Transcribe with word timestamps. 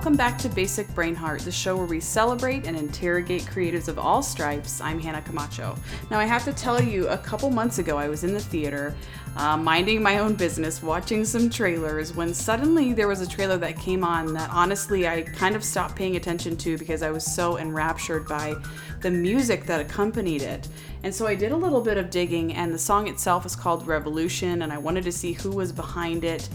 Welcome 0.00 0.16
back 0.16 0.38
to 0.38 0.48
Basic 0.48 0.88
Brainheart, 0.94 1.44
the 1.44 1.52
show 1.52 1.76
where 1.76 1.84
we 1.84 2.00
celebrate 2.00 2.66
and 2.66 2.74
interrogate 2.74 3.42
creatives 3.42 3.86
of 3.86 3.98
all 3.98 4.22
stripes. 4.22 4.80
I'm 4.80 4.98
Hannah 4.98 5.20
Camacho. 5.20 5.76
Now, 6.10 6.18
I 6.18 6.24
have 6.24 6.42
to 6.46 6.54
tell 6.54 6.82
you, 6.82 7.06
a 7.08 7.18
couple 7.18 7.50
months 7.50 7.76
ago, 7.76 7.98
I 7.98 8.08
was 8.08 8.24
in 8.24 8.32
the 8.32 8.40
theater, 8.40 8.94
uh, 9.36 9.58
minding 9.58 10.02
my 10.02 10.20
own 10.20 10.36
business, 10.36 10.82
watching 10.82 11.26
some 11.26 11.50
trailers, 11.50 12.16
when 12.16 12.32
suddenly 12.32 12.94
there 12.94 13.08
was 13.08 13.20
a 13.20 13.28
trailer 13.28 13.58
that 13.58 13.78
came 13.78 14.02
on 14.02 14.32
that 14.32 14.48
honestly 14.50 15.06
I 15.06 15.20
kind 15.20 15.54
of 15.54 15.62
stopped 15.62 15.96
paying 15.96 16.16
attention 16.16 16.56
to 16.56 16.78
because 16.78 17.02
I 17.02 17.10
was 17.10 17.22
so 17.22 17.58
enraptured 17.58 18.26
by 18.26 18.56
the 19.02 19.10
music 19.10 19.66
that 19.66 19.82
accompanied 19.82 20.40
it. 20.40 20.66
And 21.02 21.14
so 21.14 21.26
I 21.26 21.34
did 21.34 21.52
a 21.52 21.56
little 21.56 21.82
bit 21.82 21.98
of 21.98 22.08
digging, 22.08 22.54
and 22.54 22.72
the 22.72 22.78
song 22.78 23.06
itself 23.06 23.44
is 23.44 23.54
called 23.54 23.86
Revolution, 23.86 24.62
and 24.62 24.72
I 24.72 24.78
wanted 24.78 25.04
to 25.04 25.12
see 25.12 25.34
who 25.34 25.50
was 25.50 25.72
behind 25.72 26.24
it 26.24 26.48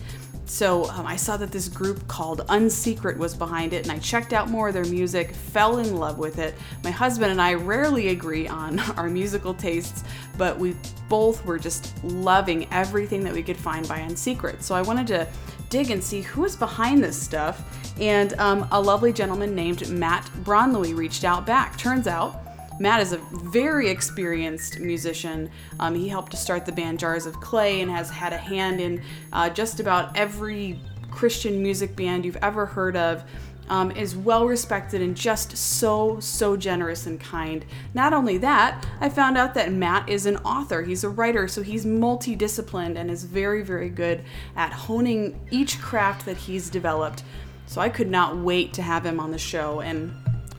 so 0.46 0.90
um, 0.92 1.06
I 1.06 1.16
saw 1.16 1.38
that 1.38 1.52
this 1.52 1.68
group 1.68 2.08
called 2.08 2.42
Unsecret 2.48 3.18
was 3.18 3.34
behind 3.34 3.74
it, 3.74 3.84
and 3.84 3.92
I 3.92 4.00
checked 4.00 4.32
out 4.32 4.50
more 4.50 4.68
of 4.68 4.74
their 4.74 4.86
music, 4.86 5.34
fell 5.34 5.80
in 5.80 5.98
love 5.98 6.18
with 6.18 6.40
it. 6.40 6.56
My 6.84 6.92
husband 6.92 7.32
and 7.32 7.42
I 7.42 7.56
rarely 7.56 8.10
agree 8.10 8.48
on 8.48 8.80
our 8.98 9.10
musical 9.10 9.54
tastes, 9.54 10.04
but 10.38 10.58
we 10.58 10.76
both 11.10 11.44
were 11.46 11.58
just 11.58 12.04
loving 12.04 12.68
everything 12.72 13.24
that 13.24 13.34
we 13.34 13.44
could 13.44 13.58
find 13.58 13.88
by 13.88 14.00
Unsecret. 14.00 14.62
So 14.62 14.76
I 14.76 14.82
wanted 14.82 15.08
to 15.08 15.28
dig 15.70 15.90
and 15.90 16.04
see 16.04 16.22
who 16.22 16.42
was 16.42 16.56
behind 16.56 17.04
this 17.04 17.20
stuff, 17.20 17.64
and 18.00 18.34
um, 18.40 18.68
a 18.72 18.80
lovely 18.80 19.12
gentleman 19.12 19.56
named 19.56 19.90
Matt 19.90 20.26
Bronleewe 20.44 20.96
reached 20.96 21.24
out 21.24 21.46
back. 21.46 21.78
Turns 21.78 22.08
out 22.08 22.45
Matt 22.78 23.02
is 23.02 23.14
a 23.14 23.18
very 23.18 23.90
experienced 23.90 24.80
musician. 24.80 25.50
Um, 25.80 25.96
he 25.96 26.10
helped 26.10 26.32
to 26.32 26.38
start 26.38 26.66
the 26.66 26.72
band 26.72 27.00
Jars 27.00 27.26
of 27.26 27.40
Clay 27.40 27.82
and 27.82 27.90
has 27.90 28.10
had 28.10 28.34
a 28.34 28.38
hand 28.38 28.82
in 28.82 29.02
uh, 29.32 29.50
just 29.50 29.80
about 29.80 30.16
every 30.18 30.80
Christian 31.10 31.64
music 31.64 31.96
band 31.96 32.26
you've 32.26 32.38
ever 32.38 32.66
heard 32.66 32.98
of. 32.98 33.24
Um, 33.68 33.90
is 33.90 34.16
well 34.16 34.46
respected 34.46 35.02
and 35.02 35.18
just 35.18 35.58
so, 35.58 36.20
so 36.20 36.56
generous 36.56 37.08
and 37.08 37.20
kind. 37.20 37.66
Not 37.96 38.14
only 38.14 38.38
that, 38.38 38.86
I 39.02 39.10
found 39.10 39.40
out 39.40 39.56
that 39.56 39.72
Matt 39.72 40.08
is 40.08 40.28
an 40.28 40.38
author. 40.38 40.84
He's 40.84 41.04
a 41.04 41.10
writer, 41.10 41.48
so 41.48 41.64
he's 41.64 41.84
multidisciplined 41.84 42.96
and 42.96 43.10
is 43.10 43.24
very, 43.24 43.64
very 43.64 43.90
good 43.90 44.24
at 44.56 44.72
honing 44.72 45.40
each 45.50 45.82
craft 45.82 46.28
that 46.28 46.38
he's 46.38 46.70
developed. 46.70 47.24
So 47.66 47.82
I 47.82 47.90
could 47.90 48.12
not 48.12 48.38
wait 48.38 48.72
to 48.74 48.84
have 48.84 49.04
him 49.04 49.20
on 49.20 49.32
the 49.32 49.40
show. 49.40 49.82
And 49.82 50.14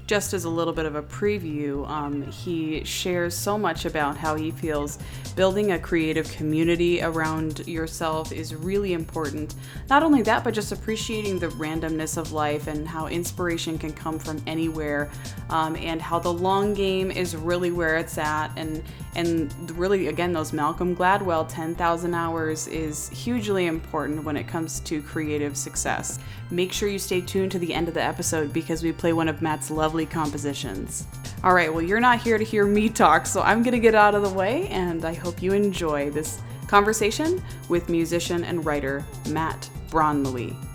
just 0.07 0.33
as 0.35 0.45
a 0.45 0.49
little 0.49 0.73
bit 0.73 0.87
of 0.87 0.95
a 0.95 1.03
preview, 1.03 1.89
um, 1.89 2.23
he 2.31 2.85
shares 2.85 3.35
so 3.35 3.59
much 3.59 3.85
about 3.85 4.17
how 4.17 4.37
he 4.37 4.51
feels 4.51 4.99
building 5.35 5.73
a 5.73 5.79
creative 5.79 6.31
community 6.33 7.03
around 7.03 7.67
yourself 7.67 8.33
is 8.33 8.55
really 8.55 8.93
important. 8.93 9.55
Not 9.91 10.03
only 10.03 10.23
that, 10.23 10.45
but 10.45 10.55
just 10.55 10.73
appreciating 10.73 11.39
the 11.39 11.49
randomness 11.49 12.17
of 12.17 12.33
life 12.33 12.69
and 12.69 12.87
how 12.87 13.09
inspiration 13.09 13.79
can 13.79 13.93
come 13.93 14.19
from 14.19 14.41
anywhere, 14.47 15.11
um, 15.51 15.77
and 15.77 16.01
how 16.01 16.19
the 16.19 16.33
long 16.33 16.73
game 16.73 17.11
is 17.11 17.35
really 17.35 17.73
where 17.73 17.97
it's 17.97 18.17
at. 18.17 18.51
And 18.57 18.83
and 19.17 19.51
really, 19.79 20.09
again, 20.09 20.35
those 20.35 20.53
Malcolm 20.53 20.95
Gladwell 20.95 21.49
10,000 21.49 22.15
hours 22.15 22.67
is 22.69 23.09
hugely 23.09 23.65
important 23.65 24.23
when 24.25 24.37
it 24.37 24.47
comes 24.47 24.79
to 24.81 25.01
creative 25.01 25.57
success. 25.57 26.19
Make 26.51 26.71
sure 26.71 26.91
you 26.91 26.99
stay 26.99 27.23
tuned 27.23 27.51
to 27.53 27.59
the 27.59 27.73
end 27.73 27.89
of 27.89 27.95
the 27.95 28.03
episode 28.03 28.53
because 28.53 28.83
we 28.83 28.93
play 28.93 29.15
one 29.15 29.27
of 29.27 29.41
Matt's 29.41 29.71
lovely 29.71 30.05
compositions. 30.05 31.07
All 31.43 31.55
right, 31.55 31.73
well, 31.73 31.83
you're 31.83 31.99
not 31.99 32.21
here 32.21 32.37
to 32.37 32.45
hear 32.45 32.67
me 32.67 32.91
talk, 32.91 33.25
so 33.25 33.41
I'm 33.41 33.63
going 33.63 33.73
to 33.73 33.81
get 33.81 33.95
out 33.95 34.15
of 34.15 34.23
the 34.23 34.29
way, 34.29 34.69
and 34.69 35.07
I 35.07 35.15
hope 35.15 35.43
you 35.43 35.55
enjoy 35.55 36.11
this 36.11 36.39
conversation 36.67 37.43
with 37.71 37.89
musician 37.89 38.45
and 38.45 38.67
writer 38.67 39.03
Matt 39.31 39.71
Bronleewe. 39.89 40.66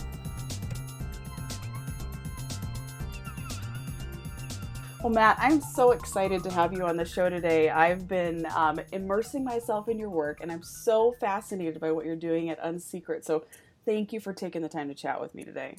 Well, 5.04 5.12
Matt, 5.12 5.38
I'm 5.40 5.62
so 5.62 5.94
excited 5.94 6.44
to 6.44 6.52
have 6.52 6.74
you 6.74 6.86
on 6.86 6.96
the 6.96 7.06
show 7.06 7.28
today. 7.28 7.72
I've 7.72 8.08
been 8.08 8.46
um, 8.56 8.80
immersing 8.92 9.44
myself 9.44 9.90
in 9.90 9.98
your 9.98 10.12
work, 10.12 10.42
and 10.42 10.52
I'm 10.52 10.62
so 10.62 11.16
fascinated 11.20 11.82
by 11.82 11.92
what 11.92 12.06
you're 12.06 12.16
doing 12.16 12.52
at 12.52 12.62
Unsecret. 12.62 13.26
So, 13.26 13.46
thank 13.84 14.14
you 14.14 14.20
for 14.20 14.32
taking 14.32 14.62
the 14.62 14.70
time 14.70 14.90
to 14.90 14.94
chat 14.94 15.20
with 15.20 15.34
me 15.34 15.44
today. 15.44 15.78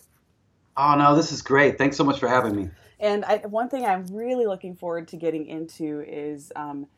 Oh 0.77 0.97
no, 0.97 1.15
this 1.15 1.31
is 1.31 1.41
great. 1.41 1.79
Thanks 1.79 1.97
so 1.97 2.03
much 2.03 2.19
for 2.19 2.27
having 2.27 2.57
me. 2.57 2.71
And 2.99 3.25
I, 3.25 3.37
one 3.37 3.69
thing 3.69 3.85
I'm 3.85 4.07
really 4.07 4.47
looking 4.47 4.75
forward 4.75 5.07
to 5.09 5.17
getting 5.17 5.47
into 5.47 6.01
is 6.01 6.51
um, 6.57 6.89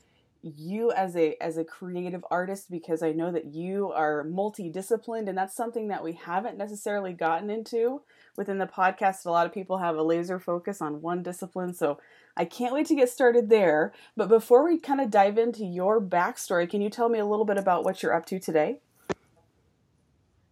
you 0.41 0.93
as 0.93 1.17
a 1.17 1.37
as 1.43 1.59
a 1.59 1.65
creative 1.65 2.25
artist 2.31 2.71
because 2.71 3.03
I 3.03 3.13
know 3.13 3.33
that 3.33 3.53
you 3.53 3.93
are 3.93 4.25
multidisciplined, 4.25 5.29
and 5.29 5.37
that's 5.37 5.55
something 5.55 5.89
that 5.89 6.03
we 6.03 6.15
haven't 6.15 6.57
necessarily 6.57 7.13
gotten 7.13 7.51
into 7.51 8.01
within 8.37 8.59
the 8.59 8.67
podcast. 8.67 9.27
A 9.27 9.31
lot 9.31 9.47
of 9.47 9.53
people 9.53 9.79
have 9.79 9.97
a 9.97 10.03
laser 10.03 10.39
focus 10.39 10.81
on 10.81 11.03
one 11.03 11.23
discipline, 11.23 11.75
so 11.75 11.99
I 12.37 12.45
can't 12.45 12.75
wait 12.75 12.87
to 12.87 12.95
get 12.95 13.09
started 13.09 13.49
there. 13.49 13.93
But 14.17 14.29
before 14.29 14.65
we 14.65 14.79
kind 14.79 15.01
of 15.01 15.11
dive 15.11 15.39
into 15.39 15.65
your 15.65 16.01
backstory, 16.01 16.69
can 16.69 16.81
you 16.81 16.91
tell 16.91 17.09
me 17.09 17.19
a 17.19 17.27
little 17.27 17.45
bit 17.45 17.59
about 17.59 17.85
what 17.85 18.03
you're 18.03 18.15
up 18.15 18.27
to 18.27 18.39
today? 18.39 18.81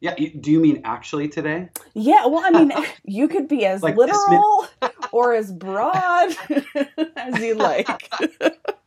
Yeah, 0.03 0.17
do 0.17 0.51
you 0.51 0.59
mean 0.59 0.81
actually 0.83 1.29
today? 1.29 1.69
Yeah, 1.95 2.27
well, 2.27 2.43
I 2.45 2.51
mean, 2.51 2.73
you 3.05 3.29
could 3.29 3.47
be 3.47 3.65
as 3.67 3.85
like 3.85 3.97
literal 3.97 4.67
or 5.13 5.33
as 5.33 5.53
broad 5.53 6.37
as 7.17 7.41
you 7.41 7.55
like. 7.55 8.13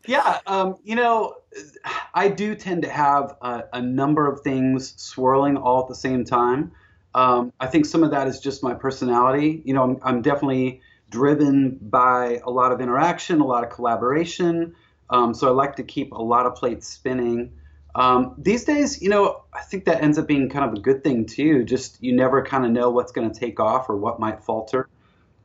yeah, 0.06 0.40
um, 0.46 0.76
you 0.84 0.96
know, 0.96 1.36
I 2.14 2.28
do 2.28 2.54
tend 2.54 2.82
to 2.82 2.90
have 2.90 3.38
a, 3.42 3.64
a, 3.72 3.82
number 3.82 4.30
of 4.30 4.42
things 4.42 4.94
swirling 5.02 5.56
all 5.56 5.84
at 5.84 5.88
the 5.88 5.96
same 5.96 6.26
time. 6.26 6.74
Um, 7.16 7.54
I 7.62 7.68
think 7.68 7.86
some 7.86 8.04
of 8.04 8.12
that 8.12 8.28
is 8.28 8.42
just 8.42 8.62
my 8.62 8.74
personality. 8.74 9.62
You 9.64 9.74
know, 9.74 9.84
I'm, 9.84 10.00
I'm 10.04 10.22
definitely 10.22 10.82
driven 11.10 11.80
by 11.82 12.42
a 12.46 12.50
lot 12.52 12.74
of 12.74 12.82
interaction, 12.82 13.40
a 13.40 13.46
lot 13.46 13.64
of 13.64 13.70
collaboration. 13.70 14.76
Um, 15.10 15.34
so 15.34 15.48
I 15.48 15.52
like 15.52 15.78
to 15.78 15.84
keep 15.84 16.12
a 16.12 16.22
lot 16.22 16.46
of 16.46 16.56
plates 16.56 16.90
spinning. 16.90 17.54
Um, 17.96 18.36
these 18.38 18.66
days, 18.66 19.02
you 19.02 19.10
know, 19.10 19.44
I 19.54 19.62
think 19.62 19.86
that 19.86 20.04
ends 20.04 20.18
up 20.18 20.28
being 20.28 20.50
kind 20.50 20.66
of 20.66 20.74
a 20.74 20.82
good 20.82 21.06
thing 21.06 21.26
too. 21.26 21.64
Just 21.64 22.04
you 22.04 22.14
never 22.14 22.44
kind 22.44 22.66
of 22.66 22.72
know 22.72 22.90
what's 22.90 23.14
going 23.14 23.32
to 23.32 23.40
take 23.40 23.62
off 23.62 23.90
or 23.90 23.96
what 23.96 24.20
might 24.20 24.44
falter. 24.44 24.90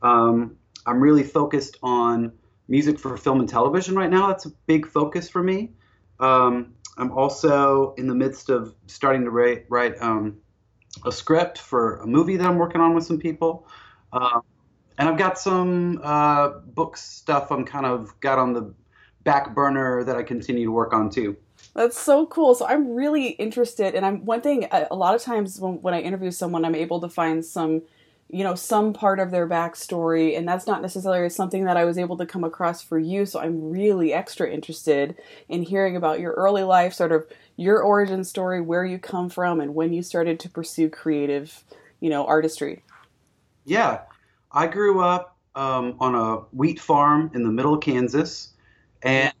Um, 0.01 0.57
I'm 0.85 0.99
really 0.99 1.23
focused 1.23 1.77
on 1.81 2.33
music 2.67 2.99
for 2.99 3.15
film 3.15 3.39
and 3.39 3.47
television 3.47 3.95
right 3.95 4.09
now. 4.09 4.27
That's 4.27 4.45
a 4.45 4.51
big 4.67 4.87
focus 4.87 5.29
for 5.29 5.41
me. 5.41 5.71
Um, 6.19 6.73
I'm 6.97 7.11
also 7.13 7.93
in 7.97 8.07
the 8.07 8.15
midst 8.15 8.49
of 8.49 8.75
starting 8.87 9.23
to 9.23 9.29
write, 9.31 9.65
write 9.69 9.95
um, 10.01 10.37
a 11.05 11.11
script 11.11 11.57
for 11.57 11.97
a 11.97 12.07
movie 12.07 12.37
that 12.37 12.45
I'm 12.45 12.57
working 12.57 12.81
on 12.81 12.93
with 12.93 13.05
some 13.05 13.19
people. 13.19 13.67
Uh, 14.13 14.41
and 14.97 15.09
I've 15.09 15.17
got 15.17 15.39
some 15.39 15.99
uh, 16.03 16.49
book 16.49 16.97
stuff 16.97 17.51
I'm 17.51 17.65
kind 17.65 17.85
of 17.85 18.19
got 18.19 18.37
on 18.37 18.53
the 18.53 18.73
back 19.23 19.55
burner 19.55 20.03
that 20.03 20.15
I 20.15 20.23
continue 20.23 20.65
to 20.65 20.71
work 20.71 20.93
on 20.93 21.09
too. 21.09 21.37
That's 21.75 21.99
so 21.99 22.25
cool. 22.25 22.55
So 22.55 22.65
I'm 22.67 22.93
really 22.93 23.29
interested, 23.29 23.95
and 23.95 24.05
I'm 24.05 24.25
one 24.25 24.41
thing. 24.41 24.67
A 24.71 24.95
lot 24.95 25.15
of 25.15 25.21
times 25.21 25.59
when, 25.59 25.81
when 25.81 25.93
I 25.93 26.01
interview 26.01 26.31
someone, 26.31 26.65
I'm 26.65 26.75
able 26.75 26.99
to 27.01 27.09
find 27.09 27.45
some, 27.45 27.83
you 28.31 28.45
know, 28.45 28.55
some 28.55 28.93
part 28.93 29.19
of 29.19 29.29
their 29.29 29.47
backstory, 29.47 30.37
and 30.37 30.47
that's 30.47 30.65
not 30.65 30.81
necessarily 30.81 31.29
something 31.29 31.65
that 31.65 31.75
I 31.75 31.83
was 31.83 31.97
able 31.97 32.15
to 32.17 32.25
come 32.25 32.45
across 32.45 32.81
for 32.81 32.97
you. 32.97 33.25
So 33.25 33.41
I'm 33.41 33.69
really 33.69 34.13
extra 34.13 34.49
interested 34.49 35.17
in 35.49 35.63
hearing 35.63 35.97
about 35.97 36.21
your 36.21 36.31
early 36.33 36.63
life, 36.63 36.93
sort 36.93 37.11
of 37.11 37.27
your 37.57 37.81
origin 37.81 38.23
story, 38.23 38.61
where 38.61 38.85
you 38.85 38.97
come 38.99 39.29
from, 39.29 39.59
and 39.59 39.75
when 39.75 39.91
you 39.91 40.01
started 40.01 40.39
to 40.39 40.49
pursue 40.49 40.89
creative, 40.89 41.61
you 41.99 42.09
know, 42.09 42.25
artistry. 42.25 42.83
Yeah, 43.65 44.01
I 44.51 44.67
grew 44.67 45.01
up 45.01 45.37
um, 45.55 45.97
on 45.99 46.15
a 46.15 46.37
wheat 46.55 46.79
farm 46.79 47.31
in 47.33 47.43
the 47.43 47.51
middle 47.51 47.73
of 47.73 47.81
Kansas, 47.81 48.53
and 49.01 49.33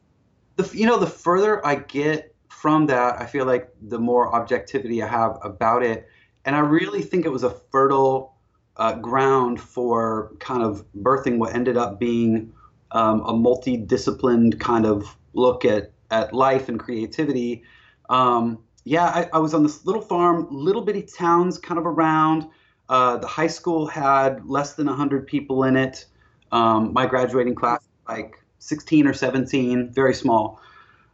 the 0.57 0.69
you 0.73 0.85
know 0.85 0.97
the 0.97 1.07
further 1.07 1.65
I 1.65 1.75
get 1.75 2.35
from 2.49 2.87
that, 2.87 3.21
I 3.21 3.25
feel 3.25 3.45
like 3.45 3.69
the 3.81 3.99
more 3.99 4.35
objectivity 4.35 5.01
I 5.01 5.07
have 5.07 5.39
about 5.43 5.81
it, 5.81 6.09
and 6.43 6.57
I 6.57 6.59
really 6.59 7.01
think 7.01 7.25
it 7.25 7.29
was 7.29 7.43
a 7.43 7.51
fertile 7.71 8.30
uh, 8.77 8.95
ground 8.95 9.59
for 9.59 10.31
kind 10.39 10.63
of 10.63 10.85
birthing 10.97 11.37
what 11.37 11.53
ended 11.53 11.77
up 11.77 11.99
being 11.99 12.51
um, 12.91 13.21
a 13.21 13.33
multidisciplined 13.33 14.59
kind 14.59 14.85
of 14.85 15.17
look 15.33 15.65
at 15.65 15.91
at 16.09 16.33
life 16.33 16.67
and 16.67 16.79
creativity. 16.79 17.63
Um, 18.09 18.59
yeah, 18.83 19.05
I, 19.05 19.29
I 19.33 19.39
was 19.39 19.53
on 19.53 19.63
this 19.63 19.85
little 19.85 20.01
farm, 20.01 20.47
little 20.51 20.81
bitty 20.81 21.03
towns 21.03 21.57
kind 21.57 21.79
of 21.79 21.85
around. 21.85 22.47
Uh, 22.89 23.17
the 23.17 23.27
high 23.27 23.47
school 23.47 23.87
had 23.87 24.45
less 24.45 24.73
than 24.73 24.87
100 24.87 25.25
people 25.25 25.63
in 25.63 25.77
it. 25.77 26.05
Um, 26.51 26.91
my 26.91 27.05
graduating 27.05 27.55
class, 27.55 27.79
like 28.09 28.35
16 28.59 29.07
or 29.07 29.13
17, 29.13 29.93
very 29.93 30.13
small. 30.13 30.59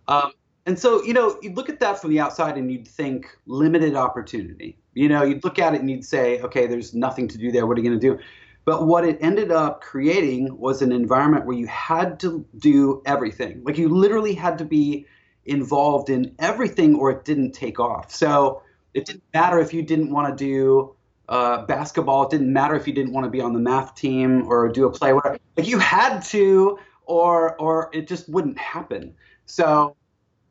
Um, 0.08 0.32
and 0.66 0.80
so, 0.80 1.04
you 1.04 1.14
know, 1.14 1.38
you'd 1.42 1.56
look 1.56 1.70
at 1.70 1.80
that 1.80 2.02
from 2.02 2.10
the 2.10 2.20
outside 2.20 2.58
and 2.58 2.72
you'd 2.72 2.88
think 2.88 3.28
limited 3.46 3.96
opportunity. 3.96 4.78
You 4.98 5.10
know, 5.10 5.24
you'd 5.24 5.44
look 5.44 5.60
at 5.60 5.74
it 5.76 5.82
and 5.82 5.90
you'd 5.90 6.06
say, 6.06 6.42
okay, 6.42 6.68
there's 6.68 6.94
nothing 6.94 7.28
to 7.30 7.38
do 7.38 7.52
there. 7.52 7.66
What 7.66 7.78
are 7.78 7.82
you 7.82 7.90
going 7.90 8.00
to 8.00 8.08
do? 8.10 8.20
But 8.66 8.86
what 8.86 9.06
it 9.06 9.18
ended 9.22 9.52
up 9.52 9.82
creating 9.82 10.58
was 10.58 10.82
an 10.82 10.92
environment 10.92 11.46
where 11.46 11.56
you 11.56 11.68
had 11.68 12.20
to 12.22 12.46
do 12.58 13.02
everything. 13.06 13.64
Like 13.64 13.78
you 13.78 13.88
literally 13.88 14.34
had 14.34 14.58
to 14.58 14.66
be 14.66 15.06
involved 15.46 16.10
in 16.10 16.36
everything 16.40 16.96
or 16.96 17.12
it 17.12 17.24
didn't 17.24 17.54
take 17.54 17.80
off. 17.80 18.12
So 18.12 18.62
it 18.94 19.06
didn't 19.06 19.24
matter 19.34 19.60
if 19.60 19.74
you 19.74 19.84
didn't 19.84 20.12
want 20.12 20.38
to 20.38 20.44
do 20.44 20.96
uh, 21.30 21.66
basketball. 21.66 22.26
It 22.26 22.32
didn't 22.32 22.52
matter 22.52 22.76
if 22.76 22.88
you 22.88 22.94
didn't 22.94 23.14
want 23.14 23.26
to 23.26 23.30
be 23.30 23.40
on 23.40 23.54
the 23.54 23.60
math 23.60 23.96
team 23.96 24.48
or 24.48 24.68
do 24.68 24.86
a 24.86 24.92
play. 24.92 25.14
Whatever. 25.14 25.38
Like 25.56 25.68
you 25.68 25.80
had 25.80 26.20
to, 26.34 26.78
or 27.06 27.56
or 27.62 27.90
it 27.94 28.08
just 28.10 28.28
wouldn't 28.28 28.58
happen. 28.58 29.16
So, 29.46 29.96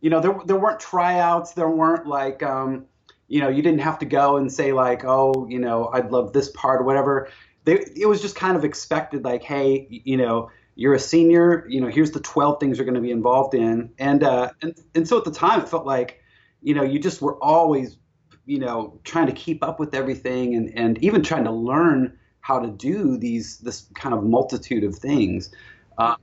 you 0.01 0.09
know, 0.09 0.21
there 0.21 0.39
there 0.47 0.57
weren't 0.57 0.81
tryouts. 0.81 1.53
There 1.53 1.69
weren't 1.69 2.07
like, 2.07 2.43
um, 2.43 2.87
you 3.28 3.40
know, 3.40 3.49
you 3.49 3.62
didn't 3.62 3.81
have 3.81 3.99
to 4.00 4.06
go 4.06 4.37
and 4.37 4.52
say 4.52 4.73
like, 4.73 5.05
oh, 5.05 5.46
you 5.49 5.58
know, 5.58 5.90
I'd 5.93 6.11
love 6.11 6.32
this 6.32 6.50
part 6.50 6.84
whatever. 6.84 7.28
They, 7.64 7.84
it 7.96 8.06
was 8.06 8.23
just 8.23 8.37
kind 8.37 8.56
of 8.56 8.64
expected, 8.64 9.25
like, 9.25 9.43
hey, 9.43 9.88
you 9.90 10.17
know, 10.17 10.50
you're 10.76 10.94
a 10.94 11.00
senior. 11.00 11.67
You 11.69 11.81
know, 11.81 11.88
here's 11.88 12.12
the 12.12 12.20
12 12.20 12.61
things 12.61 12.78
you're 12.78 12.84
going 12.84 12.94
to 12.94 13.00
be 13.00 13.11
involved 13.11 13.55
in, 13.55 13.90
and 13.99 14.23
uh, 14.23 14.50
and 14.62 14.75
and 14.94 15.08
so 15.08 15.19
at 15.19 15.25
the 15.25 15.32
time 15.32 15.61
it 15.61 15.69
felt 15.69 15.87
like, 15.87 16.20
you 16.62 16.75
know, 16.75 16.82
you 16.82 16.99
just 16.99 17.20
were 17.20 17.37
always 17.43 17.99
you 18.46 18.61
know, 18.61 18.99
trying 19.05 19.26
to 19.26 19.32
keep 19.32 19.62
up 19.62 19.78
with 19.78 19.94
everything 19.94 20.55
and, 20.55 20.73
and 20.78 21.02
even 21.02 21.23
trying 21.23 21.44
to 21.44 21.50
learn 21.50 22.17
how 22.40 22.61
to 22.61 22.69
do 22.69 23.19
these 23.19 23.58
this 23.58 23.88
kind 23.94 24.14
of 24.14 24.23
multitude 24.23 24.84
of 24.84 24.94
things. 24.94 25.50
Uh, 25.99 26.14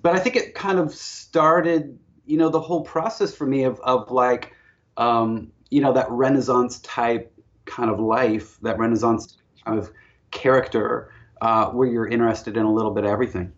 but 0.00 0.16
I 0.16 0.18
think 0.18 0.34
it 0.34 0.54
kind 0.54 0.78
of 0.78 0.92
started, 0.94 1.98
you 2.24 2.38
know, 2.38 2.48
the 2.48 2.60
whole 2.60 2.80
process 2.80 3.34
for 3.34 3.46
me 3.46 3.64
of 3.64 3.78
of 3.80 4.10
like, 4.10 4.54
um, 4.96 5.52
you 5.72 5.80
know, 5.80 5.92
that 5.94 6.10
Renaissance 6.10 6.80
type 6.80 7.32
kind 7.64 7.90
of 7.90 7.98
life, 7.98 8.58
that 8.60 8.78
Renaissance 8.78 9.38
kind 9.64 9.78
of 9.78 9.90
character, 10.30 11.10
uh, 11.40 11.70
where 11.70 11.88
you're 11.88 12.06
interested 12.06 12.58
in 12.58 12.64
a 12.64 12.72
little 12.72 12.90
bit 12.90 13.04
of 13.04 13.10
everything. 13.10 13.50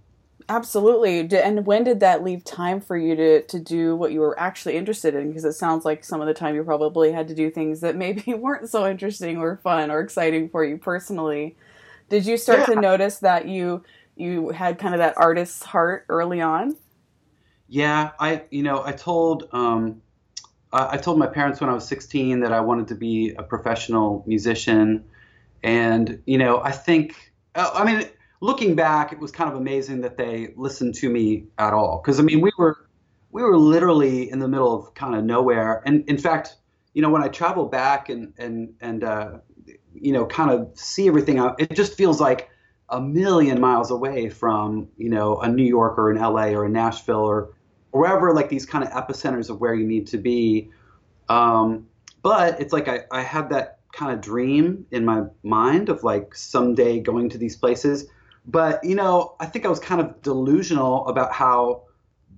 Absolutely. 0.48 1.28
And 1.36 1.66
when 1.66 1.82
did 1.82 2.00
that 2.00 2.22
leave 2.22 2.44
time 2.44 2.80
for 2.80 2.96
you 2.96 3.16
to, 3.16 3.42
to 3.42 3.58
do 3.58 3.96
what 3.96 4.12
you 4.12 4.20
were 4.20 4.38
actually 4.38 4.76
interested 4.76 5.16
in? 5.16 5.28
Because 5.28 5.44
it 5.44 5.54
sounds 5.54 5.84
like 5.84 6.04
some 6.04 6.20
of 6.20 6.28
the 6.28 6.34
time 6.34 6.54
you 6.54 6.62
probably 6.62 7.10
had 7.10 7.26
to 7.28 7.34
do 7.34 7.50
things 7.50 7.80
that 7.80 7.96
maybe 7.96 8.22
weren't 8.34 8.70
so 8.70 8.86
interesting 8.86 9.38
or 9.38 9.56
fun 9.56 9.90
or 9.90 9.98
exciting 9.98 10.48
for 10.48 10.64
you 10.64 10.76
personally. 10.76 11.56
Did 12.10 12.26
you 12.26 12.36
start 12.36 12.60
yeah. 12.60 12.74
to 12.74 12.80
notice 12.80 13.18
that 13.18 13.48
you 13.48 13.82
you 14.16 14.50
had 14.50 14.78
kind 14.78 14.94
of 14.94 14.98
that 14.98 15.16
artist's 15.16 15.64
heart 15.64 16.04
early 16.08 16.40
on? 16.40 16.76
Yeah, 17.66 18.12
I 18.20 18.42
you 18.50 18.62
know 18.62 18.84
I 18.84 18.92
told 18.92 19.48
um, 19.52 20.02
I 20.74 20.96
told 20.96 21.18
my 21.18 21.26
parents 21.26 21.60
when 21.60 21.70
I 21.70 21.74
was 21.74 21.86
16 21.86 22.40
that 22.40 22.52
I 22.52 22.60
wanted 22.60 22.88
to 22.88 22.94
be 22.94 23.30
a 23.38 23.42
professional 23.42 24.24
musician, 24.26 25.04
and 25.62 26.20
you 26.26 26.38
know 26.38 26.60
I 26.62 26.72
think 26.72 27.32
I 27.54 27.84
mean 27.84 28.08
looking 28.44 28.74
back, 28.74 29.10
it 29.10 29.18
was 29.18 29.32
kind 29.32 29.50
of 29.50 29.56
amazing 29.56 30.02
that 30.02 30.18
they 30.18 30.52
listened 30.56 30.94
to 30.96 31.08
me 31.08 31.46
at 31.58 31.72
all. 31.72 32.00
Because 32.02 32.20
I 32.20 32.22
mean, 32.22 32.40
we 32.40 32.52
were 32.58 32.86
we 33.30 33.42
were 33.42 33.58
literally 33.58 34.30
in 34.30 34.38
the 34.38 34.48
middle 34.48 34.72
of 34.74 34.94
kind 34.94 35.14
of 35.14 35.24
nowhere. 35.24 35.82
And 35.86 36.08
in 36.08 36.18
fact, 36.18 36.56
you 36.92 37.02
know, 37.02 37.10
when 37.10 37.22
I 37.22 37.28
travel 37.28 37.66
back 37.66 38.08
and 38.10 38.32
and 38.38 38.74
and 38.80 39.02
uh, 39.02 39.38
you 39.94 40.12
know, 40.12 40.26
kind 40.26 40.50
of 40.50 40.70
see 40.74 41.08
everything, 41.08 41.38
out 41.38 41.60
it 41.60 41.74
just 41.74 41.96
feels 41.96 42.20
like 42.20 42.50
a 42.90 43.00
million 43.00 43.60
miles 43.60 43.90
away 43.90 44.28
from 44.28 44.88
you 44.98 45.08
know 45.08 45.38
a 45.38 45.48
New 45.48 45.64
York 45.64 45.98
or 45.98 46.10
an 46.10 46.20
LA 46.20 46.48
or 46.48 46.66
a 46.66 46.68
Nashville 46.68 47.24
or 47.24 47.54
wherever 47.94 48.32
like 48.32 48.48
these 48.48 48.66
kind 48.66 48.84
of 48.84 48.90
epicenters 48.90 49.50
of 49.50 49.60
where 49.60 49.74
you 49.74 49.86
need 49.86 50.06
to 50.08 50.18
be. 50.18 50.70
Um, 51.28 51.86
but 52.22 52.60
it's 52.60 52.72
like 52.72 52.88
I, 52.88 53.04
I 53.10 53.22
had 53.22 53.50
that 53.50 53.78
kind 53.92 54.12
of 54.12 54.20
dream 54.20 54.86
in 54.90 55.04
my 55.04 55.22
mind 55.42 55.88
of 55.88 56.02
like 56.02 56.34
someday 56.34 57.00
going 57.00 57.28
to 57.30 57.38
these 57.38 57.56
places 57.56 58.06
but 58.46 58.84
you 58.84 58.94
know, 58.94 59.36
I 59.40 59.46
think 59.46 59.64
I 59.64 59.68
was 59.68 59.80
kind 59.80 60.00
of 60.00 60.20
delusional 60.22 61.06
about 61.06 61.32
how 61.32 61.84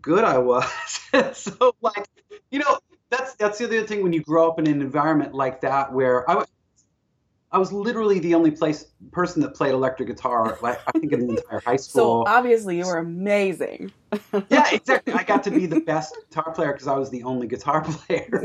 good 0.00 0.24
I 0.24 0.38
was. 0.38 0.64
so 1.32 1.74
like, 1.80 2.06
you 2.50 2.60
know, 2.60 2.78
that's 3.10 3.34
that's 3.34 3.58
the 3.58 3.66
other 3.66 3.86
thing 3.86 4.02
when 4.02 4.12
you 4.12 4.22
grow 4.22 4.48
up 4.48 4.58
in 4.58 4.66
an 4.66 4.80
environment 4.80 5.34
like 5.34 5.60
that 5.62 5.92
where 5.92 6.28
I 6.30 6.44
I 7.52 7.58
was 7.58 7.72
literally 7.72 8.18
the 8.18 8.34
only 8.34 8.50
place 8.50 8.86
person 9.12 9.40
that 9.42 9.54
played 9.54 9.72
electric 9.72 10.08
guitar, 10.08 10.58
like 10.62 10.80
I 10.86 10.98
think 10.98 11.12
in 11.12 11.26
the 11.26 11.36
entire 11.36 11.60
high 11.60 11.76
school. 11.76 12.24
So 12.24 12.30
obviously 12.30 12.78
you 12.78 12.86
were 12.86 12.98
amazing. 12.98 13.92
yeah, 14.50 14.72
exactly. 14.72 15.12
I 15.12 15.22
got 15.22 15.44
to 15.44 15.50
be 15.50 15.66
the 15.66 15.80
best 15.80 16.16
guitar 16.28 16.52
player 16.52 16.72
because 16.72 16.88
I 16.88 16.96
was 16.96 17.10
the 17.10 17.22
only 17.22 17.46
guitar 17.46 17.82
player. 17.82 18.42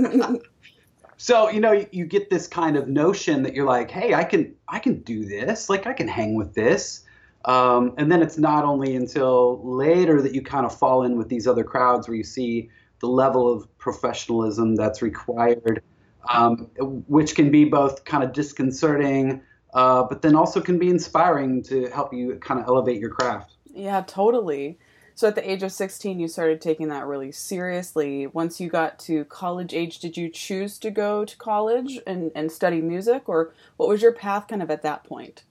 so 1.17 1.49
you 1.49 1.59
know, 1.59 1.71
you, 1.71 1.87
you, 1.91 2.05
get 2.05 2.29
this 2.29 2.47
kind 2.47 2.77
of 2.77 2.87
notion 2.87 3.41
that 3.43 3.55
you're 3.55 3.65
like, 3.65 3.89
hey, 3.89 4.13
I 4.13 4.23
can 4.23 4.53
I 4.67 4.77
can 4.77 5.01
do 5.01 5.25
this. 5.25 5.67
Like 5.69 5.87
I 5.87 5.93
can 5.93 6.07
hang 6.07 6.35
with 6.35 6.53
this. 6.53 7.03
Um, 7.45 7.95
and 7.97 8.11
then 8.11 8.21
it's 8.21 8.37
not 8.37 8.65
only 8.65 8.95
until 8.95 9.61
later 9.63 10.21
that 10.21 10.35
you 10.35 10.43
kind 10.43 10.65
of 10.65 10.77
fall 10.77 11.03
in 11.03 11.17
with 11.17 11.27
these 11.27 11.47
other 11.47 11.63
crowds 11.63 12.07
where 12.07 12.15
you 12.15 12.23
see 12.23 12.69
the 12.99 13.07
level 13.07 13.51
of 13.51 13.67
professionalism 13.79 14.75
that's 14.75 15.01
required, 15.01 15.81
um, 16.29 16.69
which 17.07 17.35
can 17.35 17.51
be 17.51 17.65
both 17.65 18.05
kind 18.05 18.23
of 18.23 18.33
disconcerting, 18.33 19.41
uh, 19.73 20.03
but 20.03 20.21
then 20.21 20.35
also 20.35 20.61
can 20.61 20.77
be 20.77 20.89
inspiring 20.89 21.63
to 21.63 21.87
help 21.87 22.13
you 22.13 22.35
kind 22.35 22.59
of 22.59 22.67
elevate 22.67 22.99
your 22.99 23.09
craft. 23.09 23.53
Yeah, 23.73 24.01
totally. 24.01 24.77
So 25.15 25.27
at 25.27 25.35
the 25.35 25.49
age 25.49 25.61
of 25.63 25.71
16, 25.71 26.19
you 26.19 26.27
started 26.27 26.61
taking 26.61 26.87
that 26.87 27.05
really 27.05 27.31
seriously. 27.31 28.27
Once 28.27 28.59
you 28.59 28.69
got 28.69 28.97
to 28.99 29.25
college 29.25 29.73
age, 29.73 29.99
did 29.99 30.17
you 30.17 30.29
choose 30.29 30.79
to 30.79 30.91
go 30.91 31.25
to 31.25 31.37
college 31.37 31.99
and, 32.07 32.31
and 32.33 32.51
study 32.51 32.81
music, 32.81 33.27
or 33.27 33.53
what 33.77 33.89
was 33.89 34.01
your 34.01 34.13
path 34.13 34.47
kind 34.47 34.63
of 34.63 34.71
at 34.71 34.81
that 34.83 35.03
point? 35.03 35.43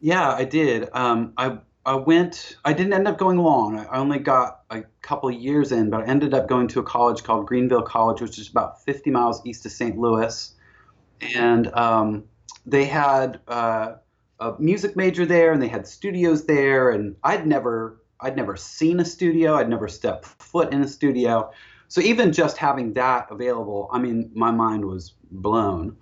Yeah, 0.00 0.30
I 0.30 0.44
did. 0.44 0.88
Um, 0.92 1.32
I 1.36 1.58
I 1.86 1.94
went. 1.94 2.56
I 2.64 2.72
didn't 2.72 2.92
end 2.94 3.06
up 3.06 3.16
going 3.16 3.38
long. 3.38 3.78
I 3.78 3.96
only 3.98 4.18
got 4.18 4.62
a 4.70 4.82
couple 5.02 5.30
years 5.30 5.70
in, 5.70 5.88
but 5.88 6.02
I 6.02 6.06
ended 6.06 6.34
up 6.34 6.48
going 6.48 6.66
to 6.68 6.80
a 6.80 6.82
college 6.82 7.22
called 7.22 7.46
Greenville 7.46 7.82
College, 7.82 8.20
which 8.20 8.40
is 8.40 8.48
about 8.48 8.82
50 8.84 9.10
miles 9.10 9.40
east 9.46 9.64
of 9.64 9.70
St. 9.72 9.96
Louis, 9.96 10.52
and 11.36 11.72
um, 11.74 12.24
they 12.66 12.84
had 12.84 13.38
uh, 13.46 13.94
a 14.40 14.54
music 14.58 14.96
major 14.96 15.24
there, 15.24 15.52
and 15.52 15.62
they 15.62 15.68
had 15.68 15.86
studios 15.86 16.44
there, 16.44 16.90
and 16.90 17.14
I'd 17.22 17.46
never 17.46 18.02
I'd 18.20 18.36
never 18.36 18.56
seen 18.56 18.98
a 18.98 19.04
studio. 19.04 19.54
I'd 19.54 19.68
never 19.68 19.86
stepped 19.86 20.24
foot 20.24 20.72
in 20.72 20.82
a 20.82 20.88
studio. 20.88 21.52
So 21.86 22.00
even 22.00 22.32
just 22.32 22.56
having 22.56 22.94
that 22.94 23.28
available, 23.30 23.88
I 23.92 24.00
mean, 24.00 24.32
my 24.34 24.50
mind 24.50 24.84
was 24.84 25.14
blown. 25.30 25.96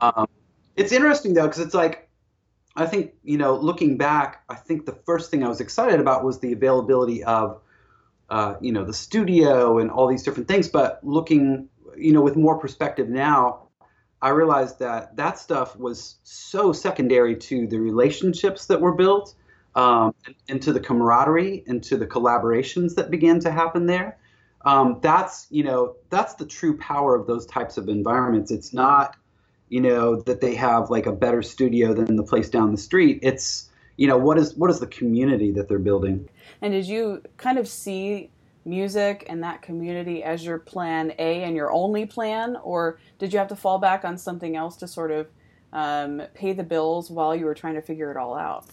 Um, 0.00 0.28
it's 0.76 0.92
interesting 0.92 1.34
though, 1.34 1.46
because 1.46 1.60
it's 1.60 1.74
like 1.74 2.08
I 2.76 2.86
think, 2.86 3.14
you 3.24 3.36
know, 3.36 3.56
looking 3.56 3.96
back, 3.96 4.44
I 4.48 4.54
think 4.54 4.86
the 4.86 4.96
first 5.04 5.30
thing 5.30 5.44
I 5.44 5.48
was 5.48 5.60
excited 5.60 6.00
about 6.00 6.24
was 6.24 6.38
the 6.38 6.52
availability 6.52 7.24
of, 7.24 7.60
uh, 8.28 8.54
you 8.60 8.72
know, 8.72 8.84
the 8.84 8.92
studio 8.92 9.78
and 9.78 9.90
all 9.90 10.06
these 10.06 10.22
different 10.22 10.48
things. 10.48 10.68
But 10.68 11.00
looking, 11.02 11.68
you 11.96 12.12
know, 12.12 12.20
with 12.20 12.36
more 12.36 12.58
perspective 12.58 13.08
now, 13.08 13.68
I 14.22 14.30
realized 14.30 14.78
that 14.80 15.16
that 15.16 15.38
stuff 15.38 15.76
was 15.76 16.16
so 16.22 16.72
secondary 16.72 17.36
to 17.36 17.66
the 17.66 17.78
relationships 17.80 18.66
that 18.66 18.80
were 18.80 18.94
built, 18.94 19.34
um, 19.74 20.14
and, 20.26 20.34
and, 20.48 20.62
to 20.62 20.72
the 20.72 20.80
camaraderie 20.80 21.64
and 21.66 21.82
to 21.84 21.96
the 21.96 22.06
collaborations 22.06 22.96
that 22.96 23.10
began 23.10 23.40
to 23.40 23.50
happen 23.50 23.86
there. 23.86 24.18
Um, 24.64 24.98
that's, 25.00 25.46
you 25.50 25.64
know, 25.64 25.96
that's 26.10 26.34
the 26.34 26.44
true 26.44 26.76
power 26.76 27.14
of 27.14 27.26
those 27.26 27.46
types 27.46 27.78
of 27.78 27.88
environments. 27.88 28.50
It's 28.50 28.74
not 28.74 29.16
you 29.70 29.80
know 29.80 30.20
that 30.22 30.42
they 30.42 30.54
have 30.54 30.90
like 30.90 31.06
a 31.06 31.12
better 31.12 31.42
studio 31.42 31.94
than 31.94 32.16
the 32.16 32.22
place 32.22 32.50
down 32.50 32.70
the 32.70 32.78
street 32.78 33.20
it's 33.22 33.70
you 34.00 34.06
know 34.06 34.16
what 34.16 34.38
is 34.38 34.54
what 34.54 34.70
is 34.70 34.80
the 34.80 34.86
community 34.86 35.50
that 35.52 35.68
they're 35.68 35.78
building? 35.78 36.26
And 36.62 36.72
did 36.72 36.86
you 36.86 37.22
kind 37.36 37.58
of 37.58 37.68
see 37.68 38.30
music 38.64 39.26
and 39.28 39.42
that 39.42 39.60
community 39.60 40.22
as 40.22 40.42
your 40.42 40.58
plan 40.58 41.12
a 41.18 41.44
and 41.44 41.54
your 41.54 41.70
only 41.70 42.06
plan 42.06 42.56
or 42.62 42.98
did 43.18 43.30
you 43.30 43.38
have 43.38 43.48
to 43.48 43.56
fall 43.56 43.78
back 43.78 44.06
on 44.06 44.16
something 44.16 44.56
else 44.56 44.76
to 44.76 44.88
sort 44.88 45.10
of 45.10 45.28
um, 45.74 46.22
pay 46.32 46.54
the 46.54 46.62
bills 46.62 47.10
while 47.10 47.36
you 47.36 47.44
were 47.44 47.54
trying 47.54 47.74
to 47.74 47.82
figure 47.82 48.10
it 48.10 48.16
all 48.16 48.34
out? 48.34 48.64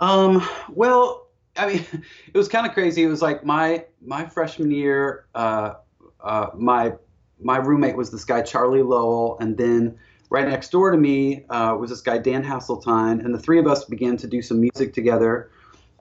Um, 0.00 0.44
well 0.70 1.28
i 1.56 1.68
mean 1.68 1.86
it 2.26 2.36
was 2.36 2.48
kind 2.48 2.66
of 2.66 2.72
crazy. 2.72 3.04
It 3.04 3.08
was 3.08 3.22
like 3.22 3.44
my 3.44 3.84
my 4.04 4.26
freshman 4.26 4.72
year 4.72 5.26
uh, 5.36 5.74
uh, 6.20 6.48
my 6.56 6.94
my 7.40 7.58
roommate 7.58 7.96
was 7.96 8.10
this 8.10 8.24
guy 8.24 8.42
Charlie 8.42 8.82
Lowell, 8.82 9.36
and 9.40 9.56
then 9.56 9.96
right 10.30 10.48
next 10.48 10.70
door 10.70 10.90
to 10.90 10.96
me 10.96 11.44
uh, 11.50 11.76
was 11.78 11.90
this 11.90 12.00
guy 12.00 12.18
Dan 12.18 12.44
Haseltine, 12.44 13.24
and 13.24 13.34
the 13.34 13.38
three 13.38 13.58
of 13.58 13.66
us 13.66 13.84
began 13.84 14.16
to 14.18 14.26
do 14.26 14.42
some 14.42 14.60
music 14.60 14.92
together. 14.92 15.50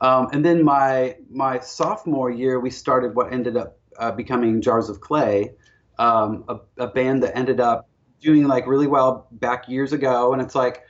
Um, 0.01 0.27
and 0.33 0.43
then 0.43 0.63
my 0.63 1.15
my 1.29 1.59
sophomore 1.59 2.29
year, 2.29 2.59
we 2.59 2.69
started 2.69 3.15
what 3.15 3.31
ended 3.31 3.57
up 3.57 3.77
uh, 3.97 4.11
becoming 4.11 4.61
Jars 4.61 4.89
of 4.89 4.99
Clay, 5.01 5.51
um, 5.99 6.43
a, 6.49 6.59
a, 6.77 6.87
band 6.87 7.23
that 7.23 7.37
ended 7.37 7.59
up 7.59 7.87
doing 8.19 8.47
like 8.47 8.65
really 8.67 8.87
well 8.87 9.27
back 9.31 9.69
years 9.69 9.93
ago. 9.93 10.33
And 10.33 10.41
it's 10.41 10.55
like 10.55 10.83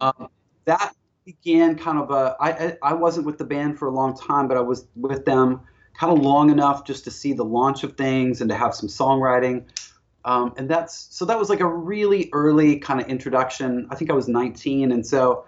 um, 0.00 0.28
that 0.66 0.94
began 1.24 1.76
kind 1.76 1.98
of 1.98 2.10
a. 2.10 2.36
I 2.40 2.76
I 2.82 2.94
wasn't 2.94 3.26
with 3.26 3.38
the 3.38 3.44
band 3.44 3.78
for 3.78 3.88
a 3.88 3.92
long 3.92 4.16
time, 4.16 4.46
but 4.46 4.56
I 4.56 4.60
was 4.60 4.86
with 4.94 5.24
them 5.24 5.60
kind 5.94 6.12
of 6.12 6.20
long 6.20 6.50
enough 6.50 6.84
just 6.84 7.04
to 7.04 7.10
see 7.10 7.32
the 7.32 7.44
launch 7.44 7.84
of 7.84 7.96
things 7.96 8.40
and 8.40 8.48
to 8.50 8.56
have 8.56 8.74
some 8.74 8.88
songwriting. 8.88 9.64
Um, 10.24 10.52
and 10.56 10.68
that's 10.68 11.08
so 11.10 11.24
that 11.24 11.38
was 11.38 11.48
like 11.48 11.60
a 11.60 11.68
really 11.68 12.28
early 12.32 12.78
kind 12.78 13.00
of 13.00 13.08
introduction. 13.08 13.86
I 13.90 13.94
think 13.94 14.10
I 14.10 14.14
was 14.14 14.28
19, 14.28 14.92
and 14.92 15.06
so 15.06 15.46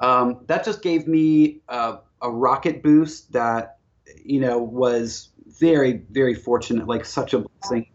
um, 0.00 0.40
that 0.46 0.64
just 0.64 0.82
gave 0.82 1.06
me 1.06 1.60
a, 1.68 1.98
a, 2.20 2.30
rocket 2.30 2.82
boost 2.82 3.32
that 3.32 3.78
you 4.24 4.40
know 4.40 4.58
was 4.58 5.30
very 5.58 6.02
very 6.10 6.34
fortunate, 6.34 6.86
like 6.86 7.04
such 7.04 7.34
a 7.34 7.40
blessing 7.40 7.86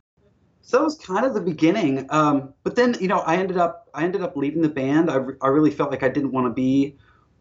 so 0.68 0.80
that 0.80 0.84
was 0.84 0.96
kind 0.96 1.26
of 1.26 1.34
the 1.34 1.40
beginning. 1.40 2.08
Um, 2.10 2.54
but 2.64 2.76
then, 2.76 2.98
you 3.00 3.08
know, 3.08 3.20
I 3.20 3.38
ended 3.38 3.56
up 3.56 3.88
I 3.94 4.04
ended 4.04 4.22
up 4.22 4.36
leaving 4.36 4.62
the 4.62 4.68
band. 4.68 5.10
I, 5.10 5.16
re- 5.16 5.36
I 5.42 5.48
really 5.48 5.72
felt 5.72 5.92
like 5.92 6.04
I 6.04 6.10
didn't 6.10 6.34
want 6.34 6.46
to 6.46 6.50
be 6.54 6.98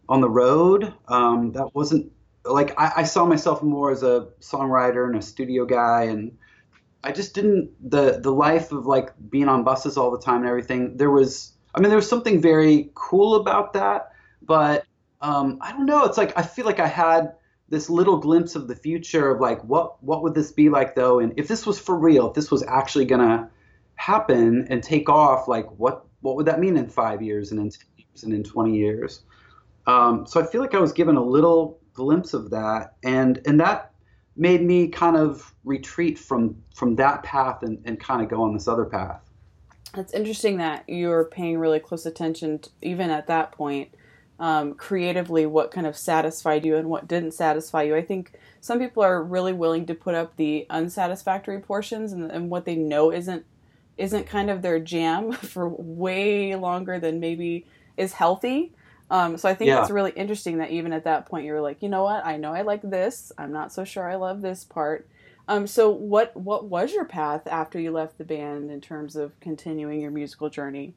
on 0.08 0.20
the 0.20 0.30
road. 0.30 0.94
Um, 1.08 1.50
that 1.50 1.74
wasn't 1.74 2.12
like 2.44 2.78
I, 2.78 2.92
I, 2.98 3.02
saw 3.02 3.26
myself 3.26 3.64
more 3.64 3.90
as 3.90 4.04
a 4.04 4.28
songwriter 4.40 5.08
and 5.08 5.16
a 5.16 5.22
studio 5.22 5.64
guy, 5.64 6.04
and 6.04 6.38
I 7.06 7.12
just 7.12 7.34
didn't 7.34 7.70
the 7.88 8.18
the 8.20 8.32
life 8.32 8.72
of 8.72 8.86
like 8.86 9.10
being 9.30 9.48
on 9.48 9.62
buses 9.62 9.96
all 9.96 10.10
the 10.10 10.18
time 10.18 10.38
and 10.40 10.48
everything. 10.48 10.96
There 10.96 11.10
was, 11.10 11.52
I 11.74 11.80
mean, 11.80 11.88
there 11.88 11.96
was 11.96 12.08
something 12.08 12.40
very 12.40 12.90
cool 12.94 13.36
about 13.36 13.74
that, 13.74 14.10
but 14.42 14.84
um, 15.20 15.58
I 15.60 15.70
don't 15.70 15.86
know. 15.86 16.04
It's 16.04 16.18
like 16.18 16.36
I 16.36 16.42
feel 16.42 16.66
like 16.66 16.80
I 16.80 16.88
had 16.88 17.32
this 17.68 17.88
little 17.88 18.16
glimpse 18.18 18.56
of 18.56 18.66
the 18.66 18.74
future 18.74 19.30
of 19.30 19.40
like 19.40 19.62
what 19.62 20.02
what 20.02 20.22
would 20.24 20.34
this 20.34 20.52
be 20.52 20.68
like 20.68 20.94
though 20.94 21.18
and 21.18 21.32
if 21.36 21.48
this 21.48 21.66
was 21.66 21.78
for 21.78 21.98
real 21.98 22.28
if 22.28 22.34
this 22.34 22.50
was 22.50 22.62
actually 22.62 23.04
gonna 23.04 23.50
happen 23.96 24.66
and 24.70 24.82
take 24.82 25.08
off 25.08 25.48
like 25.48 25.66
what 25.78 26.06
what 26.20 26.36
would 26.36 26.46
that 26.46 26.60
mean 26.60 26.76
in 26.76 26.88
five 26.88 27.22
years 27.22 27.50
and 27.50 27.60
in 27.60 27.70
10 27.70 27.80
years 27.96 28.22
and 28.22 28.32
in 28.32 28.44
20 28.44 28.76
years 28.76 29.22
um, 29.86 30.26
so 30.26 30.40
i 30.40 30.46
feel 30.46 30.60
like 30.60 30.74
i 30.74 30.78
was 30.78 30.92
given 30.92 31.16
a 31.16 31.24
little 31.24 31.80
glimpse 31.92 32.34
of 32.34 32.50
that 32.50 32.94
and 33.02 33.40
and 33.46 33.58
that 33.58 33.92
made 34.36 34.62
me 34.62 34.88
kind 34.88 35.16
of 35.16 35.54
retreat 35.64 36.18
from 36.18 36.56
from 36.74 36.96
that 36.96 37.22
path 37.22 37.62
and, 37.62 37.80
and 37.84 37.98
kind 37.98 38.22
of 38.22 38.28
go 38.28 38.42
on 38.42 38.52
this 38.52 38.68
other 38.68 38.84
path 38.84 39.20
it's 39.96 40.12
interesting 40.12 40.58
that 40.58 40.84
you're 40.88 41.24
paying 41.24 41.58
really 41.58 41.80
close 41.80 42.06
attention 42.06 42.58
to, 42.58 42.70
even 42.82 43.10
at 43.10 43.26
that 43.28 43.52
point 43.52 43.90
um, 44.38 44.74
creatively 44.74 45.46
what 45.46 45.70
kind 45.70 45.86
of 45.86 45.96
satisfied 45.96 46.64
you 46.64 46.76
and 46.76 46.88
what 46.90 47.08
didn't 47.08 47.32
satisfy 47.32 47.82
you. 47.82 47.96
I 47.96 48.02
think 48.02 48.32
some 48.60 48.78
people 48.78 49.02
are 49.02 49.22
really 49.22 49.52
willing 49.52 49.86
to 49.86 49.94
put 49.94 50.14
up 50.14 50.36
the 50.36 50.66
unsatisfactory 50.68 51.60
portions 51.60 52.12
and, 52.12 52.30
and 52.30 52.50
what 52.50 52.64
they 52.64 52.76
know 52.76 53.10
isn't 53.10 53.44
isn't 53.96 54.26
kind 54.26 54.50
of 54.50 54.60
their 54.60 54.78
jam 54.78 55.32
for 55.32 55.68
way 55.68 56.54
longer 56.54 56.98
than 56.98 57.18
maybe 57.18 57.66
is 57.96 58.12
healthy. 58.12 58.74
Um, 59.10 59.36
so 59.36 59.48
I 59.48 59.54
think 59.54 59.68
yeah. 59.68 59.82
it's 59.82 59.90
really 59.90 60.10
interesting 60.12 60.58
that 60.58 60.70
even 60.70 60.92
at 60.92 61.04
that 61.04 61.26
point 61.26 61.46
you 61.46 61.52
were 61.52 61.60
like, 61.60 61.82
you 61.82 61.88
know 61.88 62.02
what, 62.02 62.26
I 62.26 62.36
know 62.36 62.52
I 62.52 62.62
like 62.62 62.82
this. 62.82 63.30
I'm 63.38 63.52
not 63.52 63.72
so 63.72 63.84
sure 63.84 64.10
I 64.10 64.16
love 64.16 64.42
this 64.42 64.64
part. 64.64 65.08
Um, 65.48 65.66
so 65.66 65.90
what 65.90 66.36
what 66.36 66.64
was 66.64 66.92
your 66.92 67.04
path 67.04 67.46
after 67.46 67.78
you 67.78 67.92
left 67.92 68.18
the 68.18 68.24
band 68.24 68.70
in 68.70 68.80
terms 68.80 69.14
of 69.14 69.38
continuing 69.40 70.00
your 70.00 70.10
musical 70.10 70.50
journey? 70.50 70.94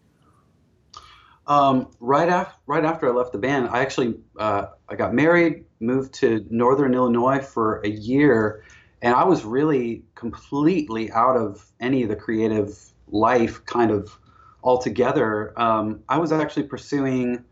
Um, 1.46 1.92
right 2.00 2.30
after 2.30 2.56
right 2.66 2.84
after 2.84 3.08
I 3.08 3.12
left 3.12 3.32
the 3.32 3.38
band, 3.38 3.70
I 3.70 3.82
actually 3.82 4.16
uh, 4.40 4.68
I 4.88 4.96
got 4.96 5.14
married, 5.14 5.66
moved 5.80 6.14
to 6.16 6.46
Northern 6.50 6.94
Illinois 6.94 7.40
for 7.40 7.82
a 7.82 7.90
year, 7.90 8.64
and 9.04 9.14
I 9.16 9.24
was 9.24 9.46
really 9.46 10.04
completely 10.16 11.12
out 11.12 11.38
of 11.38 11.66
any 11.80 12.04
of 12.04 12.10
the 12.10 12.16
creative 12.16 12.78
life 13.08 13.64
kind 13.66 13.92
of 13.92 14.18
altogether. 14.64 15.60
Um, 15.60 16.02
I 16.10 16.18
was 16.18 16.32
actually 16.32 16.64
pursuing. 16.64 17.46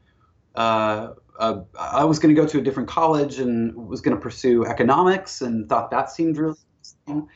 Uh, 0.58 1.14
uh, 1.40 1.62
I 1.80 2.04
was 2.04 2.18
going 2.20 2.36
to 2.36 2.42
go 2.42 2.48
to 2.48 2.58
a 2.58 2.62
different 2.62 2.90
college 2.90 3.40
and 3.40 3.76
was 3.76 4.02
going 4.02 4.18
to 4.18 4.22
pursue 4.22 4.66
economics 4.66 5.42
and 5.42 5.70
thought 5.70 5.92
that 5.92 6.10
seemed 6.10 6.38
really 6.38 6.58
interesting. 6.80 7.30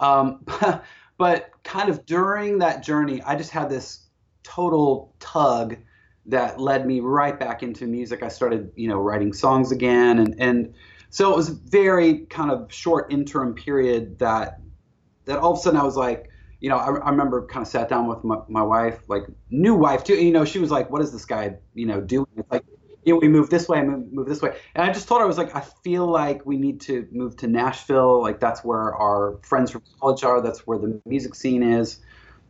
Um, 0.00 0.44
but, 1.18 1.50
kind 1.64 1.88
of 1.88 2.06
during 2.06 2.58
that 2.58 2.82
journey, 2.82 3.22
I 3.22 3.36
just 3.36 3.50
had 3.50 3.68
this 3.68 4.06
total 4.42 5.14
tug 5.18 5.76
that 6.26 6.60
led 6.60 6.86
me 6.86 7.00
right 7.00 7.38
back 7.38 7.62
into 7.62 7.86
music. 7.86 8.22
I 8.22 8.28
started, 8.28 8.70
you 8.76 8.88
know, 8.88 8.98
writing 8.98 9.32
songs 9.32 9.72
again, 9.72 10.18
and 10.18 10.34
and 10.38 10.74
so 11.10 11.32
it 11.32 11.36
was 11.36 11.50
a 11.50 11.54
very 11.54 12.26
kind 12.26 12.50
of 12.50 12.72
short 12.72 13.12
interim 13.12 13.54
period 13.54 14.18
that 14.18 14.60
that 15.24 15.38
all 15.38 15.52
of 15.52 15.58
a 15.58 15.60
sudden 15.60 15.78
I 15.78 15.84
was 15.84 15.96
like, 15.96 16.27
you 16.60 16.68
know, 16.68 16.76
I, 16.76 16.96
I 16.98 17.10
remember 17.10 17.46
kind 17.46 17.62
of 17.62 17.68
sat 17.68 17.88
down 17.88 18.06
with 18.06 18.24
my, 18.24 18.38
my 18.48 18.62
wife, 18.62 19.08
like 19.08 19.24
new 19.50 19.74
wife 19.74 20.04
too. 20.04 20.14
You 20.14 20.32
know, 20.32 20.44
she 20.44 20.58
was 20.58 20.70
like, 20.70 20.90
"What 20.90 21.02
is 21.02 21.12
this 21.12 21.24
guy, 21.24 21.56
you 21.74 21.86
know, 21.86 22.00
doing?" 22.00 22.26
It's 22.36 22.50
like, 22.50 22.64
you 23.04 23.14
know, 23.14 23.20
we 23.20 23.28
move 23.28 23.50
this 23.50 23.68
way, 23.68 23.82
move, 23.82 24.12
move 24.12 24.28
this 24.28 24.42
way, 24.42 24.56
and 24.74 24.88
I 24.88 24.92
just 24.92 25.08
told 25.08 25.20
her 25.20 25.24
I 25.24 25.28
was 25.28 25.38
like, 25.38 25.54
I 25.54 25.60
feel 25.60 26.06
like 26.06 26.44
we 26.44 26.56
need 26.56 26.80
to 26.82 27.06
move 27.12 27.36
to 27.38 27.46
Nashville. 27.46 28.20
Like 28.20 28.40
that's 28.40 28.64
where 28.64 28.94
our 28.94 29.38
friends 29.42 29.70
from 29.70 29.82
college 30.00 30.24
are. 30.24 30.40
That's 30.40 30.66
where 30.66 30.78
the 30.78 31.00
music 31.06 31.34
scene 31.34 31.62
is. 31.62 32.00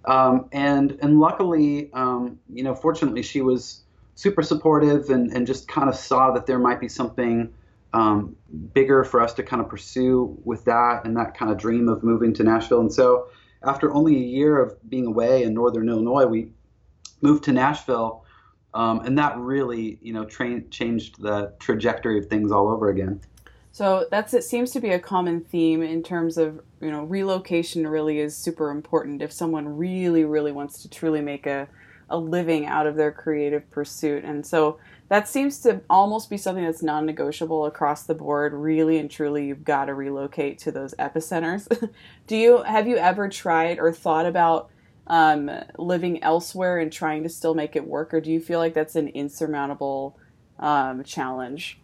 Um, 0.04 0.48
and 0.52 0.98
and 1.02 1.20
luckily, 1.20 1.90
um, 1.92 2.38
you 2.52 2.62
know, 2.62 2.74
fortunately, 2.74 3.22
she 3.22 3.42
was 3.42 3.82
super 4.14 4.42
supportive 4.42 5.10
and, 5.10 5.30
and 5.32 5.46
just 5.46 5.68
kind 5.68 5.88
of 5.88 5.94
saw 5.94 6.32
that 6.32 6.46
there 6.46 6.58
might 6.58 6.80
be 6.80 6.88
something 6.88 7.52
um, 7.92 8.34
bigger 8.74 9.04
for 9.04 9.20
us 9.20 9.32
to 9.34 9.42
kind 9.42 9.62
of 9.62 9.68
pursue 9.68 10.36
with 10.44 10.64
that 10.64 11.04
and 11.04 11.16
that 11.16 11.36
kind 11.36 11.50
of 11.52 11.56
dream 11.56 11.88
of 11.88 12.02
moving 12.02 12.34
to 12.34 12.42
Nashville. 12.42 12.80
And 12.80 12.92
so, 12.92 13.28
after 13.62 13.92
only 13.92 14.16
a 14.16 14.20
year 14.20 14.60
of 14.60 14.76
being 14.88 15.06
away 15.06 15.42
in 15.42 15.54
Northern 15.54 15.88
Illinois, 15.88 16.26
we 16.26 16.50
moved 17.20 17.44
to 17.44 17.52
Nashville, 17.52 18.24
um, 18.74 19.00
and 19.00 19.18
that 19.18 19.36
really, 19.38 19.98
you 20.02 20.12
know, 20.12 20.24
tra- 20.24 20.62
changed 20.62 21.20
the 21.20 21.52
trajectory 21.58 22.18
of 22.18 22.26
things 22.26 22.52
all 22.52 22.68
over 22.68 22.88
again. 22.88 23.20
So 23.72 24.06
that's 24.10 24.34
it 24.34 24.44
seems 24.44 24.72
to 24.72 24.80
be 24.80 24.90
a 24.90 24.98
common 24.98 25.40
theme 25.40 25.82
in 25.82 26.02
terms 26.02 26.36
of 26.36 26.60
you 26.80 26.90
know 26.90 27.04
relocation 27.04 27.86
really 27.86 28.18
is 28.18 28.36
super 28.36 28.70
important 28.70 29.22
if 29.22 29.30
someone 29.30 29.76
really 29.76 30.24
really 30.24 30.50
wants 30.50 30.82
to 30.82 30.90
truly 30.90 31.20
make 31.20 31.46
a 31.46 31.68
a 32.10 32.16
living 32.16 32.66
out 32.66 32.86
of 32.86 32.96
their 32.96 33.12
creative 33.12 33.70
pursuit 33.70 34.24
and 34.24 34.46
so 34.46 34.78
that 35.08 35.26
seems 35.26 35.60
to 35.60 35.80
almost 35.88 36.28
be 36.28 36.36
something 36.36 36.64
that's 36.64 36.82
non-negotiable 36.82 37.66
across 37.66 38.04
the 38.04 38.14
board 38.14 38.52
really 38.52 38.98
and 38.98 39.10
truly 39.10 39.46
you've 39.46 39.64
got 39.64 39.86
to 39.86 39.94
relocate 39.94 40.58
to 40.58 40.72
those 40.72 40.94
epicenters 40.98 41.68
do 42.26 42.36
you 42.36 42.62
have 42.62 42.86
you 42.86 42.96
ever 42.96 43.28
tried 43.28 43.78
or 43.78 43.92
thought 43.92 44.26
about 44.26 44.70
um, 45.06 45.50
living 45.78 46.22
elsewhere 46.22 46.78
and 46.78 46.92
trying 46.92 47.22
to 47.22 47.30
still 47.30 47.54
make 47.54 47.76
it 47.76 47.86
work 47.86 48.12
or 48.12 48.20
do 48.20 48.30
you 48.30 48.40
feel 48.40 48.58
like 48.58 48.74
that's 48.74 48.96
an 48.96 49.08
insurmountable 49.08 50.18
um, 50.58 51.02
challenge 51.02 51.80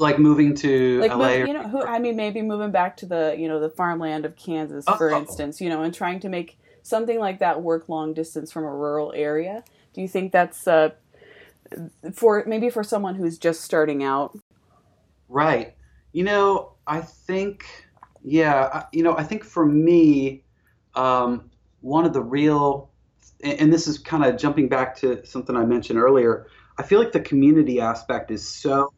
like 0.00 0.18
moving 0.18 0.54
to 0.54 1.00
like 1.00 1.14
LA. 1.14 1.28
you 1.44 1.52
know, 1.52 1.62
who 1.68 1.82
I 1.82 1.98
mean, 1.98 2.16
maybe 2.16 2.40
moving 2.42 2.70
back 2.70 2.96
to 2.98 3.06
the 3.06 3.36
you 3.38 3.46
know 3.48 3.60
the 3.60 3.68
farmland 3.68 4.24
of 4.24 4.34
Kansas, 4.34 4.84
for 4.96 5.12
oh. 5.12 5.18
instance, 5.18 5.60
you 5.60 5.68
know, 5.68 5.82
and 5.82 5.94
trying 5.94 6.20
to 6.20 6.28
make 6.28 6.58
something 6.82 7.18
like 7.18 7.38
that 7.40 7.62
work 7.62 7.88
long 7.88 8.14
distance 8.14 8.50
from 8.52 8.64
a 8.64 8.74
rural 8.74 9.12
area. 9.14 9.64
Do 9.92 10.00
you 10.00 10.08
think 10.08 10.32
that's 10.32 10.66
uh, 10.66 10.90
for 12.12 12.44
maybe 12.46 12.70
for 12.70 12.84
someone 12.84 13.14
who's 13.14 13.38
just 13.38 13.62
starting 13.62 14.02
out? 14.02 14.38
Right. 15.28 15.74
You 16.12 16.24
know, 16.24 16.74
I 16.86 17.00
think, 17.00 17.64
yeah, 18.22 18.84
you 18.92 19.02
know, 19.02 19.16
I 19.16 19.22
think 19.22 19.44
for 19.44 19.64
me, 19.64 20.44
um, 20.94 21.50
one 21.80 22.04
of 22.04 22.12
the 22.12 22.22
real, 22.22 22.90
and 23.42 23.72
this 23.72 23.86
is 23.86 23.98
kind 23.98 24.24
of 24.24 24.36
jumping 24.36 24.68
back 24.68 24.96
to 24.96 25.24
something 25.24 25.56
I 25.56 25.64
mentioned 25.64 25.98
earlier. 25.98 26.46
I 26.78 26.82
feel 26.82 26.98
like 26.98 27.12
the 27.12 27.20
community 27.20 27.80
aspect 27.80 28.30
is 28.30 28.46
so 28.46 28.92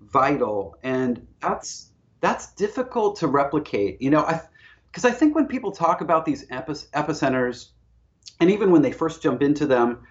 vital, 0.00 0.76
and 0.82 1.26
that's 1.40 1.90
that's 2.20 2.52
difficult 2.54 3.18
to 3.18 3.26
replicate. 3.26 4.00
You 4.00 4.10
know, 4.10 4.20
I 4.20 4.40
because 4.96 5.04
I 5.04 5.14
think 5.14 5.34
when 5.34 5.46
people 5.46 5.72
talk 5.72 6.00
about 6.00 6.24
these 6.24 6.46
epicenters, 6.46 7.68
and 8.40 8.50
even 8.50 8.70
when 8.70 8.80
they 8.80 8.92
first 8.92 9.22
jump 9.22 9.42
into 9.42 9.66
them, 9.66 10.06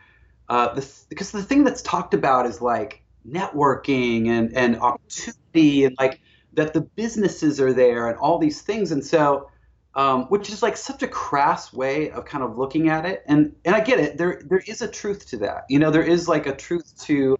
uh, 0.47 0.79
because 1.09 1.31
the 1.31 1.41
thing 1.41 1.63
that's 1.63 1.81
talked 1.81 2.13
about 2.13 2.45
is 2.45 2.61
like 2.61 3.01
networking 3.27 4.27
and 4.27 4.55
and 4.55 4.79
opportunity 4.79 5.85
and 5.85 5.95
like 5.97 6.21
that 6.53 6.75
the 6.75 6.81
businesses 6.81 7.59
are 7.59 7.73
there 7.73 8.09
and 8.09 8.19
all 8.19 8.37
these 8.37 8.61
things, 8.61 8.91
and 8.91 9.03
so. 9.03 9.49
Um, 9.95 10.25
which 10.25 10.49
is 10.49 10.61
like 10.61 10.75
such 10.75 11.03
a 11.03 11.07
crass 11.07 11.71
way 11.71 12.11
of 12.11 12.25
kind 12.25 12.43
of 12.43 12.57
looking 12.57 12.89
at 12.89 13.05
it, 13.05 13.23
and 13.27 13.55
and 13.63 13.73
I 13.73 13.79
get 13.79 13.97
it. 13.97 14.17
There 14.17 14.41
there 14.43 14.61
is 14.67 14.81
a 14.81 14.89
truth 14.89 15.25
to 15.29 15.37
that. 15.37 15.63
You 15.69 15.79
know, 15.79 15.89
there 15.89 16.03
is 16.03 16.27
like 16.27 16.47
a 16.47 16.53
truth 16.53 17.01
to 17.05 17.37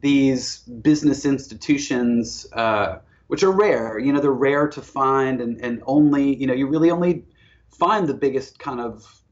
these 0.00 0.58
business 0.58 1.24
institutions, 1.24 2.44
uh, 2.52 2.98
which 3.32 3.42
are 3.42 3.50
rare. 3.50 3.98
You 3.98 4.12
know, 4.12 4.20
they're 4.20 4.30
rare 4.30 4.68
to 4.68 4.82
find, 4.82 5.40
and, 5.40 5.58
and 5.64 5.82
only 5.86 6.36
you 6.36 6.46
know 6.46 6.52
you 6.52 6.66
really 6.66 6.90
only 6.90 7.24
find 7.70 8.06
the 8.06 8.12
biggest 8.12 8.58
kind 8.58 8.78
of 8.78 9.22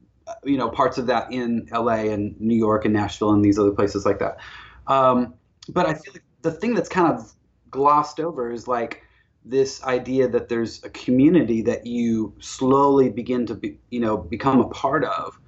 you 0.42 0.56
know 0.56 0.70
parts 0.70 0.96
of 0.96 1.06
that 1.08 1.30
in 1.30 1.68
LA 1.70 2.08
and 2.14 2.40
New 2.40 2.56
York 2.56 2.86
and 2.86 2.94
Nashville 2.94 3.32
and 3.32 3.44
these 3.44 3.58
other 3.58 3.72
places 3.72 4.06
like 4.06 4.18
that. 4.20 4.38
Um, 4.86 5.34
but 5.68 5.84
I 5.84 5.92
feel 5.92 6.14
like 6.14 6.24
the 6.40 6.50
thing 6.50 6.72
that's 6.74 6.88
kind 6.88 7.12
of 7.12 7.30
glossed 7.70 8.20
over 8.20 8.50
is 8.50 8.66
like 8.66 9.02
this 9.44 9.84
idea 9.84 10.28
that 10.28 10.48
there's 10.48 10.82
a 10.82 10.88
community 10.88 11.60
that 11.60 11.84
you 11.84 12.34
slowly 12.38 13.10
begin 13.10 13.44
to 13.44 13.54
be, 13.54 13.78
you 13.90 14.00
know 14.00 14.16
become 14.16 14.60
a 14.60 14.68
part 14.70 15.04
of. 15.04 15.38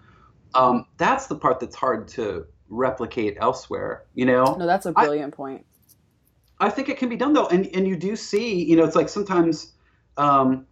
Um, 0.54 0.84
that's 0.98 1.26
the 1.26 1.36
part 1.36 1.58
that's 1.58 1.74
hard 1.74 2.06
to 2.08 2.44
replicate 2.68 3.38
elsewhere. 3.40 4.04
You 4.14 4.26
know? 4.26 4.56
No, 4.58 4.66
that's 4.66 4.84
a 4.84 4.92
brilliant 4.92 5.32
I, 5.32 5.36
point. 5.36 5.66
I 6.62 6.70
think 6.70 6.88
it 6.88 6.96
can 6.96 7.08
be 7.08 7.16
done 7.16 7.32
though, 7.32 7.48
and 7.48 7.68
and 7.74 7.88
you 7.88 7.96
do 7.96 8.14
see, 8.14 8.62
you 8.62 8.76
know, 8.76 8.84
it's 8.84 8.94
like 8.94 9.08
sometimes, 9.08 9.72
um, 10.16 10.64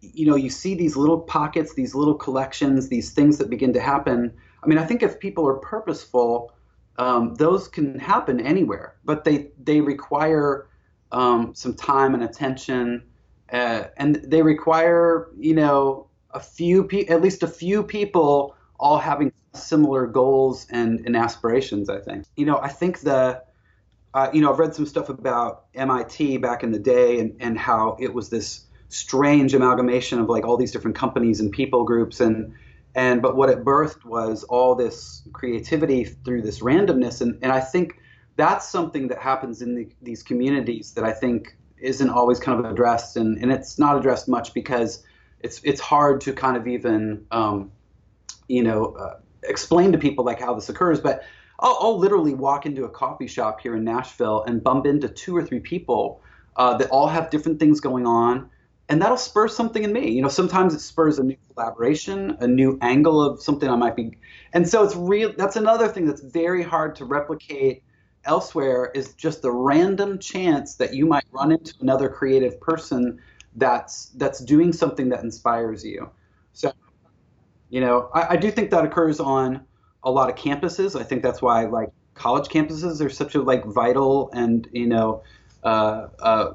you 0.00 0.26
know, 0.26 0.36
you 0.36 0.48
see 0.48 0.74
these 0.74 0.96
little 0.96 1.20
pockets, 1.20 1.74
these 1.74 1.94
little 1.94 2.14
collections, 2.14 2.88
these 2.88 3.10
things 3.10 3.36
that 3.38 3.50
begin 3.50 3.72
to 3.74 3.80
happen. 3.80 4.32
I 4.62 4.66
mean, 4.66 4.78
I 4.78 4.86
think 4.86 5.02
if 5.02 5.20
people 5.20 5.46
are 5.46 5.58
purposeful, 5.58 6.54
um, 6.96 7.34
those 7.34 7.68
can 7.68 7.98
happen 7.98 8.40
anywhere, 8.40 8.96
but 9.04 9.24
they 9.24 9.50
they 9.62 9.82
require 9.82 10.68
um, 11.12 11.54
some 11.54 11.74
time 11.74 12.14
and 12.14 12.24
attention, 12.24 13.04
uh, 13.52 13.84
and 13.98 14.16
they 14.16 14.40
require, 14.40 15.28
you 15.36 15.54
know, 15.54 16.08
a 16.30 16.40
few 16.40 16.84
pe- 16.84 17.06
at 17.06 17.20
least 17.20 17.42
a 17.42 17.48
few 17.48 17.82
people 17.82 18.56
all 18.80 18.98
having 18.98 19.30
similar 19.52 20.06
goals 20.06 20.66
and, 20.70 21.00
and 21.04 21.14
aspirations. 21.16 21.90
I 21.90 22.00
think. 22.00 22.24
You 22.36 22.46
know, 22.46 22.58
I 22.60 22.68
think 22.68 23.00
the 23.00 23.42
uh, 24.14 24.30
you 24.32 24.40
know, 24.40 24.52
I've 24.52 24.60
read 24.60 24.74
some 24.74 24.86
stuff 24.86 25.08
about 25.08 25.64
MIT 25.74 26.38
back 26.38 26.62
in 26.62 26.70
the 26.70 26.78
day 26.78 27.18
and, 27.18 27.36
and 27.40 27.58
how 27.58 27.96
it 28.00 28.14
was 28.14 28.30
this 28.30 28.64
strange 28.88 29.54
amalgamation 29.54 30.20
of 30.20 30.28
like 30.28 30.44
all 30.46 30.56
these 30.56 30.70
different 30.70 30.96
companies 30.96 31.40
and 31.40 31.50
people 31.50 31.84
groups. 31.84 32.20
And 32.20 32.54
and 32.94 33.20
but 33.20 33.34
what 33.34 33.48
it 33.50 33.64
birthed 33.64 34.04
was 34.04 34.44
all 34.44 34.76
this 34.76 35.22
creativity 35.32 36.04
through 36.04 36.42
this 36.42 36.60
randomness. 36.60 37.20
And, 37.20 37.40
and 37.42 37.50
I 37.50 37.58
think 37.58 38.00
that's 38.36 38.68
something 38.68 39.08
that 39.08 39.18
happens 39.18 39.62
in 39.62 39.74
the, 39.74 39.88
these 40.00 40.22
communities 40.22 40.92
that 40.92 41.02
I 41.02 41.12
think 41.12 41.56
isn't 41.78 42.08
always 42.08 42.38
kind 42.38 42.64
of 42.64 42.70
addressed. 42.70 43.16
And, 43.16 43.36
and 43.38 43.50
it's 43.50 43.80
not 43.80 43.98
addressed 43.98 44.28
much 44.28 44.54
because 44.54 45.02
it's 45.40 45.60
it's 45.64 45.80
hard 45.80 46.20
to 46.22 46.32
kind 46.32 46.56
of 46.56 46.68
even 46.68 47.26
um, 47.32 47.72
you 48.46 48.62
know 48.62 48.94
uh, 48.94 49.18
explain 49.42 49.90
to 49.90 49.98
people 49.98 50.24
like 50.24 50.38
how 50.38 50.54
this 50.54 50.68
occurs. 50.68 51.00
But 51.00 51.24
I'll, 51.58 51.78
I'll, 51.80 51.98
literally 51.98 52.34
walk 52.34 52.66
into 52.66 52.84
a 52.84 52.88
coffee 52.88 53.26
shop 53.26 53.60
here 53.60 53.76
in 53.76 53.84
Nashville 53.84 54.42
and 54.44 54.62
bump 54.62 54.86
into 54.86 55.08
two 55.08 55.36
or 55.36 55.44
three 55.44 55.60
people 55.60 56.20
uh, 56.56 56.76
that 56.78 56.90
all 56.90 57.06
have 57.06 57.30
different 57.30 57.60
things 57.60 57.80
going 57.80 58.06
on, 58.06 58.50
and 58.88 59.00
that'll 59.00 59.16
spur 59.16 59.48
something 59.48 59.82
in 59.82 59.92
me. 59.92 60.10
You 60.10 60.22
know, 60.22 60.28
sometimes 60.28 60.74
it 60.74 60.80
spurs 60.80 61.18
a 61.18 61.22
new 61.22 61.36
collaboration, 61.52 62.36
a 62.40 62.46
new 62.46 62.78
angle 62.82 63.22
of 63.22 63.42
something 63.42 63.68
I 63.68 63.76
might 63.76 63.96
be, 63.96 64.18
and 64.52 64.68
so 64.68 64.84
it's 64.84 64.96
real. 64.96 65.32
That's 65.36 65.56
another 65.56 65.88
thing 65.88 66.06
that's 66.06 66.22
very 66.22 66.62
hard 66.62 66.96
to 66.96 67.04
replicate 67.04 67.82
elsewhere 68.24 68.90
is 68.94 69.14
just 69.14 69.42
the 69.42 69.52
random 69.52 70.18
chance 70.18 70.76
that 70.76 70.94
you 70.94 71.06
might 71.06 71.24
run 71.30 71.52
into 71.52 71.74
another 71.80 72.08
creative 72.08 72.60
person 72.60 73.20
that's 73.56 74.06
that's 74.16 74.40
doing 74.40 74.72
something 74.72 75.08
that 75.10 75.22
inspires 75.22 75.84
you. 75.84 76.10
So, 76.52 76.72
you 77.68 77.80
know, 77.80 78.10
I, 78.14 78.30
I 78.30 78.36
do 78.36 78.50
think 78.50 78.70
that 78.70 78.84
occurs 78.84 79.20
on 79.20 79.64
a 80.04 80.10
lot 80.10 80.30
of 80.30 80.36
campuses. 80.36 80.98
I 80.98 81.02
think 81.02 81.22
that's 81.22 81.42
why 81.42 81.64
like 81.64 81.90
college 82.14 82.48
campuses 82.48 83.04
are 83.04 83.10
such 83.10 83.34
a 83.34 83.42
like 83.42 83.64
vital 83.64 84.30
and 84.32 84.68
you 84.72 84.86
know 84.86 85.22
uh, 85.64 86.08
uh, 86.20 86.52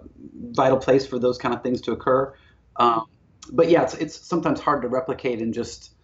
vital 0.51 0.77
place 0.77 1.05
for 1.05 1.19
those 1.19 1.37
kind 1.37 1.53
of 1.53 1.63
things 1.63 1.81
to 1.81 1.91
occur. 1.91 2.33
Um, 2.77 3.05
but 3.51 3.69
yeah, 3.69 3.83
it's 3.83 3.95
it's 3.95 4.15
sometimes 4.15 4.59
hard 4.59 4.83
to 4.83 4.87
replicate 4.87 5.41
in 5.41 5.51
just 5.51 5.95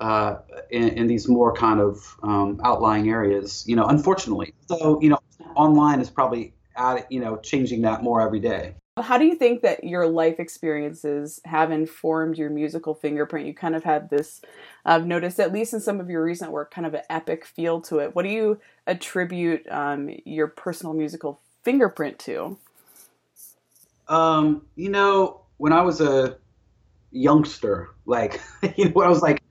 uh, 0.00 0.36
in, 0.70 0.88
in, 0.88 1.06
these 1.06 1.26
more 1.28 1.54
kind 1.54 1.80
of 1.80 2.16
um, 2.22 2.60
outlying 2.64 3.08
areas. 3.08 3.64
You 3.66 3.76
know, 3.76 3.86
unfortunately. 3.86 4.54
So 4.68 5.00
you 5.00 5.10
know, 5.10 5.18
online 5.54 6.00
is 6.00 6.10
probably 6.10 6.54
at 6.74 7.10
you 7.12 7.20
know 7.20 7.36
changing 7.36 7.82
that 7.82 8.02
more 8.02 8.20
every 8.20 8.40
day. 8.40 8.74
How 8.98 9.18
do 9.18 9.26
you 9.26 9.34
think 9.34 9.60
that 9.60 9.84
your 9.84 10.06
life 10.06 10.40
experiences 10.40 11.38
have 11.44 11.70
informed 11.70 12.38
your 12.38 12.48
musical 12.48 12.94
fingerprint? 12.94 13.46
You 13.46 13.52
kind 13.52 13.76
of 13.76 13.84
had 13.84 14.08
this, 14.08 14.40
I've 14.86 15.06
noticed, 15.06 15.38
at 15.38 15.52
least 15.52 15.74
in 15.74 15.80
some 15.80 16.00
of 16.00 16.08
your 16.08 16.24
recent 16.24 16.50
work, 16.50 16.70
kind 16.70 16.86
of 16.86 16.94
an 16.94 17.02
epic 17.10 17.44
feel 17.44 17.82
to 17.82 17.98
it. 17.98 18.14
What 18.14 18.22
do 18.22 18.30
you 18.30 18.58
attribute 18.86 19.66
um, 19.70 20.08
your 20.24 20.46
personal 20.46 20.94
musical 20.94 21.42
fingerprint 21.62 22.18
to? 22.20 22.56
Um, 24.08 24.62
you 24.76 24.88
know, 24.88 25.42
when 25.58 25.74
I 25.74 25.82
was 25.82 26.00
a 26.00 26.38
youngster, 27.12 27.90
like, 28.06 28.40
you 28.76 28.86
know, 28.86 28.92
when 28.92 29.06
I 29.06 29.10
was 29.10 29.20
like 29.20 29.42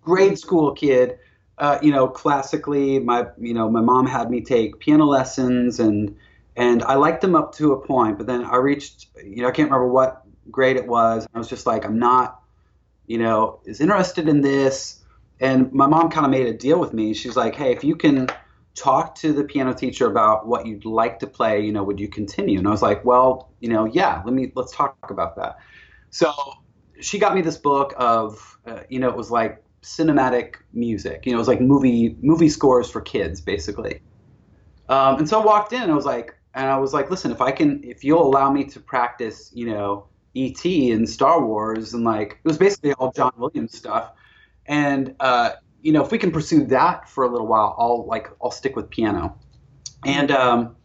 grade 0.00 0.38
school 0.38 0.72
kid, 0.72 1.18
uh, 1.58 1.78
you 1.82 1.92
know, 1.92 2.08
classically, 2.08 3.00
my, 3.00 3.26
you 3.38 3.52
know, 3.52 3.70
my 3.70 3.82
mom 3.82 4.06
had 4.06 4.30
me 4.30 4.40
take 4.40 4.78
piano 4.78 5.04
lessons 5.04 5.78
and, 5.78 6.16
and 6.56 6.82
I 6.82 6.94
liked 6.94 7.20
them 7.20 7.34
up 7.34 7.54
to 7.56 7.72
a 7.72 7.86
point, 7.86 8.16
but 8.18 8.26
then 8.26 8.44
I 8.44 8.56
reached, 8.56 9.08
you 9.22 9.42
know, 9.42 9.48
I 9.48 9.50
can't 9.50 9.70
remember 9.70 9.88
what 9.88 10.22
grade 10.50 10.76
it 10.76 10.86
was. 10.86 11.26
I 11.34 11.38
was 11.38 11.48
just 11.48 11.66
like, 11.66 11.84
I'm 11.84 11.98
not, 11.98 12.40
you 13.06 13.18
know, 13.18 13.60
is 13.64 13.80
interested 13.80 14.28
in 14.28 14.40
this. 14.40 15.00
And 15.40 15.72
my 15.72 15.86
mom 15.86 16.10
kind 16.10 16.24
of 16.24 16.30
made 16.30 16.46
a 16.46 16.52
deal 16.52 16.78
with 16.78 16.92
me. 16.92 17.12
She's 17.12 17.36
like, 17.36 17.56
hey, 17.56 17.72
if 17.72 17.82
you 17.82 17.96
can 17.96 18.28
talk 18.74 19.14
to 19.16 19.32
the 19.32 19.44
piano 19.44 19.74
teacher 19.74 20.06
about 20.06 20.46
what 20.46 20.66
you'd 20.66 20.84
like 20.84 21.18
to 21.20 21.26
play, 21.26 21.60
you 21.60 21.72
know, 21.72 21.82
would 21.82 21.98
you 21.98 22.08
continue? 22.08 22.58
And 22.58 22.68
I 22.68 22.70
was 22.70 22.82
like, 22.82 23.04
well, 23.04 23.50
you 23.60 23.68
know, 23.68 23.84
yeah, 23.84 24.22
let 24.24 24.32
me, 24.32 24.52
let's 24.54 24.74
talk 24.74 24.96
about 25.10 25.36
that. 25.36 25.58
So 26.10 26.32
she 27.00 27.18
got 27.18 27.34
me 27.34 27.42
this 27.42 27.56
book 27.56 27.94
of, 27.96 28.58
uh, 28.66 28.80
you 28.88 29.00
know, 29.00 29.08
it 29.08 29.16
was 29.16 29.30
like 29.30 29.62
cinematic 29.82 30.56
music, 30.72 31.26
you 31.26 31.32
know, 31.32 31.38
it 31.38 31.40
was 31.40 31.48
like 31.48 31.60
movie, 31.60 32.16
movie 32.22 32.48
scores 32.48 32.88
for 32.90 33.00
kids, 33.00 33.40
basically. 33.40 34.00
Um, 34.88 35.18
and 35.18 35.28
so 35.28 35.40
I 35.40 35.44
walked 35.44 35.72
in 35.72 35.82
and 35.82 35.90
I 35.90 35.94
was 35.94 36.06
like, 36.06 36.36
and 36.54 36.70
I 36.70 36.78
was 36.78 36.94
like, 36.94 37.10
listen, 37.10 37.32
if 37.32 37.40
I 37.40 37.50
can, 37.50 37.82
if 37.82 38.04
you'll 38.04 38.22
allow 38.22 38.50
me 38.50 38.64
to 38.64 38.80
practice, 38.80 39.50
you 39.52 39.66
know, 39.66 40.06
E.T. 40.34 40.92
and 40.92 41.08
Star 41.08 41.44
Wars, 41.44 41.94
and 41.94 42.04
like 42.04 42.38
it 42.44 42.48
was 42.48 42.58
basically 42.58 42.92
all 42.94 43.12
John 43.12 43.32
Williams 43.36 43.76
stuff, 43.76 44.12
and 44.66 45.14
uh, 45.20 45.50
you 45.82 45.92
know, 45.92 46.04
if 46.04 46.10
we 46.10 46.18
can 46.18 46.30
pursue 46.30 46.64
that 46.66 47.08
for 47.08 47.24
a 47.24 47.30
little 47.30 47.46
while, 47.46 47.74
I'll 47.78 48.06
like 48.06 48.28
I'll 48.42 48.50
stick 48.50 48.76
with 48.76 48.88
piano, 48.90 49.38
and 50.04 50.30
um, 50.30 50.76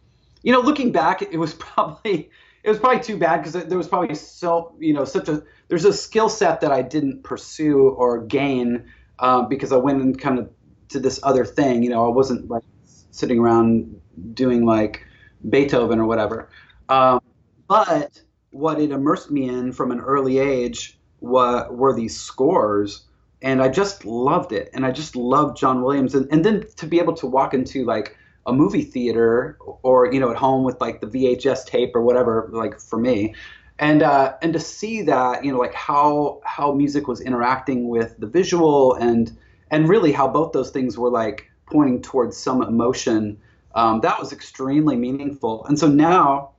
you 0.42 0.52
know, 0.52 0.60
looking 0.60 0.92
back, 0.92 1.22
it 1.22 1.36
was 1.36 1.54
probably 1.58 2.30
it 2.62 2.68
was 2.68 2.78
probably 2.78 3.02
too 3.02 3.16
bad 3.16 3.38
because 3.38 3.52
there 3.52 3.78
was 3.78 3.88
probably 3.88 4.14
so 4.14 4.74
you 4.78 4.92
know 4.92 5.04
such 5.04 5.28
a 5.28 5.42
there's 5.68 5.84
a 5.84 5.92
skill 5.92 6.28
set 6.28 6.60
that 6.62 6.72
I 6.72 6.82
didn't 6.82 7.22
pursue 7.22 7.90
or 7.90 8.24
gain 8.24 8.90
um, 9.20 9.48
because 9.48 9.72
I 9.72 9.76
went 9.76 10.02
and 10.02 10.20
kind 10.20 10.38
of 10.38 10.50
to 10.90 10.98
this 10.98 11.20
other 11.22 11.44
thing. 11.44 11.82
You 11.82 11.90
know, 11.90 12.06
I 12.06 12.08
wasn't 12.08 12.48
like 12.48 12.64
sitting 13.10 13.38
around 13.38 14.00
doing 14.34 14.64
like 14.64 15.06
Beethoven 15.48 15.98
or 15.98 16.06
whatever. 16.06 16.48
Um, 16.88 17.20
but 17.68 18.20
what 18.50 18.80
it 18.80 18.90
immersed 18.90 19.30
me 19.30 19.48
in 19.48 19.72
from 19.72 19.92
an 19.92 20.00
early 20.00 20.38
age 20.38 20.98
were, 21.20 21.70
were 21.70 21.94
these 21.94 22.18
scores. 22.18 23.02
And 23.42 23.62
I 23.62 23.68
just 23.68 24.04
loved 24.04 24.52
it. 24.52 24.70
And 24.74 24.84
I 24.84 24.90
just 24.90 25.16
loved 25.16 25.56
John 25.56 25.82
Williams. 25.82 26.14
And, 26.14 26.28
and 26.30 26.44
then 26.44 26.66
to 26.76 26.86
be 26.86 26.98
able 26.98 27.14
to 27.14 27.26
walk 27.26 27.54
into 27.54 27.84
like 27.84 28.16
a 28.46 28.52
movie 28.52 28.82
theater 28.82 29.56
or, 29.82 30.12
you 30.12 30.20
know, 30.20 30.30
at 30.30 30.36
home 30.36 30.64
with 30.64 30.80
like 30.80 31.00
the 31.00 31.06
VHS 31.06 31.64
tape 31.66 31.94
or 31.94 32.02
whatever, 32.02 32.48
like 32.52 32.78
for 32.80 32.98
me, 32.98 33.34
and 33.80 34.02
uh, 34.02 34.34
and 34.42 34.52
to 34.52 34.60
see 34.60 35.02
that 35.02 35.42
you 35.44 35.50
know 35.50 35.58
like 35.58 35.74
how 35.74 36.40
how 36.44 36.70
music 36.72 37.08
was 37.08 37.20
interacting 37.20 37.88
with 37.88 38.14
the 38.18 38.26
visual 38.26 38.94
and 38.94 39.36
and 39.70 39.88
really 39.88 40.12
how 40.12 40.28
both 40.28 40.52
those 40.52 40.70
things 40.70 40.96
were 40.98 41.10
like 41.10 41.50
pointing 41.66 42.02
towards 42.02 42.36
some 42.36 42.62
emotion 42.62 43.38
um, 43.74 44.00
that 44.00 44.18
was 44.18 44.32
extremely 44.32 44.96
meaningful. 44.96 45.64
And 45.66 45.78
so 45.78 45.88
now 45.88 46.52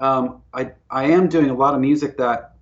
um, 0.00 0.42
I, 0.52 0.72
I 0.90 1.04
am 1.04 1.28
doing 1.28 1.50
a 1.50 1.54
lot 1.54 1.74
of 1.74 1.80
music 1.80 2.18
that 2.18 2.54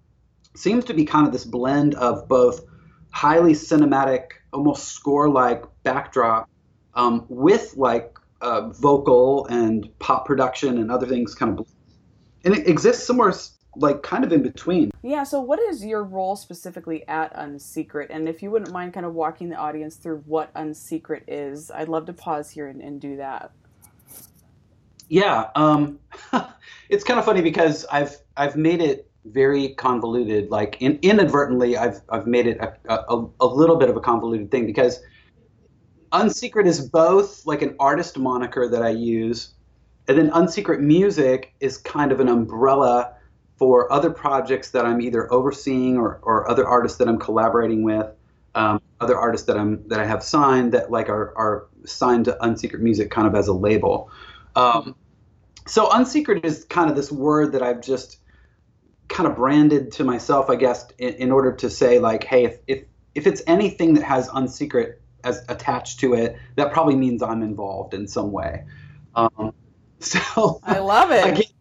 seems 0.55 0.85
to 0.87 0.95
be 0.95 1.05
kind 1.05 1.27
of 1.27 1.33
this 1.33 1.45
blend 1.45 1.95
of 1.95 2.29
both 2.29 2.65
highly 3.11 3.53
cinematic, 3.53 4.25
almost 4.53 4.89
score 4.89 5.29
like 5.29 5.65
backdrop 5.83 6.49
um, 6.95 7.25
with 7.29 7.75
like 7.77 8.19
uh, 8.41 8.69
vocal 8.71 9.47
and 9.47 9.89
pop 9.99 10.27
production 10.27 10.79
and 10.79 10.91
other 10.91 11.07
things 11.07 11.35
kind 11.35 11.59
of. 11.59 11.69
And 12.45 12.55
it 12.55 12.69
exists 12.69 13.07
somewhere 13.07 13.33
like 13.77 14.03
kind 14.03 14.25
of 14.25 14.33
in 14.33 14.43
between. 14.43 14.91
Yeah, 15.03 15.25
so 15.25 15.41
what 15.41 15.59
is 15.59 15.85
your 15.85 16.03
role 16.03 16.37
specifically 16.37 17.07
at 17.09 17.35
Unsecret? 17.35 18.07
And 18.11 18.29
if 18.29 18.43
you 18.43 18.51
wouldn't 18.51 18.73
mind 18.73 18.95
kind 18.95 19.05
of 19.05 19.15
walking 19.15 19.51
the 19.51 19.57
audience 19.57 19.97
through 19.97 20.23
what 20.27 20.55
Unsecret 20.55 21.23
is, 21.29 21.71
I'd 21.71 21.89
love 21.89 22.07
to 22.07 22.13
pause 22.13 22.51
here 22.51 22.69
and, 22.69 22.81
and 22.81 23.01
do 23.01 23.17
that. 23.17 23.53
Yeah, 25.09 25.51
um, 25.55 25.99
it's 26.89 27.05
kind 27.05 27.19
of 27.19 27.25
funny 27.25 27.43
because 27.43 27.85
I've 27.91 28.17
I've 28.37 28.57
made 28.57 28.81
it 28.81 29.11
very 29.25 29.71
convoluted. 29.75 30.51
Like 30.51 30.81
in, 30.81 30.99
inadvertently, 31.03 31.77
I've 31.77 32.01
I've 32.09 32.27
made 32.27 32.47
it 32.47 32.59
a, 32.59 32.75
a, 32.89 33.27
a 33.41 33.47
little 33.47 33.77
bit 33.77 33.89
of 33.89 33.97
a 33.97 34.01
convoluted 34.01 34.51
thing 34.51 34.67
because 34.67 35.01
Unsecret 36.13 36.67
is 36.67 36.81
both 36.81 37.47
like 37.47 37.63
an 37.63 37.77
artist 37.79 38.19
moniker 38.19 38.69
that 38.69 38.83
I 38.83 38.91
use, 38.91 39.55
and 40.09 40.19
then 40.19 40.31
Unsecret 40.31 40.81
Music 40.81 41.55
is 41.61 41.79
kind 41.79 42.13
of 42.13 42.21
an 42.21 42.29
umbrella 42.29 43.15
for 43.57 43.91
other 43.93 44.11
projects 44.11 44.71
that 44.71 44.85
I'm 44.85 45.01
either 45.01 45.33
overseeing 45.33 45.97
or, 45.97 46.21
or 46.23 46.49
other 46.49 46.67
artists 46.67 46.99
that 46.99 47.09
I'm 47.09 47.19
collaborating 47.19 47.83
with, 47.83 48.07
um, 48.55 48.83
other 49.01 49.17
artists 49.17 49.47
that 49.47 49.57
I'm 49.57 49.87
that 49.89 49.99
I 50.01 50.05
have 50.05 50.23
signed 50.23 50.73
that 50.73 50.91
like 50.91 51.09
are, 51.09 51.37
are 51.37 51.67
signed 51.85 52.27
to 52.27 52.37
Unsecret 52.43 52.81
Music 52.81 53.11
kind 53.11 53.27
of 53.27 53.35
as 53.35 53.49
a 53.49 53.53
label. 53.53 54.11
Um, 54.57 54.97
so 55.67 55.89
unsecret 55.89 56.45
is 56.45 56.65
kind 56.65 56.91
of 56.91 56.97
this 56.97 57.13
word 57.13 57.53
that 57.53 57.63
I've 57.63 57.81
just 57.81 58.19
kind 59.09 59.29
of 59.29 59.37
branded 59.37 59.93
to 59.93 60.05
myself, 60.05 60.51
I 60.51 60.57
guess, 60.57 60.87
in, 60.99 61.15
in 61.15 61.33
order 61.33 61.53
to 61.53 61.71
say 61.71 61.99
like, 61.99 62.25
hey, 62.25 62.45
if, 62.45 62.59
if 62.67 62.85
if 63.15 63.27
it's 63.27 63.43
anything 63.47 63.95
that 63.95 64.03
has 64.03 64.29
unsecret 64.29 64.97
as 65.25 65.45
attached 65.49 66.01
to 66.01 66.15
it, 66.15 66.37
that 66.57 66.73
probably 66.73 66.97
means 66.97 67.23
I'm 67.23 67.43
involved 67.43 67.95
in 67.95 68.07
some 68.07 68.31
way. 68.31 68.65
Um, 69.15 69.53
so 69.99 70.61
I 70.63 70.79
love 70.79 71.11
it. 71.11 71.27
Again, 71.27 71.53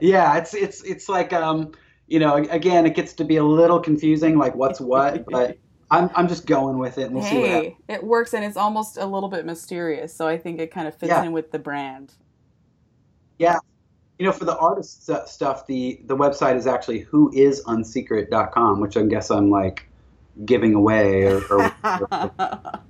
yeah, 0.00 0.36
it's 0.36 0.54
it's 0.54 0.82
it's 0.82 1.08
like 1.08 1.32
um, 1.32 1.72
you 2.06 2.18
know, 2.18 2.36
again, 2.36 2.86
it 2.86 2.94
gets 2.94 3.14
to 3.14 3.24
be 3.24 3.36
a 3.36 3.44
little 3.44 3.80
confusing, 3.80 4.38
like 4.38 4.54
what's 4.54 4.80
what, 4.80 5.26
but 5.26 5.58
I'm 5.90 6.10
I'm 6.14 6.28
just 6.28 6.46
going 6.46 6.78
with 6.78 6.98
it. 6.98 7.06
And 7.06 7.14
we'll 7.14 7.24
see. 7.24 7.30
hey, 7.30 7.76
it 7.88 8.02
works, 8.02 8.34
and 8.34 8.44
it's 8.44 8.56
almost 8.56 8.96
a 8.96 9.06
little 9.06 9.28
bit 9.28 9.44
mysterious. 9.44 10.14
So 10.14 10.26
I 10.26 10.38
think 10.38 10.60
it 10.60 10.70
kind 10.70 10.88
of 10.88 10.94
fits 10.96 11.10
yeah. 11.10 11.24
in 11.24 11.32
with 11.32 11.52
the 11.52 11.58
brand. 11.58 12.14
Yeah. 13.38 13.58
You 14.18 14.26
know, 14.26 14.32
for 14.32 14.46
the 14.46 14.56
artist 14.56 15.10
stuff, 15.26 15.66
the 15.66 16.00
the 16.04 16.16
website 16.16 16.56
is 16.56 16.66
actually 16.66 17.04
whoisunsecret.com, 17.04 18.80
which 18.80 18.96
I 18.96 19.02
guess 19.02 19.30
I'm 19.30 19.50
like 19.50 19.88
giving 20.44 20.74
away 20.74 21.24
or, 21.24 21.42
or 21.52 21.64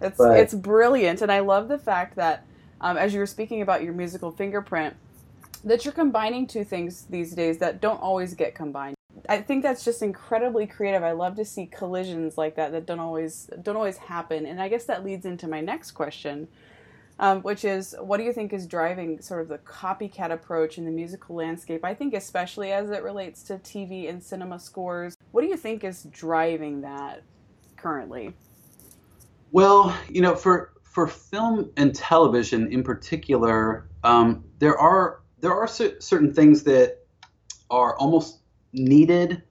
it's 0.00 0.16
but, 0.16 0.38
it's 0.38 0.54
brilliant 0.54 1.20
and 1.20 1.30
i 1.30 1.40
love 1.40 1.68
the 1.68 1.76
fact 1.76 2.16
that 2.16 2.46
um, 2.80 2.96
as 2.96 3.12
you 3.12 3.20
were 3.20 3.26
speaking 3.26 3.60
about 3.60 3.82
your 3.82 3.92
musical 3.92 4.30
fingerprint 4.30 4.96
that 5.64 5.84
you're 5.84 5.92
combining 5.92 6.46
two 6.46 6.64
things 6.64 7.06
these 7.06 7.32
days 7.32 7.58
that 7.58 7.80
don't 7.80 8.00
always 8.02 8.34
get 8.34 8.54
combined. 8.54 8.94
I 9.28 9.40
think 9.40 9.62
that's 9.62 9.82
just 9.82 10.02
incredibly 10.02 10.66
creative. 10.66 11.02
I 11.02 11.12
love 11.12 11.36
to 11.36 11.44
see 11.44 11.64
collisions 11.64 12.36
like 12.36 12.56
that 12.56 12.72
that 12.72 12.84
don't 12.84 13.00
always 13.00 13.48
don't 13.62 13.76
always 13.76 13.96
happen 13.96 14.44
and 14.44 14.60
i 14.60 14.68
guess 14.68 14.84
that 14.84 15.04
leads 15.04 15.24
into 15.24 15.48
my 15.48 15.60
next 15.60 15.92
question 15.92 16.48
um, 17.18 17.42
which 17.42 17.64
is 17.64 17.94
what 18.00 18.16
do 18.18 18.24
you 18.24 18.32
think 18.32 18.52
is 18.52 18.66
driving 18.66 19.20
sort 19.20 19.42
of 19.42 19.48
the 19.48 19.58
copycat 19.58 20.32
approach 20.32 20.78
in 20.78 20.84
the 20.84 20.90
musical 20.90 21.36
landscape? 21.36 21.84
I 21.84 21.94
think, 21.94 22.14
especially 22.14 22.72
as 22.72 22.90
it 22.90 23.02
relates 23.02 23.42
to 23.44 23.54
TV 23.54 24.08
and 24.08 24.22
cinema 24.22 24.58
scores, 24.58 25.16
what 25.32 25.42
do 25.42 25.48
you 25.48 25.56
think 25.56 25.84
is 25.84 26.04
driving 26.10 26.80
that 26.82 27.22
currently? 27.76 28.34
Well, 29.52 29.96
you 30.08 30.20
know, 30.20 30.34
for 30.34 30.72
for 30.82 31.06
film 31.06 31.70
and 31.76 31.94
television 31.94 32.72
in 32.72 32.82
particular, 32.82 33.88
um, 34.02 34.44
there 34.58 34.76
are 34.76 35.20
there 35.40 35.52
are 35.52 35.68
certain 35.68 36.32
things 36.32 36.62
that 36.64 37.00
are 37.70 37.96
almost 37.98 38.40
needed 38.72 39.42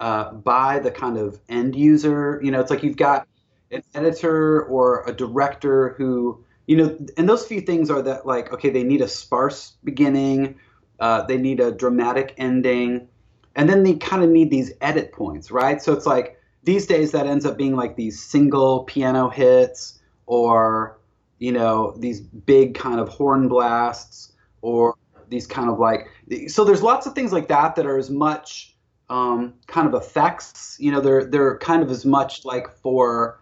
uh, 0.00 0.32
by 0.32 0.78
the 0.78 0.90
kind 0.90 1.16
of 1.16 1.38
end 1.48 1.76
user. 1.76 2.40
You 2.42 2.50
know, 2.50 2.60
it's 2.60 2.70
like 2.70 2.82
you've 2.82 2.96
got 2.96 3.28
an 3.70 3.82
editor 3.94 4.64
or 4.64 5.04
a 5.06 5.12
director 5.12 5.94
who 5.96 6.41
you 6.66 6.76
know, 6.76 6.96
and 7.16 7.28
those 7.28 7.46
few 7.46 7.60
things 7.60 7.90
are 7.90 8.02
that 8.02 8.26
like, 8.26 8.52
okay, 8.52 8.70
they 8.70 8.84
need 8.84 9.00
a 9.00 9.08
sparse 9.08 9.74
beginning, 9.84 10.58
uh, 11.00 11.22
they 11.22 11.36
need 11.36 11.60
a 11.60 11.72
dramatic 11.72 12.34
ending, 12.38 13.08
and 13.56 13.68
then 13.68 13.82
they 13.82 13.94
kind 13.94 14.22
of 14.22 14.30
need 14.30 14.50
these 14.50 14.72
edit 14.80 15.12
points, 15.12 15.50
right? 15.50 15.82
So 15.82 15.92
it's 15.92 16.06
like 16.06 16.38
these 16.62 16.86
days 16.86 17.12
that 17.12 17.26
ends 17.26 17.44
up 17.44 17.56
being 17.56 17.76
like 17.76 17.96
these 17.96 18.22
single 18.22 18.84
piano 18.84 19.28
hits 19.28 20.00
or 20.26 20.98
you 21.38 21.52
know 21.52 21.94
these 21.98 22.20
big 22.20 22.74
kind 22.74 23.00
of 23.00 23.08
horn 23.08 23.48
blasts 23.48 24.32
or 24.60 24.94
these 25.28 25.46
kind 25.46 25.68
of 25.68 25.78
like 25.78 26.08
so 26.46 26.64
there's 26.64 26.82
lots 26.82 27.06
of 27.06 27.14
things 27.14 27.32
like 27.32 27.48
that 27.48 27.74
that 27.74 27.86
are 27.86 27.98
as 27.98 28.10
much 28.10 28.76
um, 29.10 29.54
kind 29.66 29.92
of 29.92 29.94
effects 30.00 30.76
you 30.78 30.92
know 30.92 31.00
they're 31.00 31.24
they're 31.24 31.58
kind 31.58 31.82
of 31.82 31.90
as 31.90 32.04
much 32.04 32.44
like 32.44 32.70
for 32.78 33.40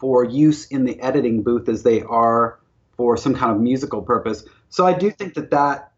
for 0.00 0.24
use 0.24 0.66
in 0.66 0.84
the 0.84 0.98
editing 1.00 1.42
booth 1.42 1.68
as 1.68 1.82
they 1.82 2.02
are 2.02 2.58
for 2.96 3.16
some 3.16 3.34
kind 3.34 3.52
of 3.52 3.60
musical 3.60 4.02
purpose. 4.02 4.44
So 4.70 4.86
I 4.86 4.92
do 4.92 5.10
think 5.10 5.34
that 5.34 5.50
that 5.50 5.92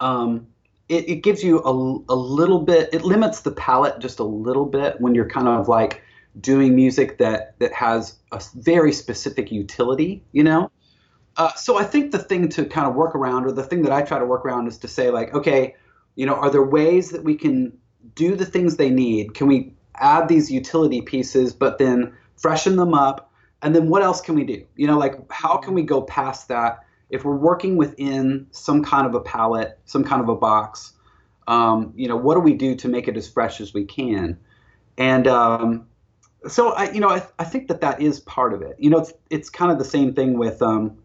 um, 0.00 0.46
it, 0.88 1.08
it, 1.08 1.16
gives 1.22 1.42
you 1.42 1.60
a, 1.60 2.12
a 2.12 2.14
little 2.14 2.60
bit. 2.60 2.90
It 2.92 3.02
limits 3.02 3.40
the 3.40 3.52
palette 3.52 4.00
just 4.00 4.18
a 4.18 4.24
little 4.24 4.66
bit 4.66 5.00
when 5.00 5.14
you're 5.14 5.28
kind 5.28 5.48
of 5.48 5.68
like 5.68 6.02
doing 6.40 6.74
music 6.74 7.18
that 7.18 7.58
that 7.60 7.72
has 7.72 8.16
a 8.32 8.42
very 8.54 8.92
specific 8.92 9.50
utility. 9.50 10.22
You 10.32 10.44
know. 10.44 10.70
Uh, 11.36 11.52
so 11.54 11.76
I 11.76 11.84
think 11.84 12.12
the 12.12 12.18
thing 12.18 12.48
to 12.50 12.64
kind 12.64 12.86
of 12.86 12.94
work 12.94 13.14
around, 13.16 13.44
or 13.44 13.52
the 13.52 13.64
thing 13.64 13.82
that 13.82 13.92
I 13.92 14.02
try 14.02 14.20
to 14.20 14.24
work 14.24 14.44
around, 14.44 14.68
is 14.68 14.78
to 14.78 14.88
say 14.88 15.10
like, 15.10 15.34
okay, 15.34 15.74
you 16.14 16.26
know, 16.26 16.34
are 16.34 16.50
there 16.50 16.62
ways 16.62 17.10
that 17.10 17.24
we 17.24 17.34
can 17.34 17.76
do 18.14 18.36
the 18.36 18.46
things 18.46 18.76
they 18.76 18.90
need? 18.90 19.34
Can 19.34 19.48
we 19.48 19.74
add 19.96 20.28
these 20.28 20.50
utility 20.50 21.00
pieces, 21.00 21.52
but 21.52 21.78
then 21.78 22.12
freshen 22.36 22.76
them 22.76 22.94
up. 22.94 23.32
And 23.62 23.74
then 23.74 23.88
what 23.88 24.02
else 24.02 24.20
can 24.20 24.34
we 24.34 24.44
do? 24.44 24.64
You 24.76 24.86
know, 24.86 24.98
like 24.98 25.14
how 25.30 25.56
can 25.56 25.74
we 25.74 25.82
go 25.82 26.02
past 26.02 26.48
that? 26.48 26.80
If 27.10 27.24
we're 27.24 27.36
working 27.36 27.76
within 27.76 28.46
some 28.50 28.84
kind 28.84 29.06
of 29.06 29.14
a 29.14 29.20
palette, 29.20 29.78
some 29.84 30.04
kind 30.04 30.20
of 30.20 30.28
a 30.28 30.34
box, 30.34 30.92
um, 31.46 31.92
you 31.94 32.08
know, 32.08 32.16
what 32.16 32.34
do 32.34 32.40
we 32.40 32.54
do 32.54 32.74
to 32.76 32.88
make 32.88 33.08
it 33.08 33.16
as 33.16 33.28
fresh 33.28 33.60
as 33.60 33.72
we 33.72 33.84
can? 33.84 34.38
And 34.98 35.26
um, 35.26 35.86
so 36.46 36.72
I, 36.72 36.90
you 36.90 37.00
know, 37.00 37.08
I, 37.08 37.26
I 37.38 37.44
think 37.44 37.68
that 37.68 37.80
that 37.80 38.00
is 38.00 38.20
part 38.20 38.52
of 38.52 38.62
it. 38.62 38.76
You 38.78 38.90
know, 38.90 38.98
it's 38.98 39.12
it's 39.30 39.50
kind 39.50 39.70
of 39.70 39.78
the 39.78 39.84
same 39.84 40.14
thing 40.14 40.38
with, 40.38 40.62
um, 40.62 40.98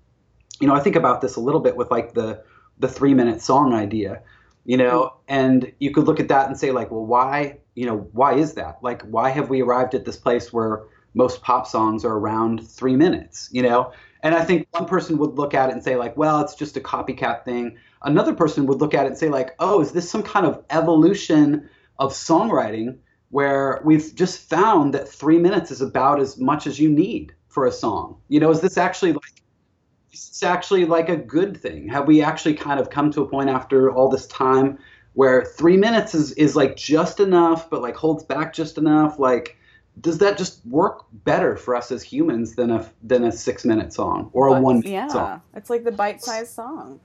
you 0.59 0.67
know, 0.67 0.73
I 0.73 0.79
think 0.79 0.95
about 0.95 1.21
this 1.21 1.35
a 1.35 1.39
little 1.39 1.61
bit 1.61 1.75
with 1.75 1.91
like 1.91 2.13
the 2.13 2.43
the 2.79 2.87
three 2.87 3.13
minute 3.13 3.41
song 3.41 3.73
idea, 3.73 4.21
you 4.65 4.77
know, 4.77 5.13
and 5.27 5.71
you 5.79 5.91
could 5.91 6.05
look 6.05 6.19
at 6.19 6.29
that 6.29 6.47
and 6.47 6.57
say 6.57 6.71
like, 6.71 6.91
well, 6.91 7.05
why, 7.05 7.57
you 7.75 7.85
know, 7.85 8.09
why 8.13 8.35
is 8.35 8.53
that? 8.53 8.79
Like, 8.81 9.01
why 9.03 9.29
have 9.29 9.49
we 9.49 9.61
arrived 9.61 9.93
at 9.95 10.05
this 10.05 10.17
place 10.17 10.51
where 10.53 10.83
most 11.13 11.41
pop 11.41 11.67
songs 11.67 12.05
are 12.05 12.13
around 12.13 12.67
three 12.67 12.95
minutes, 12.95 13.49
you 13.51 13.61
know? 13.61 13.91
And 14.21 14.35
I 14.35 14.43
think 14.43 14.67
one 14.71 14.85
person 14.85 15.17
would 15.17 15.35
look 15.35 15.53
at 15.53 15.69
it 15.69 15.73
and 15.73 15.83
say, 15.83 15.95
like, 15.95 16.17
well, 16.17 16.41
it's 16.41 16.55
just 16.55 16.77
a 16.77 16.81
copycat 16.81 17.45
thing. 17.45 17.77
Another 18.01 18.33
person 18.33 18.65
would 18.65 18.81
look 18.81 18.93
at 18.93 19.05
it 19.05 19.09
and 19.09 19.17
say, 19.17 19.29
like, 19.29 19.55
oh, 19.59 19.81
is 19.81 19.91
this 19.91 20.09
some 20.09 20.23
kind 20.23 20.45
of 20.45 20.63
evolution 20.69 21.69
of 21.99 22.11
songwriting 22.11 22.97
where 23.29 23.81
we've 23.85 24.13
just 24.15 24.49
found 24.49 24.93
that 24.93 25.07
three 25.07 25.37
minutes 25.37 25.71
is 25.71 25.81
about 25.81 26.19
as 26.19 26.37
much 26.37 26.67
as 26.67 26.79
you 26.79 26.89
need 26.89 27.33
for 27.47 27.65
a 27.65 27.71
song? 27.71 28.19
You 28.27 28.39
know, 28.39 28.49
is 28.49 28.59
this 28.59 28.77
actually 28.77 29.13
like, 29.13 29.41
it's 30.11 30.43
actually 30.43 30.85
like 30.85 31.07
a 31.07 31.15
good 31.15 31.55
thing? 31.55 31.87
Have 31.87 32.07
we 32.07 32.21
actually 32.21 32.55
kind 32.55 32.79
of 32.79 32.89
come 32.89 33.11
to 33.11 33.21
a 33.21 33.27
point 33.27 33.49
after 33.49 33.91
all 33.91 34.09
this 34.09 34.27
time 34.27 34.79
where 35.13 35.45
three 35.45 35.77
minutes 35.77 36.13
is, 36.13 36.33
is 36.33 36.55
like 36.55 36.75
just 36.75 37.19
enough, 37.19 37.69
but 37.69 37.81
like 37.81 37.95
holds 37.95 38.23
back 38.23 38.53
just 38.53 38.77
enough? 38.77 39.17
Like, 39.17 39.55
does 40.01 40.17
that 40.19 40.37
just 40.37 40.65
work 40.65 41.05
better 41.25 41.55
for 41.55 41.75
us 41.75 41.91
as 41.91 42.03
humans 42.03 42.55
than 42.55 42.71
a 42.71 42.89
than 43.03 43.23
a 43.23 43.31
six 43.31 43.65
minute 43.65 43.91
song 43.93 44.29
or 44.33 44.47
a 44.47 44.61
one 44.61 44.81
yeah 44.83 45.07
song? 45.07 45.41
it's 45.55 45.69
like 45.69 45.83
the 45.83 45.91
bite 45.91 46.21
sized 46.21 46.53
song. 46.53 46.99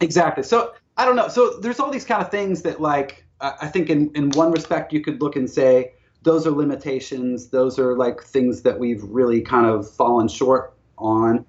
Exactly. 0.00 0.42
So 0.42 0.74
i 0.96 1.04
don't 1.04 1.16
know. 1.16 1.28
So 1.28 1.58
there's 1.60 1.80
all 1.80 1.90
these 1.90 2.04
kind 2.04 2.22
of 2.22 2.30
things 2.30 2.62
that 2.62 2.80
like 2.80 3.26
i 3.40 3.66
think 3.66 3.90
in 3.90 4.10
in 4.14 4.30
one 4.30 4.52
respect 4.52 4.92
you 4.92 5.00
could 5.00 5.20
look 5.20 5.34
and 5.36 5.50
say 5.50 5.92
those 6.22 6.46
are 6.46 6.52
limitations 6.52 7.48
those 7.48 7.76
are 7.76 7.96
like 7.96 8.22
things 8.22 8.62
that 8.62 8.78
we've 8.78 9.02
really 9.02 9.40
kind 9.40 9.66
of 9.66 9.90
fallen 9.90 10.28
short 10.28 10.74
on. 10.98 11.44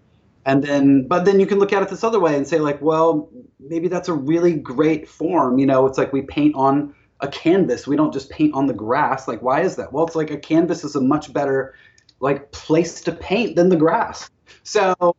And 0.46 0.64
then 0.64 1.08
but 1.08 1.24
then 1.24 1.40
you 1.40 1.46
can 1.46 1.60
look 1.60 1.72
at 1.72 1.82
it 1.84 1.90
this 1.90 2.04
other 2.04 2.20
way 2.20 2.36
and 2.36 2.46
say 2.46 2.60
like 2.60 2.82
well 2.82 3.30
maybe 3.60 3.88
that's 3.88 4.10
a 4.10 4.14
really 4.14 4.54
great 4.54 5.08
form 5.08 5.58
you 5.58 5.66
know 5.66 5.86
it's 5.86 5.98
like 5.98 6.12
we 6.12 6.22
paint 6.22 6.54
on 6.56 6.94
a 7.20 7.28
canvas. 7.28 7.88
We 7.88 7.96
don't 7.96 8.14
just 8.14 8.30
paint 8.30 8.54
on 8.54 8.68
the 8.68 8.74
grass. 8.74 9.28
Like, 9.28 9.42
why 9.42 9.62
is 9.62 9.76
that? 9.78 9.94
Well, 9.94 10.06
it's 10.06 10.16
like 10.16 10.32
a 10.32 10.38
canvas 10.38 10.84
is 10.84 10.96
a 10.96 11.02
much 11.02 11.34
better 11.34 11.76
like 12.20 12.52
place 12.52 13.02
to 13.02 13.12
paint 13.12 13.56
than 13.56 13.70
the 13.70 13.76
grass. 13.76 14.30
So, 14.64 15.16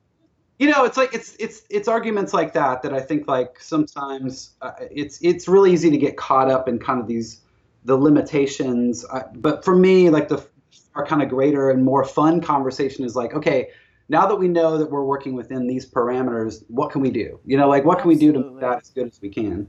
you 0.59 0.71
know, 0.71 0.85
it's 0.85 0.97
like 0.97 1.15
it's 1.15 1.37
it's 1.39 1.63
it's 1.71 1.89
arguments 1.89 2.33
like 2.33 2.53
that 2.55 2.83
that 2.83 2.95
I 2.95 3.01
think 3.01 3.29
like 3.29 3.61
sometimes 3.61 4.51
uh, 4.63 4.73
it's 4.91 5.19
it's 5.23 5.49
really 5.49 5.73
easy 5.73 5.91
to 5.91 5.99
get 5.99 6.17
caught 6.17 6.51
up 6.51 6.69
in 6.69 6.79
kind 6.79 7.01
of 7.01 7.07
these 7.07 7.41
the 7.85 7.97
limitations. 7.97 9.05
Uh, 9.05 9.25
but 9.35 9.65
for 9.65 9.77
me, 9.77 10.11
like 10.11 10.29
the 10.29 10.47
our 10.95 11.05
kind 11.05 11.23
of 11.23 11.29
greater 11.29 11.71
and 11.71 11.85
more 11.85 12.05
fun 12.05 12.41
conversation 12.41 13.05
is 13.05 13.17
like, 13.17 13.35
okay, 13.35 13.69
now 14.09 14.27
that 14.27 14.37
we 14.37 14.49
know 14.49 14.79
that 14.79 14.91
we're 14.91 15.05
working 15.05 15.35
within 15.35 15.67
these 15.67 15.89
parameters, 15.89 16.65
what 16.69 16.91
can 16.91 17.01
we 17.01 17.11
do? 17.11 17.41
You 17.45 17.57
know, 17.57 17.69
like 17.69 17.85
what 17.85 17.99
can 17.99 18.11
Absolutely. 18.11 18.27
we 18.27 18.33
do 18.33 18.45
to 18.45 18.51
make 18.53 18.61
that 18.61 18.83
as 18.83 18.91
good 18.91 19.07
as 19.09 19.21
we 19.21 19.29
can? 19.29 19.69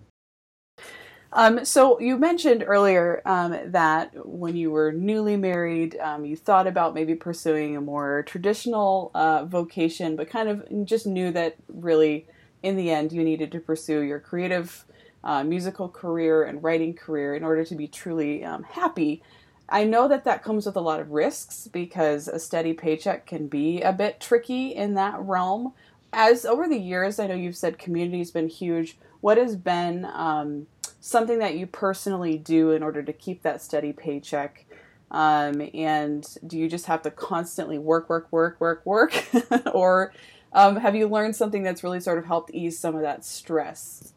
Um, 1.38 1.65
so 1.65 2.00
you 2.00 2.17
mentioned 2.17 2.63
earlier 2.65 3.21
um, 3.26 3.60
that 3.65 4.26
when 4.26 4.56
you 4.56 4.71
were 4.71 4.93
newly 4.93 5.36
married, 5.36 5.98
um, 6.00 6.24
you 6.24 6.38
thought 6.38 6.65
about 6.65 6.93
maybe 6.93 7.13
pursuing 7.13 7.76
a 7.76 7.82
more 7.82 8.24
traditional 8.24 9.12
uh, 9.13 9.43
vocation, 9.43 10.15
but 10.15 10.30
kind 10.30 10.48
of 10.48 10.86
just 10.86 11.06
knew 11.06 11.32
that 11.32 11.58
really, 11.67 12.26
in 12.63 12.78
the 12.78 12.89
end, 12.89 13.12
you 13.12 13.21
needed 13.21 13.52
to 13.52 13.60
pursue 13.60 14.00
your 14.00 14.21
creative 14.21 14.86
uh, 15.26 15.43
musical 15.43 15.89
career 15.89 16.43
and 16.43 16.63
writing 16.63 16.93
career 16.93 17.36
in 17.36 17.43
order 17.43 17.65
to 17.65 17.76
be 17.76 17.86
truly 17.86 18.45
um, 18.45 18.63
happy. 18.63 19.21
I 19.67 19.84
know 19.84 20.08
that 20.08 20.24
that 20.24 20.41
comes 20.41 20.65
with 20.65 20.78
a 20.78 20.82
lot 20.82 21.02
of 21.02 21.12
risks 21.12 21.67
because 21.67 22.30
a 22.30 22.39
steady 22.39 22.71
paycheck 22.71 23.26
can 23.26 23.48
be 23.48 23.82
a 23.82 23.91
bit 23.91 24.21
tricky 24.21 24.69
in 24.74 24.93
that 24.93 25.19
realm. 25.19 25.74
As 26.13 26.45
over 26.45 26.65
the 26.65 26.80
years, 26.80 27.19
I 27.19 27.28
know 27.28 27.36
you've 27.36 27.58
said 27.58 27.78
community's 27.78 28.32
been 28.32 28.48
huge. 28.48 28.98
What 29.19 29.38
has 29.38 29.58
been 29.58 30.06
um, 30.06 30.67
something 31.06 31.38
that 31.38 31.56
you 31.56 31.68
personally 31.68 32.36
do 32.36 32.72
in 32.72 32.82
order 32.82 33.04
to 33.04 33.13
keep 33.13 33.44
that 33.44 33.62
steady 33.62 33.94
paycheck? 33.94 34.65
Um, 35.12 35.70
and 35.76 36.28
do 36.48 36.58
you 36.58 36.68
just 36.68 36.88
have 36.88 37.04
to 37.04 37.12
constantly 37.12 37.78
work, 37.78 38.10
work, 38.10 38.28
work, 38.32 38.60
work, 38.60 38.84
work? 38.86 39.13
or 39.76 40.13
um, 40.52 40.78
have 40.78 40.96
you 40.96 41.08
learned 41.08 41.36
something 41.36 41.62
that's 41.62 41.84
really 41.84 42.00
sort 42.00 42.18
of 42.18 42.26
helped 42.26 42.50
ease 42.56 42.80
some 42.80 42.96
of 42.96 43.04
that 43.04 43.24
stress? 43.24 44.13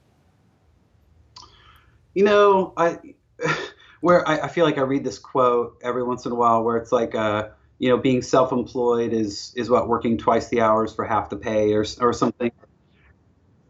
You 2.15 2.25
know, 2.25 2.73
I 2.75 2.99
where 4.01 4.27
I, 4.27 4.45
I, 4.45 4.49
feel 4.49 4.65
like 4.65 4.79
I 4.79 4.83
read 4.83 5.05
this 5.05 5.19
quote 5.19 5.79
every 5.83 6.03
once 6.03 6.25
in 6.25 6.33
a 6.33 6.37
while 6.37 6.65
where 6.65 6.79
it's 6.79 6.91
like, 6.91 7.15
uh, 7.15 7.51
you 7.79 7.91
know, 7.91 7.99
being 7.99 8.23
self-employed 8.23 9.13
is 9.13 9.53
is 9.57 9.69
what 9.69 9.89
working 9.89 10.17
twice 10.17 10.49
the 10.49 10.63
hours 10.63 10.95
for 10.95 11.05
half 11.05 11.29
the 11.29 11.37
pay 11.37 11.75
or 11.75 11.85
or 12.01 12.15
something 12.15 12.51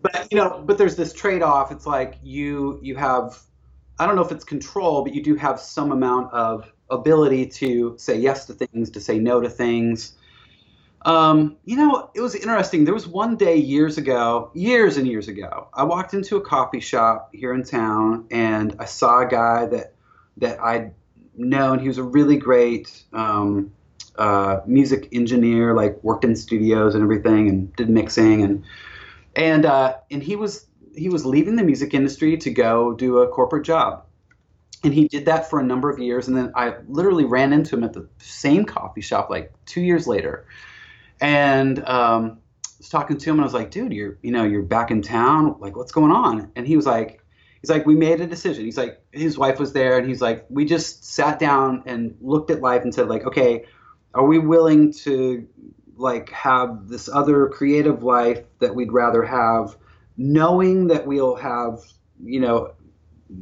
but 0.02 0.28
you 0.30 0.36
know, 0.36 0.62
but 0.64 0.78
there's 0.78 0.96
this 0.96 1.12
trade-off. 1.12 1.72
It's 1.72 1.86
like 1.86 2.18
you 2.22 2.78
you 2.82 2.96
have, 2.96 3.38
I 3.98 4.06
don't 4.06 4.16
know 4.16 4.24
if 4.24 4.32
it's 4.32 4.44
control, 4.44 5.02
but 5.02 5.14
you 5.14 5.22
do 5.22 5.34
have 5.36 5.60
some 5.60 5.92
amount 5.92 6.32
of 6.32 6.70
ability 6.90 7.46
to 7.46 7.94
say 7.98 8.18
yes 8.18 8.46
to 8.46 8.54
things, 8.54 8.90
to 8.90 9.00
say 9.00 9.18
no 9.18 9.40
to 9.40 9.48
things. 9.48 10.14
Um, 11.02 11.56
you 11.64 11.76
know, 11.76 12.10
it 12.14 12.20
was 12.20 12.34
interesting. 12.34 12.84
There 12.84 12.94
was 12.94 13.06
one 13.06 13.36
day 13.36 13.56
years 13.56 13.98
ago, 13.98 14.50
years 14.54 14.96
and 14.96 15.06
years 15.06 15.28
ago, 15.28 15.68
I 15.72 15.84
walked 15.84 16.12
into 16.12 16.36
a 16.36 16.40
coffee 16.40 16.80
shop 16.80 17.30
here 17.32 17.54
in 17.54 17.62
town, 17.62 18.26
and 18.30 18.74
I 18.78 18.84
saw 18.84 19.20
a 19.20 19.26
guy 19.26 19.66
that 19.66 19.94
that 20.38 20.60
I'd 20.60 20.94
known. 21.36 21.78
He 21.78 21.88
was 21.88 21.98
a 21.98 22.02
really 22.02 22.36
great 22.36 23.04
um, 23.12 23.72
uh, 24.16 24.60
music 24.66 25.08
engineer, 25.12 25.74
like 25.74 26.02
worked 26.02 26.24
in 26.24 26.34
studios 26.34 26.94
and 26.94 27.02
everything, 27.02 27.48
and 27.48 27.74
did 27.76 27.88
mixing 27.88 28.42
and 28.42 28.64
and 29.38 29.64
uh, 29.64 29.96
and 30.10 30.22
he 30.22 30.36
was 30.36 30.66
he 30.94 31.08
was 31.08 31.24
leaving 31.24 31.56
the 31.56 31.62
music 31.62 31.94
industry 31.94 32.36
to 32.36 32.50
go 32.50 32.92
do 32.92 33.18
a 33.18 33.28
corporate 33.28 33.64
job. 33.64 34.04
And 34.84 34.92
he 34.94 35.08
did 35.08 35.24
that 35.26 35.48
for 35.50 35.58
a 35.58 35.64
number 35.64 35.90
of 35.90 35.98
years, 35.98 36.28
and 36.28 36.36
then 36.36 36.52
I 36.54 36.74
literally 36.86 37.24
ran 37.24 37.52
into 37.52 37.76
him 37.76 37.82
at 37.82 37.92
the 37.94 38.08
same 38.18 38.64
coffee 38.64 39.00
shop 39.00 39.28
like 39.28 39.52
two 39.66 39.80
years 39.80 40.06
later, 40.06 40.46
and 41.20 41.84
um, 41.88 42.38
was 42.78 42.88
talking 42.88 43.16
to 43.16 43.30
him, 43.30 43.36
and 43.36 43.40
I 43.40 43.44
was 43.44 43.54
like, 43.54 43.72
"Dude, 43.72 43.92
you're 43.92 44.18
you 44.22 44.30
know 44.30 44.44
you're 44.44 44.62
back 44.62 44.90
in 44.92 45.02
town. 45.02 45.56
Like, 45.58 45.74
what's 45.74 45.90
going 45.90 46.12
on?" 46.12 46.52
And 46.54 46.64
he 46.64 46.76
was 46.76 46.86
like, 46.86 47.24
"He's 47.60 47.70
like, 47.70 47.86
we 47.86 47.96
made 47.96 48.20
a 48.20 48.26
decision. 48.26 48.64
He's 48.64 48.78
like, 48.78 49.02
his 49.10 49.36
wife 49.36 49.58
was 49.58 49.72
there, 49.72 49.98
and 49.98 50.06
he's 50.06 50.20
like, 50.20 50.46
we 50.48 50.64
just 50.64 51.04
sat 51.04 51.40
down 51.40 51.82
and 51.86 52.16
looked 52.20 52.50
at 52.50 52.60
life 52.60 52.82
and 52.82 52.94
said 52.94 53.08
like, 53.08 53.24
okay, 53.24 53.64
are 54.14 54.24
we 54.24 54.38
willing 54.38 54.92
to 54.92 55.46
like 55.98 56.30
have 56.30 56.88
this 56.88 57.08
other 57.08 57.48
creative 57.48 58.02
life 58.02 58.44
that 58.60 58.74
we'd 58.74 58.92
rather 58.92 59.22
have, 59.22 59.76
knowing 60.16 60.88
that 60.88 61.06
we'll 61.06 61.36
have 61.36 61.80
you 62.22 62.40
know 62.40 62.72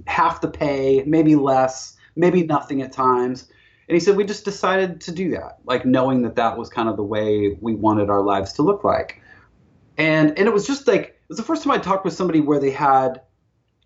half 0.07 0.41
the 0.41 0.49
pay, 0.49 1.03
maybe 1.07 1.37
less, 1.37 1.97
maybe 2.17 2.43
nothing 2.43 2.83
at 2.83 2.93
times." 2.93 3.49
And 3.89 3.95
he 3.95 4.01
said, 4.01 4.17
we 4.17 4.25
just 4.25 4.45
decided 4.45 5.01
to 5.03 5.13
do 5.13 5.31
that, 5.31 5.59
like 5.65 5.87
knowing 5.87 6.23
that 6.23 6.35
that 6.35 6.59
was 6.59 6.69
kind 6.69 6.89
of 6.89 6.97
the 6.97 7.05
way 7.05 7.57
we 7.61 7.77
wanted 7.77 8.11
our 8.11 8.23
lives 8.23 8.53
to 8.55 8.63
look 8.63 8.83
like 8.83 9.23
and 9.99 10.39
and 10.39 10.47
it 10.47 10.53
was 10.53 10.67
just 10.67 10.87
like 10.87 11.03
it 11.03 11.29
was 11.29 11.39
the 11.39 11.45
first 11.45 11.63
time 11.63 11.73
I 11.73 11.79
talked 11.79 12.05
with 12.05 12.15
somebody 12.15 12.41
where 12.41 12.61
they 12.61 12.71
had 12.71 13.23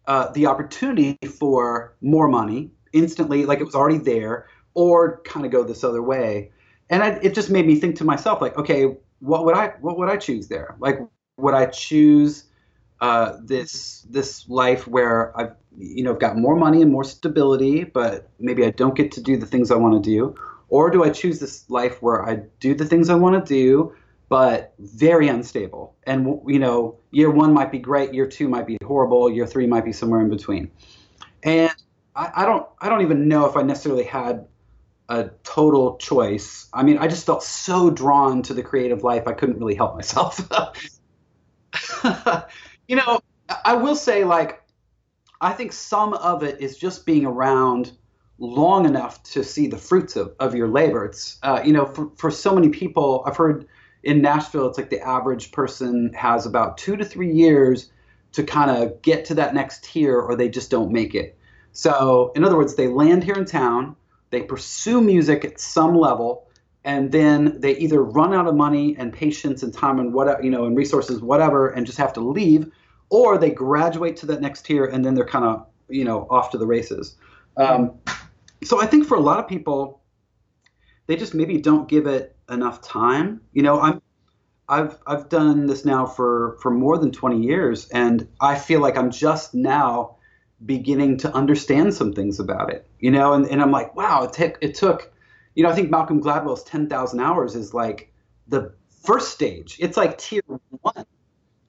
uh, 0.06 0.30
the 0.32 0.46
opportunity 0.46 1.18
for 1.26 1.96
more 2.00 2.28
money 2.28 2.72
instantly, 2.92 3.46
like 3.46 3.60
it 3.60 3.64
was 3.64 3.74
already 3.74 3.98
there, 3.98 4.48
or 4.74 5.20
kind 5.22 5.46
of 5.46 5.52
go 5.52 5.62
this 5.62 5.84
other 5.84 6.02
way, 6.02 6.50
and 6.90 7.02
I, 7.02 7.10
it 7.22 7.34
just 7.34 7.50
made 7.50 7.66
me 7.66 7.76
think 7.76 7.96
to 7.96 8.04
myself, 8.04 8.40
like, 8.40 8.56
okay, 8.58 8.96
what 9.20 9.44
would 9.44 9.54
I 9.54 9.68
what 9.80 9.98
would 9.98 10.08
I 10.08 10.16
choose 10.16 10.48
there? 10.48 10.76
Like, 10.78 10.98
would 11.38 11.54
I 11.54 11.66
choose 11.66 12.44
uh, 13.00 13.38
this 13.42 14.02
this 14.10 14.48
life 14.48 14.86
where 14.86 15.36
I've 15.38 15.54
you 15.78 16.04
know 16.04 16.12
I've 16.12 16.20
got 16.20 16.36
more 16.36 16.56
money 16.56 16.82
and 16.82 16.90
more 16.90 17.04
stability, 17.04 17.84
but 17.84 18.28
maybe 18.38 18.64
I 18.64 18.70
don't 18.70 18.94
get 18.94 19.12
to 19.12 19.22
do 19.22 19.38
the 19.38 19.46
things 19.46 19.70
I 19.70 19.76
want 19.76 20.02
to 20.02 20.10
do, 20.10 20.34
or 20.68 20.90
do 20.90 21.04
I 21.04 21.10
choose 21.10 21.38
this 21.38 21.68
life 21.70 22.02
where 22.02 22.28
I 22.28 22.42
do 22.58 22.74
the 22.74 22.84
things 22.84 23.08
I 23.08 23.14
want 23.14 23.46
to 23.46 23.54
do? 23.54 23.94
but 24.30 24.72
very 24.78 25.26
unstable. 25.28 25.96
And 26.04 26.40
you 26.46 26.60
know, 26.60 26.98
year 27.10 27.30
one 27.30 27.52
might 27.52 27.70
be 27.70 27.78
great, 27.80 28.14
year 28.14 28.26
two 28.26 28.48
might 28.48 28.66
be 28.66 28.78
horrible, 28.82 29.28
year 29.28 29.46
three 29.46 29.66
might 29.66 29.84
be 29.84 29.92
somewhere 29.92 30.20
in 30.20 30.30
between. 30.30 30.70
And 31.42 31.74
I, 32.14 32.30
I 32.36 32.44
don't, 32.46 32.66
I 32.80 32.88
don't 32.88 33.02
even 33.02 33.28
know 33.28 33.46
if 33.46 33.56
I 33.56 33.62
necessarily 33.62 34.04
had 34.04 34.46
a 35.10 35.28
total 35.42 35.96
choice. 35.96 36.68
I 36.72 36.84
mean, 36.84 36.96
I 36.98 37.08
just 37.08 37.26
felt 37.26 37.42
so 37.42 37.90
drawn 37.90 38.42
to 38.42 38.54
the 38.54 38.62
creative 38.62 39.02
life, 39.02 39.24
I 39.26 39.32
couldn't 39.32 39.58
really 39.58 39.74
help 39.74 39.96
myself. 39.96 40.40
you 42.88 42.96
know, 42.96 43.20
I 43.64 43.74
will 43.74 43.96
say, 43.96 44.24
like, 44.24 44.62
I 45.40 45.52
think 45.52 45.72
some 45.72 46.14
of 46.14 46.44
it 46.44 46.60
is 46.60 46.78
just 46.78 47.04
being 47.04 47.26
around 47.26 47.92
long 48.38 48.86
enough 48.86 49.22
to 49.24 49.42
see 49.42 49.66
the 49.66 49.76
fruits 49.76 50.14
of, 50.16 50.34
of 50.38 50.54
your 50.54 50.68
labor. 50.68 51.04
It's, 51.04 51.38
uh, 51.42 51.60
you 51.64 51.72
know, 51.72 51.86
for, 51.86 52.10
for 52.16 52.30
so 52.30 52.54
many 52.54 52.68
people, 52.68 53.24
I've 53.26 53.36
heard 53.36 53.66
in 54.04 54.22
Nashville, 54.22 54.68
it's 54.68 54.78
like 54.78 54.90
the 54.90 55.00
average 55.00 55.50
person 55.50 56.12
has 56.14 56.46
about 56.46 56.78
two 56.78 56.96
to 56.96 57.04
three 57.04 57.32
years 57.32 57.90
to 58.32 58.44
kind 58.44 58.70
of 58.70 59.02
get 59.02 59.24
to 59.26 59.34
that 59.34 59.54
next 59.54 59.84
tier 59.84 60.20
or 60.20 60.36
they 60.36 60.48
just 60.48 60.70
don't 60.70 60.92
make 60.92 61.14
it. 61.14 61.36
So, 61.72 62.32
in 62.34 62.44
other 62.44 62.56
words, 62.56 62.76
they 62.76 62.88
land 62.88 63.24
here 63.24 63.34
in 63.34 63.44
town, 63.44 63.96
they 64.30 64.42
pursue 64.42 65.00
music 65.00 65.44
at 65.44 65.60
some 65.60 65.94
level, 65.94 66.48
and 66.84 67.12
then 67.12 67.60
they 67.60 67.76
either 67.76 68.02
run 68.02 68.32
out 68.32 68.46
of 68.46 68.54
money 68.54 68.96
and 68.98 69.12
patience 69.12 69.62
and 69.62 69.72
time 69.72 69.98
and 69.98 70.14
whatever, 70.14 70.42
you 70.42 70.50
know, 70.50 70.64
and 70.64 70.76
resources, 70.76 71.20
whatever, 71.20 71.68
and 71.68 71.84
just 71.84 71.98
have 71.98 72.12
to 72.14 72.20
leave, 72.20 72.70
or 73.10 73.36
they 73.36 73.50
graduate 73.50 74.16
to 74.16 74.26
that 74.26 74.40
next 74.40 74.62
tier 74.62 74.86
and 74.86 75.04
then 75.04 75.14
they're 75.14 75.26
kind 75.26 75.44
of, 75.44 75.66
you 75.88 76.04
know, 76.04 76.26
off 76.30 76.50
to 76.50 76.58
the 76.58 76.66
races. 76.66 77.16
Um, 77.56 77.98
so, 78.62 78.80
I 78.80 78.86
think 78.86 79.06
for 79.06 79.16
a 79.16 79.20
lot 79.20 79.38
of 79.38 79.48
people, 79.48 80.00
they 81.06 81.16
just 81.16 81.34
maybe 81.34 81.58
don't 81.58 81.88
give 81.88 82.06
it 82.06 82.36
enough 82.48 82.80
time. 82.80 83.40
You 83.52 83.62
know, 83.62 83.80
I'm 83.80 84.00
I've 84.70 84.98
I've 85.06 85.28
done 85.28 85.66
this 85.66 85.84
now 85.84 86.06
for 86.06 86.56
for 86.62 86.70
more 86.70 86.96
than 86.96 87.10
20 87.10 87.42
years 87.42 87.88
and 87.88 88.26
I 88.40 88.56
feel 88.56 88.80
like 88.80 88.96
I'm 88.96 89.10
just 89.10 89.52
now 89.52 90.16
beginning 90.64 91.18
to 91.18 91.34
understand 91.34 91.94
some 91.94 92.12
things 92.12 92.38
about 92.40 92.72
it. 92.72 92.86
You 92.98 93.10
know, 93.10 93.32
and, 93.32 93.46
and 93.46 93.62
I'm 93.62 93.70
like, 93.70 93.94
wow, 93.96 94.24
it 94.24 94.32
took 94.32 94.58
it 94.60 94.74
took 94.74 95.12
you 95.54 95.64
know, 95.64 95.70
I 95.70 95.74
think 95.74 95.90
Malcolm 95.90 96.22
Gladwell's 96.22 96.62
10,000 96.64 97.20
hours 97.20 97.54
is 97.54 97.74
like 97.74 98.12
the 98.48 98.72
first 99.02 99.32
stage. 99.32 99.76
It's 99.80 99.96
like 99.96 100.18
tier 100.18 100.42
1. 100.46 101.04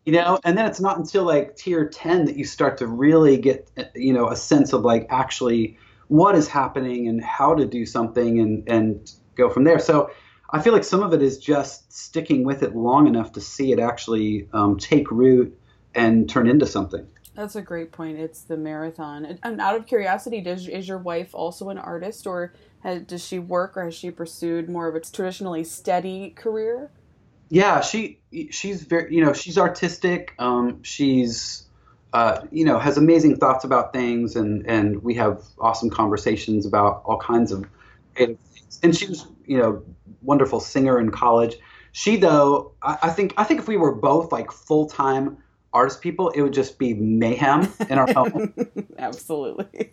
You 0.06 0.14
know, 0.14 0.40
and 0.44 0.58
then 0.58 0.66
it's 0.66 0.80
not 0.80 0.98
until 0.98 1.24
like 1.24 1.56
tier 1.56 1.88
10 1.88 2.26
that 2.26 2.36
you 2.36 2.44
start 2.44 2.78
to 2.80 2.88
really 2.88 3.38
get 3.38 3.70
you 3.94 4.14
know 4.14 4.30
a 4.30 4.36
sense 4.36 4.74
of 4.74 4.82
like 4.82 5.06
actually 5.10 5.78
what 6.08 6.36
is 6.36 6.48
happening 6.48 7.08
and 7.08 7.24
how 7.24 7.54
to 7.54 7.66
do 7.66 7.86
something 7.86 8.40
and 8.40 8.68
and 8.68 9.12
go 9.36 9.50
from 9.50 9.64
there. 9.64 9.78
So 9.78 10.10
I 10.50 10.60
feel 10.60 10.74
like 10.74 10.84
some 10.84 11.04
of 11.04 11.14
it 11.14 11.22
is 11.22 11.38
just 11.38 11.94
sticking 11.94 12.44
with 12.44 12.64
it 12.64 12.76
long 12.76 13.08
enough 13.08 13.34
to 13.34 13.42
see 13.42 13.72
it 13.72 13.80
actually 13.80 14.50
um, 14.54 14.78
take 14.78 15.12
root 15.12 15.58
and 15.94 16.28
turn 16.28 16.48
into 16.48 16.66
something. 16.66 17.08
That's 17.36 17.56
a 17.56 17.62
great 17.62 17.92
point. 17.92 18.20
It's 18.20 18.42
the 18.42 18.58
marathon. 18.58 19.38
And 19.42 19.62
out 19.62 19.76
of 19.76 19.88
curiosity, 19.88 20.42
does 20.42 20.68
is 20.68 20.88
your 20.88 20.98
wife 20.98 21.34
also 21.34 21.70
an 21.70 21.78
artist, 21.78 22.28
or 22.28 22.54
has, 22.84 23.04
does 23.04 23.26
she 23.26 23.40
work, 23.40 23.78
or 23.78 23.86
has 23.86 23.96
she 23.96 24.12
pursued 24.12 24.70
more 24.70 24.88
of 24.88 24.96
a 24.96 25.00
traditionally 25.00 25.64
steady 25.64 26.32
career? 26.32 26.92
Yeah, 27.50 27.82
she 27.82 28.20
she's 28.52 28.84
very 28.84 29.16
you 29.16 29.24
know 29.24 29.34
she's 29.34 29.58
artistic. 29.58 30.34
Um, 30.40 30.84
she's 30.84 31.64
uh, 32.14 32.42
you 32.52 32.66
know 32.66 32.80
has 32.80 32.98
amazing 32.98 33.38
thoughts 33.38 33.64
about 33.64 33.94
things, 33.94 34.36
and 34.36 34.68
and 34.68 35.02
we 35.02 35.16
have 35.16 35.42
awesome 35.60 35.90
conversations 35.90 36.66
about 36.66 37.02
all 37.06 37.18
kinds 37.18 37.54
of 37.54 37.66
creative 38.16 38.40
things. 38.40 38.80
And 38.84 38.96
she 38.96 39.08
was 39.08 39.26
you 39.46 39.58
know 39.58 39.84
wonderful 40.22 40.60
singer 40.60 41.00
in 41.00 41.12
college. 41.12 41.56
She 41.94 42.18
though, 42.18 42.74
I, 42.82 42.98
I 43.04 43.10
think 43.10 43.34
I 43.38 43.46
think 43.46 43.62
if 43.62 43.68
we 43.70 43.78
were 43.78 43.96
both 43.96 44.34
like 44.34 44.52
full 44.52 44.88
time 44.88 45.38
artist 45.74 46.02
people, 46.02 46.30
it 46.30 46.42
would 46.42 46.54
just 46.54 46.78
be 46.78 46.94
mayhem 46.94 47.72
in 47.90 47.98
our 47.98 48.12
home. 48.14 48.54
Absolutely. 48.98 49.92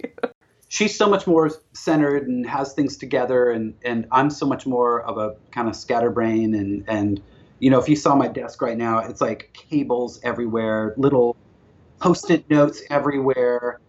She's 0.68 0.96
so 0.96 1.08
much 1.08 1.26
more 1.26 1.50
centered 1.72 2.28
and 2.28 2.46
has 2.46 2.74
things 2.74 2.96
together, 2.96 3.50
and 3.50 3.74
and 3.84 4.06
I'm 4.12 4.28
so 4.28 4.46
much 4.46 4.66
more 4.66 5.02
of 5.02 5.16
a 5.16 5.36
kind 5.50 5.68
of 5.68 5.74
scatterbrain 5.74 6.54
and 6.54 6.84
and 6.88 7.22
you 7.58 7.70
know 7.70 7.78
if 7.78 7.88
you 7.88 7.96
saw 7.96 8.14
my 8.14 8.28
desk 8.28 8.60
right 8.60 8.76
now, 8.76 8.98
it's 8.98 9.20
like 9.20 9.50
cables 9.54 10.20
everywhere, 10.22 10.94
little 10.98 11.36
post-it 12.00 12.50
notes 12.50 12.82
everywhere. 12.90 13.80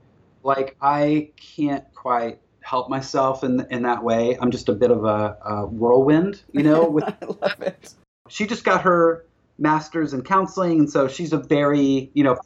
Like 0.44 0.78
I 0.82 1.32
can't 1.36 1.84
quite 1.94 2.40
help 2.62 2.90
myself 2.90 3.44
in 3.44 3.66
in 3.72 3.84
that 3.84 4.04
way. 4.04 4.38
I'm 4.40 4.52
just 4.52 4.70
a 4.70 4.74
bit 4.74 4.92
of 4.92 5.04
a, 5.04 5.38
a 5.44 5.66
whirlwind, 5.66 6.42
you 6.54 6.64
know. 6.64 6.90
With, 6.90 7.04
I 7.22 7.26
love 7.26 7.62
it. 7.62 7.94
She 8.30 8.48
just 8.48 8.64
got 8.64 8.84
her 8.84 9.26
master's 9.60 10.14
in 10.14 10.24
counseling, 10.24 10.80
and 10.80 10.90
so 10.90 11.08
she's 11.08 11.34
a 11.34 11.38
very, 11.38 12.10
you 12.14 12.24
know, 12.24 12.38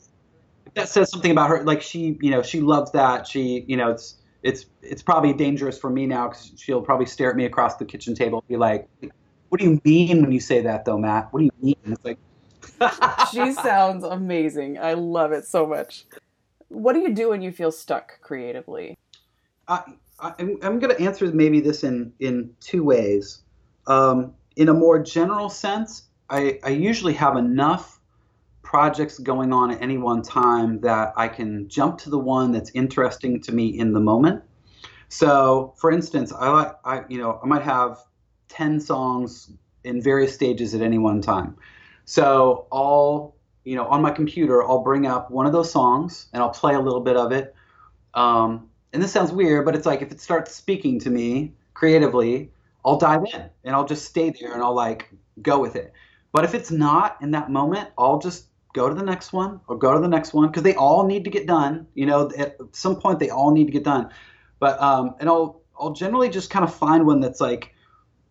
that 0.75 0.89
says 0.89 1.11
something 1.11 1.31
about 1.31 1.49
her. 1.49 1.63
Like 1.63 1.81
she, 1.81 2.17
you 2.21 2.31
know, 2.31 2.41
she 2.41 2.61
loves 2.61 2.91
that. 2.91 3.27
She, 3.27 3.63
you 3.67 3.77
know, 3.77 3.91
it's 3.91 4.17
it's 4.41 4.65
it's 4.81 5.01
probably 5.01 5.33
dangerous 5.33 5.77
for 5.77 5.89
me 5.89 6.05
now 6.05 6.29
because 6.29 6.51
she'll 6.57 6.81
probably 6.81 7.05
stare 7.05 7.29
at 7.29 7.35
me 7.35 7.45
across 7.45 7.77
the 7.77 7.85
kitchen 7.85 8.15
table 8.15 8.39
and 8.39 8.47
be 8.47 8.57
like, 8.57 8.87
"What 9.49 9.59
do 9.59 9.65
you 9.65 9.81
mean 9.83 10.21
when 10.21 10.31
you 10.31 10.39
say 10.39 10.61
that, 10.61 10.85
though, 10.85 10.97
Matt? 10.97 11.31
What 11.31 11.39
do 11.39 11.45
you 11.45 11.51
mean?" 11.61 11.75
It's 11.85 12.05
like. 12.05 12.17
she 13.31 13.51
sounds 13.53 14.03
amazing. 14.03 14.77
I 14.79 14.93
love 14.93 15.31
it 15.31 15.45
so 15.45 15.65
much. 15.65 16.05
What 16.69 16.93
do 16.93 16.99
you 16.99 17.13
do 17.13 17.29
when 17.29 17.41
you 17.41 17.51
feel 17.51 17.71
stuck 17.71 18.19
creatively? 18.21 18.97
I, 19.67 19.83
I'm, 20.19 20.57
I'm 20.61 20.79
going 20.79 20.95
to 20.95 21.01
answer 21.01 21.27
maybe 21.31 21.59
this 21.59 21.83
in, 21.83 22.13
in 22.19 22.53
two 22.61 22.83
ways. 22.83 23.43
Um, 23.85 24.33
in 24.55 24.69
a 24.69 24.73
more 24.73 24.99
general 24.99 25.49
sense, 25.49 26.03
I, 26.33 26.59
I 26.63 26.69
usually 26.69 27.13
have 27.13 27.37
enough 27.37 27.99
projects 28.63 29.19
going 29.19 29.53
on 29.53 29.69
at 29.69 29.79
any 29.83 29.99
one 29.99 30.23
time 30.23 30.79
that 30.79 31.13
I 31.15 31.27
can 31.27 31.69
jump 31.69 31.99
to 31.99 32.09
the 32.09 32.17
one 32.17 32.51
that's 32.51 32.71
interesting 32.71 33.39
to 33.41 33.51
me 33.51 33.67
in 33.67 33.93
the 33.93 33.99
moment. 33.99 34.43
So, 35.09 35.75
for 35.77 35.91
instance, 35.91 36.33
I 36.33 36.49
like 36.49 36.71
I 36.83 37.03
you 37.07 37.19
know 37.19 37.39
I 37.43 37.45
might 37.45 37.61
have 37.61 37.99
ten 38.49 38.79
songs 38.79 39.51
in 39.83 40.01
various 40.01 40.33
stages 40.33 40.73
at 40.73 40.81
any 40.81 40.97
one 40.97 41.21
time. 41.21 41.55
So 42.05 42.65
I'll 42.71 43.35
you 43.63 43.75
know 43.75 43.85
on 43.85 44.01
my 44.01 44.09
computer 44.09 44.63
I'll 44.63 44.83
bring 44.83 45.05
up 45.05 45.29
one 45.29 45.45
of 45.45 45.53
those 45.53 45.71
songs 45.71 46.29
and 46.33 46.41
I'll 46.41 46.49
play 46.49 46.73
a 46.73 46.79
little 46.79 47.01
bit 47.01 47.15
of 47.15 47.31
it. 47.31 47.53
Um, 48.15 48.69
and 48.91 49.03
this 49.03 49.11
sounds 49.11 49.31
weird, 49.31 49.65
but 49.65 49.75
it's 49.75 49.85
like 49.85 50.01
if 50.01 50.11
it 50.11 50.19
starts 50.19 50.55
speaking 50.55 50.99
to 51.01 51.11
me 51.11 51.53
creatively, 51.75 52.49
I'll 52.83 52.97
dive 52.97 53.23
in 53.31 53.49
and 53.63 53.75
I'll 53.75 53.85
just 53.85 54.05
stay 54.05 54.31
there 54.31 54.53
and 54.53 54.63
I'll 54.63 54.73
like 54.73 55.09
go 55.43 55.59
with 55.59 55.75
it. 55.75 55.93
But 56.33 56.43
if 56.43 56.53
it's 56.53 56.71
not 56.71 57.17
in 57.21 57.31
that 57.31 57.49
moment, 57.49 57.89
I'll 57.97 58.19
just 58.19 58.47
go 58.73 58.89
to 58.89 58.95
the 58.95 59.03
next 59.03 59.31
one 59.31 59.61
or 59.67 59.77
go 59.77 59.93
to 59.93 59.99
the 59.99 60.07
next 60.07 60.33
one 60.33 60.47
because 60.47 60.63
they 60.63 60.75
all 60.75 61.05
need 61.05 61.23
to 61.23 61.29
get 61.29 61.45
done. 61.47 61.87
You 61.93 62.07
know, 62.07 62.29
at 62.37 62.57
some 62.73 62.99
point 62.99 63.19
they 63.19 63.29
all 63.29 63.51
need 63.51 63.67
to 63.67 63.71
get 63.71 63.83
done. 63.83 64.09
But 64.59 64.81
um, 64.81 65.15
and 65.19 65.29
I'll 65.29 65.61
I'll 65.79 65.93
generally 65.93 66.29
just 66.29 66.49
kind 66.49 66.65
of 66.65 66.73
find 66.73 67.05
one 67.05 67.21
that's 67.21 67.39
like 67.39 67.73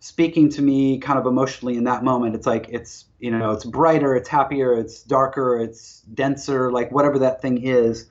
speaking 0.01 0.49
to 0.51 0.63
me 0.63 0.99
kind 0.99 1.17
of 1.17 1.27
emotionally 1.27 1.77
in 1.77 1.85
that 1.85 2.03
moment. 2.03 2.35
It's 2.35 2.47
like 2.47 2.67
it's 2.71 3.05
you 3.21 3.31
know 3.31 3.53
it's 3.53 3.65
brighter, 3.65 4.17
it's 4.17 4.29
happier, 4.29 4.75
it's 4.75 5.05
darker, 5.05 5.59
it's 5.59 6.01
denser, 6.13 6.73
like 6.73 6.91
whatever 6.91 7.21
that 7.21 7.41
thing 7.41 7.65
is. 7.65 8.09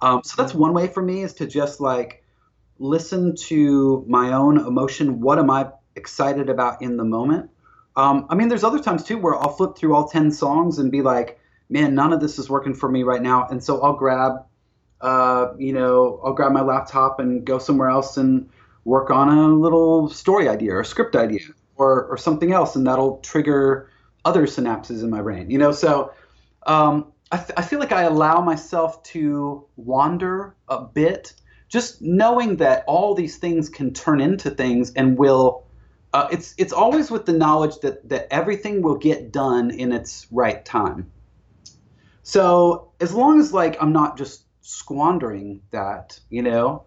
Um, 0.00 0.22
so 0.24 0.40
that's 0.40 0.54
one 0.54 0.74
way 0.74 0.88
for 0.88 1.02
me 1.02 1.22
is 1.22 1.34
to 1.34 1.46
just 1.46 1.80
like 1.80 2.24
listen 2.80 3.36
to 3.36 4.04
my 4.08 4.32
own 4.32 4.58
emotion. 4.58 5.20
What 5.20 5.38
am 5.38 5.50
I 5.50 5.70
excited 5.94 6.48
about 6.50 6.82
in 6.82 6.96
the 6.96 7.04
moment? 7.04 7.50
Um, 7.98 8.26
I 8.30 8.36
mean, 8.36 8.48
there's 8.48 8.62
other 8.62 8.78
times 8.78 9.02
too 9.02 9.18
where 9.18 9.34
I'll 9.34 9.52
flip 9.52 9.76
through 9.76 9.92
all 9.92 10.08
ten 10.08 10.30
songs 10.30 10.78
and 10.78 10.92
be 10.92 11.02
like, 11.02 11.40
man, 11.68 11.96
none 11.96 12.12
of 12.12 12.20
this 12.20 12.38
is 12.38 12.48
working 12.48 12.72
for 12.72 12.88
me 12.88 13.02
right 13.02 13.20
now, 13.20 13.48
and 13.50 13.62
so 13.62 13.82
I'll 13.82 13.96
grab, 13.96 14.44
uh, 15.00 15.48
you 15.58 15.72
know, 15.72 16.20
I'll 16.24 16.32
grab 16.32 16.52
my 16.52 16.62
laptop 16.62 17.18
and 17.18 17.44
go 17.44 17.58
somewhere 17.58 17.90
else 17.90 18.16
and 18.16 18.48
work 18.84 19.10
on 19.10 19.28
a 19.28 19.48
little 19.48 20.08
story 20.08 20.48
idea 20.48 20.76
or 20.76 20.84
script 20.84 21.16
idea 21.16 21.40
or, 21.74 22.04
or 22.04 22.16
something 22.16 22.52
else, 22.52 22.76
and 22.76 22.86
that'll 22.86 23.18
trigger 23.18 23.90
other 24.24 24.46
synapses 24.46 25.02
in 25.02 25.10
my 25.10 25.20
brain. 25.20 25.50
You 25.50 25.58
know, 25.58 25.72
so 25.72 26.12
um, 26.66 27.12
I, 27.32 27.36
th- 27.38 27.52
I 27.56 27.62
feel 27.62 27.80
like 27.80 27.92
I 27.92 28.02
allow 28.02 28.40
myself 28.40 29.02
to 29.14 29.66
wander 29.76 30.54
a 30.68 30.82
bit, 30.84 31.34
just 31.68 32.00
knowing 32.00 32.56
that 32.58 32.84
all 32.86 33.14
these 33.14 33.38
things 33.38 33.68
can 33.68 33.92
turn 33.92 34.20
into 34.20 34.50
things 34.50 34.92
and 34.94 35.18
will. 35.18 35.64
Uh, 36.12 36.28
it's 36.30 36.54
it's 36.56 36.72
always 36.72 37.10
with 37.10 37.26
the 37.26 37.32
knowledge 37.32 37.78
that 37.80 38.08
that 38.08 38.26
everything 38.32 38.82
will 38.82 38.96
get 38.96 39.30
done 39.30 39.70
in 39.70 39.92
its 39.92 40.26
right 40.30 40.64
time. 40.64 41.10
So 42.22 42.92
as 43.00 43.14
long 43.14 43.40
as 43.40 43.52
like 43.52 43.76
I'm 43.80 43.92
not 43.92 44.16
just 44.16 44.44
squandering 44.62 45.62
that, 45.70 46.18
you 46.30 46.42
know, 46.42 46.84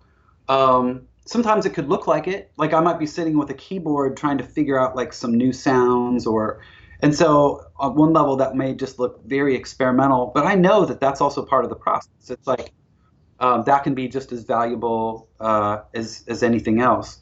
um, 0.48 1.08
sometimes 1.26 1.66
it 1.66 1.74
could 1.74 1.90
look 1.90 2.08
like 2.08 2.28
it. 2.28 2.52
Like 2.58 2.74
I 2.74 2.80
might 2.80 3.00
be 3.00 3.06
sitting 3.06 3.38
with 3.38 3.50
a 3.50 3.54
keyboard 3.54 4.18
trying 4.18 4.38
to 4.40 4.44
figure 4.44 4.80
out 4.80 4.96
like 4.96 5.14
some 5.14 5.34
new 5.36 5.54
sounds 5.54 6.26
or 6.26 6.62
and 7.02 7.16
so 7.16 7.66
on 7.78 7.96
one 7.96 8.14
level 8.14 8.36
that 8.38 8.56
may 8.56 8.74
just 8.76 9.00
look 9.00 9.24
very 9.26 9.56
experimental, 9.56 10.32
but 10.34 10.46
I 10.46 10.56
know 10.56 10.86
that 10.86 11.00
that's 11.00 11.22
also 11.22 11.44
part 11.44 11.64
of 11.64 11.70
the 11.70 11.76
process. 11.76 12.30
It's 12.30 12.48
like 12.48 12.72
um, 13.40 13.64
that 13.66 13.84
can 13.84 13.96
be 13.96 14.08
just 14.08 14.32
as 14.32 14.44
valuable 14.44 15.28
uh, 15.40 15.82
as 15.94 16.24
as 16.28 16.44
anything 16.44 16.82
else. 16.82 17.20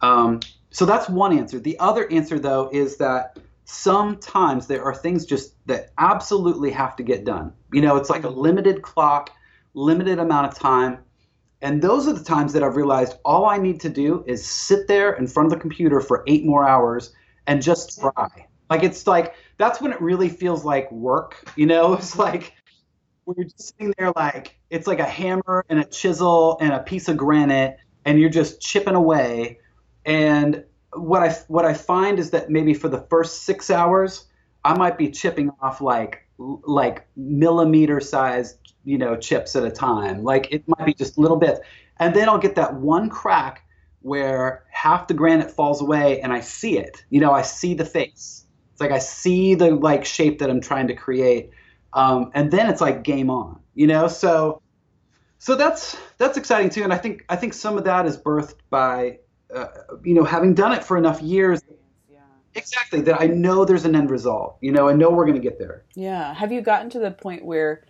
Um, 0.00 0.40
so 0.72 0.84
that's 0.84 1.08
one 1.08 1.36
answer. 1.36 1.60
The 1.60 1.78
other 1.78 2.10
answer 2.10 2.38
though 2.38 2.68
is 2.72 2.96
that 2.96 3.38
sometimes 3.64 4.66
there 4.66 4.82
are 4.82 4.94
things 4.94 5.24
just 5.24 5.54
that 5.66 5.92
absolutely 5.98 6.70
have 6.72 6.96
to 6.96 7.02
get 7.02 7.24
done. 7.24 7.52
You 7.72 7.82
know, 7.82 7.96
it's 7.96 8.10
like 8.10 8.24
a 8.24 8.28
limited 8.28 8.82
clock, 8.82 9.30
limited 9.74 10.18
amount 10.18 10.48
of 10.48 10.58
time 10.58 10.98
and 11.62 11.80
those 11.80 12.08
are 12.08 12.12
the 12.12 12.24
times 12.24 12.52
that 12.52 12.64
I've 12.64 12.74
realized 12.74 13.16
all 13.24 13.46
I 13.46 13.56
need 13.56 13.80
to 13.82 13.88
do 13.88 14.24
is 14.26 14.44
sit 14.44 14.88
there 14.88 15.12
in 15.12 15.28
front 15.28 15.46
of 15.46 15.52
the 15.52 15.60
computer 15.60 16.00
for 16.00 16.24
eight 16.26 16.44
more 16.44 16.68
hours 16.68 17.14
and 17.46 17.62
just 17.62 18.00
try. 18.00 18.28
Like 18.68 18.82
it's 18.82 19.06
like 19.06 19.34
that's 19.58 19.80
when 19.80 19.92
it 19.92 20.00
really 20.00 20.28
feels 20.28 20.64
like 20.64 20.90
work, 20.90 21.48
you 21.56 21.66
know? 21.66 21.94
It's 22.02 22.18
like 22.18 22.54
when 23.24 23.36
you're 23.38 23.44
just 23.44 23.68
sitting 23.68 23.94
there 23.96 24.10
like 24.16 24.58
it's 24.70 24.88
like 24.88 24.98
a 24.98 25.04
hammer 25.04 25.64
and 25.68 25.78
a 25.78 25.84
chisel 25.84 26.58
and 26.60 26.72
a 26.72 26.80
piece 26.80 27.08
of 27.08 27.16
granite 27.16 27.76
and 28.04 28.18
you're 28.20 28.28
just 28.28 28.60
chipping 28.60 28.96
away. 28.96 29.60
And 30.04 30.64
what 30.92 31.22
I 31.22 31.30
what 31.48 31.64
I 31.64 31.74
find 31.74 32.18
is 32.18 32.30
that 32.30 32.50
maybe 32.50 32.74
for 32.74 32.88
the 32.88 33.00
first 33.10 33.44
six 33.44 33.70
hours, 33.70 34.26
I 34.64 34.76
might 34.76 34.98
be 34.98 35.10
chipping 35.10 35.50
off 35.60 35.80
like 35.80 36.26
like 36.38 37.06
millimeter 37.16 38.00
sized 38.00 38.56
you 38.84 38.98
know 38.98 39.16
chips 39.16 39.56
at 39.56 39.64
a 39.64 39.70
time. 39.70 40.22
Like 40.22 40.52
it 40.52 40.64
might 40.66 40.86
be 40.86 40.94
just 40.94 41.18
little 41.18 41.36
bits. 41.36 41.60
And 41.98 42.14
then 42.14 42.28
i'll 42.28 42.38
get 42.38 42.56
that 42.56 42.74
one 42.74 43.08
crack 43.08 43.64
where 44.00 44.64
half 44.70 45.06
the 45.06 45.14
granite 45.14 45.50
falls 45.50 45.80
away 45.80 46.20
and 46.20 46.32
i 46.32 46.40
see 46.40 46.78
it. 46.78 47.04
You 47.10 47.20
know 47.20 47.32
i 47.32 47.42
see 47.42 47.74
the 47.74 47.84
face. 47.84 48.44
It's 48.72 48.80
like 48.80 48.90
i 48.90 48.98
see 48.98 49.54
the 49.54 49.70
like 49.70 50.04
shape 50.04 50.40
that 50.40 50.50
i'm 50.50 50.60
trying 50.60 50.88
to 50.88 50.94
create. 50.94 51.50
Um, 51.94 52.30
and 52.34 52.50
then 52.50 52.70
it's 52.70 52.80
like 52.80 53.02
game 53.02 53.30
on 53.30 53.62
you 53.74 53.86
know? 53.86 54.08
So 54.08 54.60
so 55.38 55.56
that's 55.56 55.96
that's 56.18 56.36
exciting 56.36 56.70
too. 56.70 56.84
And 56.84 56.92
i 56.92 56.98
think 56.98 57.24
i 57.28 57.36
think 57.36 57.54
some 57.54 57.76
of 57.78 57.84
that 57.84 58.06
is 58.06 58.16
birthed 58.16 58.56
by 58.70 59.18
uh, 59.54 59.68
you 60.04 60.14
know 60.14 60.24
having 60.24 60.54
done 60.54 60.72
it 60.72 60.84
for 60.84 60.96
enough 60.96 61.20
years 61.22 61.62
exactly 62.54 63.00
that 63.00 63.18
i 63.20 63.26
know 63.26 63.64
there's 63.64 63.86
an 63.86 63.96
end 63.96 64.10
result 64.10 64.58
you 64.60 64.70
know 64.70 64.86
i 64.88 64.92
know 64.92 65.10
we're 65.10 65.24
going 65.24 65.34
to 65.34 65.40
get 65.40 65.58
there 65.58 65.84
yeah 65.94 66.34
have 66.34 66.52
you 66.52 66.60
gotten 66.60 66.90
to 66.90 66.98
the 66.98 67.10
point 67.10 67.42
where 67.44 67.82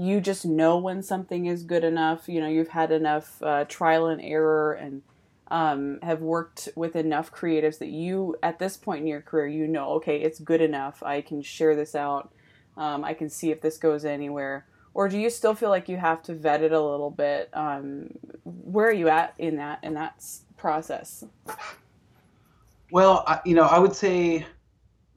you 0.00 0.18
just 0.20 0.46
know 0.46 0.78
when 0.78 1.02
something 1.02 1.44
is 1.44 1.62
good 1.62 1.84
enough. 1.84 2.26
You 2.26 2.40
know, 2.40 2.48
you've 2.48 2.68
had 2.68 2.90
enough 2.90 3.42
uh, 3.42 3.64
trial 3.68 4.06
and 4.06 4.20
error 4.20 4.72
and 4.72 5.02
um, 5.48 5.98
have 6.02 6.22
worked 6.22 6.70
with 6.74 6.96
enough 6.96 7.30
creatives 7.32 7.78
that 7.80 7.88
you, 7.88 8.36
at 8.42 8.58
this 8.58 8.76
point 8.76 9.02
in 9.02 9.06
your 9.06 9.20
career, 9.20 9.48
you 9.48 9.66
know, 9.66 9.90
okay, 9.94 10.16
it's 10.22 10.38
good 10.38 10.60
enough. 10.62 11.02
I 11.02 11.20
can 11.20 11.42
share 11.42 11.74
this 11.76 11.94
out. 11.94 12.32
Um, 12.78 13.04
I 13.04 13.14
can 13.14 13.28
see 13.28 13.50
if 13.50 13.60
this 13.60 13.76
goes 13.76 14.06
anywhere. 14.06 14.66
Or 14.94 15.08
do 15.08 15.18
you 15.18 15.28
still 15.28 15.54
feel 15.54 15.68
like 15.70 15.88
you 15.88 15.98
have 15.98 16.22
to 16.24 16.34
vet 16.34 16.62
it 16.62 16.72
a 16.72 16.80
little 16.80 17.10
bit? 17.10 17.50
Um, 17.52 18.10
where 18.44 18.88
are 18.88 18.92
you 18.92 19.08
at 19.08 19.34
in 19.38 19.56
that 19.56 19.80
in 19.84 19.94
that 19.94 20.24
process? 20.60 21.24
Well, 22.92 23.24
I, 23.26 23.40
you 23.44 23.54
know, 23.54 23.64
I 23.64 23.78
would 23.78 23.94
say 23.94 24.46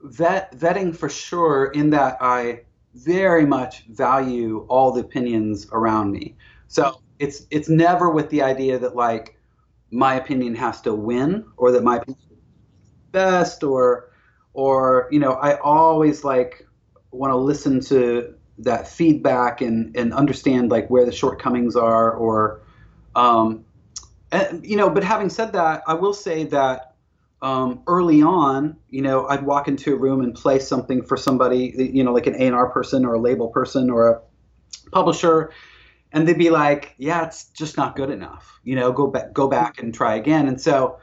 vet 0.02 0.56
vetting 0.56 0.96
for 0.96 1.08
sure. 1.08 1.66
In 1.66 1.90
that 1.90 2.18
I 2.20 2.62
very 2.94 3.44
much 3.44 3.84
value 3.86 4.64
all 4.68 4.92
the 4.92 5.00
opinions 5.00 5.66
around 5.72 6.12
me. 6.12 6.36
So 6.68 7.00
it's 7.18 7.46
it's 7.50 7.68
never 7.68 8.10
with 8.10 8.30
the 8.30 8.42
idea 8.42 8.78
that 8.78 8.94
like 8.96 9.36
my 9.90 10.14
opinion 10.14 10.54
has 10.54 10.80
to 10.82 10.94
win 10.94 11.44
or 11.56 11.72
that 11.72 11.82
my 11.82 11.96
opinion 11.96 12.18
is 12.30 12.90
best 13.12 13.62
or 13.62 14.10
or 14.52 15.08
you 15.10 15.18
know 15.18 15.32
I 15.32 15.58
always 15.58 16.24
like 16.24 16.66
want 17.10 17.32
to 17.32 17.36
listen 17.36 17.80
to 17.80 18.34
that 18.58 18.86
feedback 18.86 19.60
and 19.60 19.96
and 19.96 20.12
understand 20.12 20.70
like 20.70 20.88
where 20.88 21.04
the 21.04 21.12
shortcomings 21.12 21.76
are 21.76 22.12
or 22.12 22.62
um 23.16 23.64
and, 24.34 24.64
you 24.64 24.76
know 24.76 24.90
but 24.90 25.04
having 25.04 25.28
said 25.28 25.52
that 25.52 25.82
I 25.86 25.94
will 25.94 26.14
say 26.14 26.44
that 26.44 26.94
um, 27.44 27.82
early 27.86 28.22
on, 28.22 28.78
you 28.88 29.02
know, 29.02 29.26
I'd 29.26 29.42
walk 29.42 29.68
into 29.68 29.92
a 29.92 29.98
room 29.98 30.22
and 30.22 30.34
play 30.34 30.58
something 30.58 31.02
for 31.02 31.18
somebody, 31.18 31.74
you 31.76 32.02
know, 32.02 32.10
like 32.10 32.26
an 32.26 32.40
A&R 32.40 32.70
person 32.70 33.04
or 33.04 33.12
a 33.12 33.20
label 33.20 33.48
person 33.48 33.90
or 33.90 34.08
a 34.08 34.20
publisher, 34.92 35.52
and 36.10 36.26
they'd 36.26 36.38
be 36.38 36.48
like, 36.48 36.94
"Yeah, 36.96 37.26
it's 37.26 37.44
just 37.50 37.76
not 37.76 37.96
good 37.96 38.08
enough." 38.08 38.60
You 38.64 38.76
know, 38.76 38.92
go 38.92 39.08
back, 39.08 39.34
go 39.34 39.46
back 39.46 39.82
and 39.82 39.92
try 39.92 40.14
again. 40.14 40.48
And 40.48 40.58
so 40.58 40.98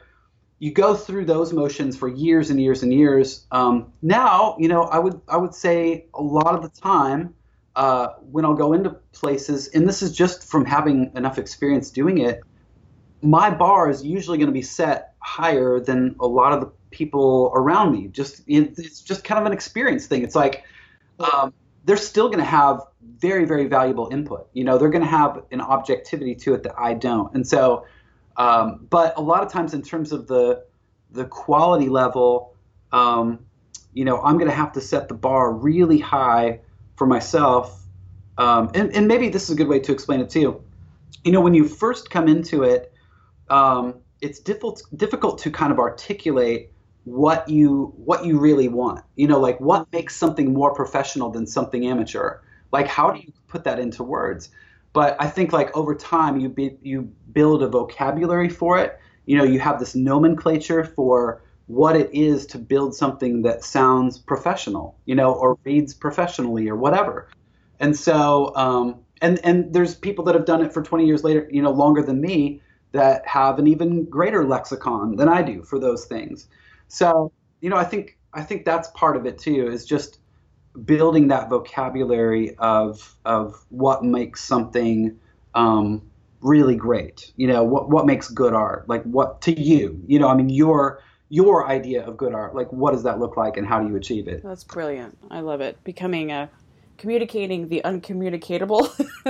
you 0.58 0.72
go 0.72 0.96
through 0.96 1.26
those 1.26 1.52
motions 1.52 1.96
for 1.96 2.08
years 2.08 2.50
and 2.50 2.60
years 2.60 2.82
and 2.82 2.92
years. 2.92 3.46
Um, 3.52 3.92
now, 4.02 4.56
you 4.58 4.66
know, 4.66 4.82
I 4.82 4.98
would 4.98 5.20
I 5.28 5.36
would 5.36 5.54
say 5.54 6.06
a 6.12 6.22
lot 6.22 6.56
of 6.56 6.62
the 6.62 6.80
time 6.80 7.34
uh, 7.76 8.08
when 8.32 8.44
I'll 8.44 8.54
go 8.54 8.72
into 8.72 8.90
places, 9.12 9.68
and 9.68 9.86
this 9.88 10.02
is 10.02 10.10
just 10.10 10.42
from 10.50 10.64
having 10.64 11.12
enough 11.14 11.38
experience 11.38 11.90
doing 11.90 12.18
it, 12.18 12.42
my 13.22 13.50
bar 13.50 13.88
is 13.88 14.04
usually 14.04 14.36
going 14.36 14.48
to 14.48 14.52
be 14.52 14.62
set 14.62 15.14
higher 15.20 15.80
than 15.80 16.16
a 16.20 16.26
lot 16.26 16.52
of 16.52 16.60
the 16.60 16.70
people 16.90 17.52
around 17.54 17.92
me. 17.92 18.08
Just 18.08 18.42
it's 18.46 19.00
just 19.00 19.24
kind 19.24 19.40
of 19.40 19.46
an 19.46 19.52
experience 19.52 20.06
thing. 20.06 20.22
It's 20.22 20.34
like 20.34 20.64
um, 21.20 21.54
they're 21.84 21.96
still 21.96 22.26
going 22.26 22.40
to 22.40 22.44
have 22.44 22.80
very 23.18 23.44
very 23.44 23.66
valuable 23.66 24.08
input. 24.10 24.48
You 24.52 24.64
know, 24.64 24.76
they're 24.76 24.90
going 24.90 25.04
to 25.04 25.08
have 25.08 25.44
an 25.52 25.60
objectivity 25.60 26.34
to 26.36 26.54
it 26.54 26.64
that 26.64 26.74
I 26.78 26.94
don't. 26.94 27.32
And 27.34 27.46
so, 27.46 27.86
um, 28.36 28.86
but 28.90 29.16
a 29.16 29.20
lot 29.20 29.42
of 29.42 29.50
times 29.50 29.72
in 29.72 29.82
terms 29.82 30.12
of 30.12 30.26
the 30.26 30.64
the 31.12 31.24
quality 31.26 31.88
level, 31.88 32.54
um, 32.90 33.38
you 33.94 34.04
know, 34.04 34.20
I'm 34.22 34.36
going 34.38 34.50
to 34.50 34.56
have 34.56 34.72
to 34.72 34.80
set 34.80 35.08
the 35.08 35.14
bar 35.14 35.52
really 35.52 35.98
high 35.98 36.60
for 36.96 37.06
myself. 37.06 37.80
Um, 38.38 38.70
and, 38.74 38.94
and 38.96 39.06
maybe 39.06 39.28
this 39.28 39.44
is 39.44 39.50
a 39.50 39.54
good 39.54 39.68
way 39.68 39.78
to 39.80 39.92
explain 39.92 40.20
it 40.20 40.30
too. 40.30 40.62
You 41.22 41.32
know, 41.32 41.40
when 41.40 41.54
you 41.54 41.68
first 41.68 42.10
come 42.10 42.28
into 42.28 42.62
it, 42.62 42.91
um, 43.52 43.96
it's 44.22 44.40
difficult 44.40 44.82
difficult 44.96 45.38
to 45.40 45.50
kind 45.50 45.72
of 45.72 45.78
articulate 45.78 46.72
what 47.04 47.48
you 47.48 47.92
what 47.96 48.24
you 48.24 48.38
really 48.38 48.68
want. 48.68 49.04
You 49.16 49.28
know, 49.28 49.38
like 49.38 49.60
what 49.60 49.92
makes 49.92 50.16
something 50.16 50.52
more 50.52 50.74
professional 50.74 51.30
than 51.30 51.46
something 51.46 51.86
amateur? 51.86 52.38
Like 52.72 52.86
how 52.86 53.10
do 53.10 53.20
you 53.20 53.32
put 53.48 53.64
that 53.64 53.78
into 53.78 54.02
words? 54.02 54.48
But 54.94 55.16
I 55.20 55.28
think 55.28 55.52
like 55.52 55.76
over 55.76 55.94
time 55.94 56.40
you 56.40 56.48
be, 56.48 56.78
you 56.82 57.02
build 57.32 57.62
a 57.62 57.68
vocabulary 57.68 58.48
for 58.48 58.78
it. 58.78 58.98
You 59.26 59.36
know, 59.36 59.44
you 59.44 59.60
have 59.60 59.78
this 59.78 59.94
nomenclature 59.94 60.84
for 60.84 61.42
what 61.66 61.94
it 61.94 62.10
is 62.14 62.46
to 62.46 62.58
build 62.58 62.94
something 62.94 63.42
that 63.42 63.64
sounds 63.64 64.18
professional, 64.18 64.96
you 65.04 65.14
know, 65.14 65.34
or 65.34 65.58
reads 65.64 65.92
professionally 65.92 66.68
or 66.68 66.76
whatever. 66.76 67.28
And 67.80 67.96
so, 67.96 68.54
um, 68.56 69.00
and 69.20 69.38
and 69.44 69.74
there's 69.74 69.94
people 69.94 70.24
that 70.24 70.34
have 70.34 70.46
done 70.46 70.64
it 70.64 70.72
for 70.72 70.82
20 70.82 71.06
years 71.06 71.22
later, 71.22 71.48
you 71.50 71.60
know, 71.60 71.70
longer 71.70 72.02
than 72.02 72.20
me, 72.20 72.61
that 72.92 73.26
have 73.26 73.58
an 73.58 73.66
even 73.66 74.04
greater 74.04 74.44
lexicon 74.44 75.16
than 75.16 75.28
I 75.28 75.42
do 75.42 75.62
for 75.62 75.78
those 75.78 76.04
things. 76.04 76.48
So, 76.88 77.32
you 77.60 77.70
know, 77.70 77.76
I 77.76 77.84
think 77.84 78.18
I 78.32 78.42
think 78.42 78.64
that's 78.64 78.88
part 78.88 79.16
of 79.16 79.26
it 79.26 79.38
too, 79.38 79.68
is 79.68 79.84
just 79.84 80.18
building 80.84 81.28
that 81.28 81.50
vocabulary 81.50 82.54
of 82.56 83.16
of 83.24 83.64
what 83.70 84.04
makes 84.04 84.42
something 84.42 85.18
um, 85.54 86.02
really 86.40 86.76
great? 86.76 87.32
You 87.36 87.48
know, 87.48 87.62
what 87.64 87.88
what 87.90 88.06
makes 88.06 88.28
good 88.28 88.54
art? 88.54 88.88
Like 88.88 89.02
what 89.04 89.40
to 89.42 89.58
you? 89.58 90.02
You 90.06 90.18
know, 90.18 90.28
I 90.28 90.34
mean, 90.34 90.48
your 90.48 91.02
your 91.28 91.66
idea 91.66 92.06
of 92.06 92.18
good 92.18 92.34
art. 92.34 92.54
Like, 92.54 92.70
what 92.72 92.92
does 92.92 93.04
that 93.04 93.18
look 93.18 93.38
like, 93.38 93.56
and 93.56 93.66
how 93.66 93.80
do 93.80 93.88
you 93.88 93.96
achieve 93.96 94.28
it? 94.28 94.42
That's 94.42 94.64
brilliant. 94.64 95.16
I 95.30 95.40
love 95.40 95.62
it. 95.62 95.82
Becoming 95.82 96.30
a 96.30 96.50
communicating 97.02 97.68
the 97.68 97.82
uncommunicatable. 97.84 98.88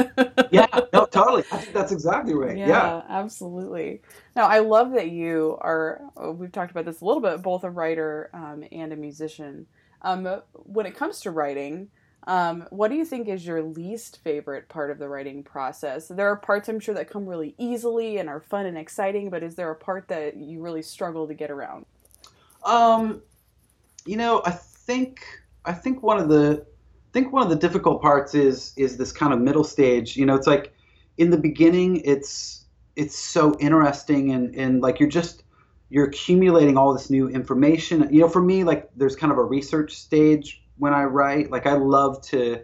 yeah, 0.50 0.66
no, 0.92 1.06
totally. 1.06 1.42
I 1.50 1.56
think 1.56 1.72
that's 1.72 1.90
exactly 1.90 2.34
right. 2.34 2.56
Yeah, 2.56 2.68
yeah, 2.68 3.02
absolutely. 3.08 4.02
Now, 4.36 4.46
I 4.46 4.58
love 4.58 4.92
that 4.92 5.10
you 5.10 5.56
are. 5.62 6.02
We've 6.34 6.52
talked 6.52 6.70
about 6.70 6.84
this 6.84 7.00
a 7.00 7.04
little 7.06 7.22
bit. 7.22 7.40
Both 7.42 7.64
a 7.64 7.70
writer 7.70 8.28
um, 8.34 8.62
and 8.70 8.92
a 8.92 8.96
musician. 8.96 9.66
Um, 10.02 10.42
when 10.52 10.84
it 10.84 10.94
comes 10.94 11.20
to 11.20 11.30
writing, 11.30 11.88
um, 12.26 12.66
what 12.68 12.88
do 12.88 12.96
you 12.96 13.06
think 13.06 13.26
is 13.26 13.46
your 13.46 13.62
least 13.62 14.22
favorite 14.22 14.68
part 14.68 14.90
of 14.90 14.98
the 14.98 15.08
writing 15.08 15.42
process? 15.42 16.08
There 16.08 16.28
are 16.28 16.36
parts 16.36 16.68
I'm 16.68 16.78
sure 16.78 16.94
that 16.94 17.08
come 17.08 17.26
really 17.26 17.54
easily 17.56 18.18
and 18.18 18.28
are 18.28 18.40
fun 18.40 18.66
and 18.66 18.76
exciting, 18.76 19.30
but 19.30 19.42
is 19.42 19.54
there 19.54 19.70
a 19.70 19.76
part 19.76 20.08
that 20.08 20.36
you 20.36 20.60
really 20.60 20.82
struggle 20.82 21.26
to 21.26 21.32
get 21.32 21.50
around? 21.50 21.86
Um, 22.64 23.22
you 24.04 24.16
know, 24.18 24.42
I 24.44 24.50
think 24.50 25.24
I 25.64 25.72
think 25.72 26.02
one 26.02 26.18
of 26.18 26.28
the 26.28 26.66
think 27.12 27.32
one 27.32 27.42
of 27.42 27.50
the 27.50 27.56
difficult 27.56 28.02
parts 28.02 28.34
is 28.34 28.72
is 28.76 28.96
this 28.96 29.12
kind 29.12 29.32
of 29.32 29.40
middle 29.40 29.64
stage. 29.64 30.16
You 30.16 30.26
know, 30.26 30.34
it's 30.34 30.46
like 30.46 30.74
in 31.18 31.30
the 31.30 31.38
beginning, 31.38 32.02
it's 32.04 32.64
it's 32.96 33.16
so 33.16 33.56
interesting 33.58 34.32
and 34.32 34.54
and 34.54 34.80
like 34.80 35.00
you're 35.00 35.08
just 35.08 35.44
you're 35.88 36.06
accumulating 36.06 36.76
all 36.76 36.92
this 36.92 37.10
new 37.10 37.28
information. 37.28 38.08
You 38.10 38.22
know, 38.22 38.28
for 38.28 38.42
me, 38.42 38.64
like 38.64 38.90
there's 38.96 39.16
kind 39.16 39.30
of 39.30 39.38
a 39.38 39.44
research 39.44 39.94
stage 39.94 40.62
when 40.78 40.94
I 40.94 41.04
write. 41.04 41.50
Like 41.50 41.66
I 41.66 41.74
love 41.74 42.22
to 42.28 42.62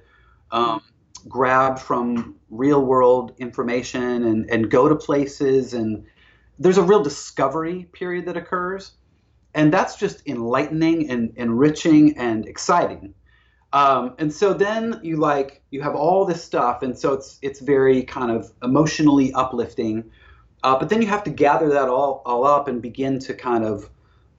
um, 0.51 0.81
grab 1.29 1.79
from 1.79 2.37
real 2.51 2.85
world 2.85 3.35
information 3.39 4.25
and, 4.25 4.49
and 4.51 4.71
go 4.71 4.89
to 4.89 4.97
places 4.97 5.75
and 5.75 6.05
there's 6.59 6.79
a 6.79 6.83
real 6.83 7.03
discovery 7.03 7.89
period 7.93 8.27
that 8.27 8.37
occurs 8.37 8.93
and 9.55 9.73
that's 9.73 9.97
just 9.97 10.27
enlightening 10.27 11.11
and 11.11 11.33
enriching 11.37 12.17
and 12.17 12.47
exciting 12.47 13.15
um, 13.73 14.15
and 14.19 14.33
so 14.33 14.55
then 14.55 14.99
you 15.03 15.17
like 15.17 15.63
you 15.71 15.83
have 15.83 15.95
all 15.95 16.25
this 16.25 16.43
stuff 16.43 16.83
and 16.83 16.99
so 16.99 17.13
it's 17.13 17.39
it's 17.43 17.61
very 17.61 18.03
kind 18.03 18.31
of 18.31 18.53
emotionally 18.63 19.33
uplifting. 19.35 20.11
Uh, 20.65 20.77
but 20.79 20.89
then 20.89 21.01
you 21.01 21.09
have 21.09 21.23
to 21.25 21.31
gather 21.31 21.69
that 21.69 21.89
all 21.89 22.23
all 22.25 22.45
up 22.45 22.67
and 22.69 22.81
begin 22.81 23.19
to 23.19 23.35
kind 23.35 23.65
of 23.65 23.91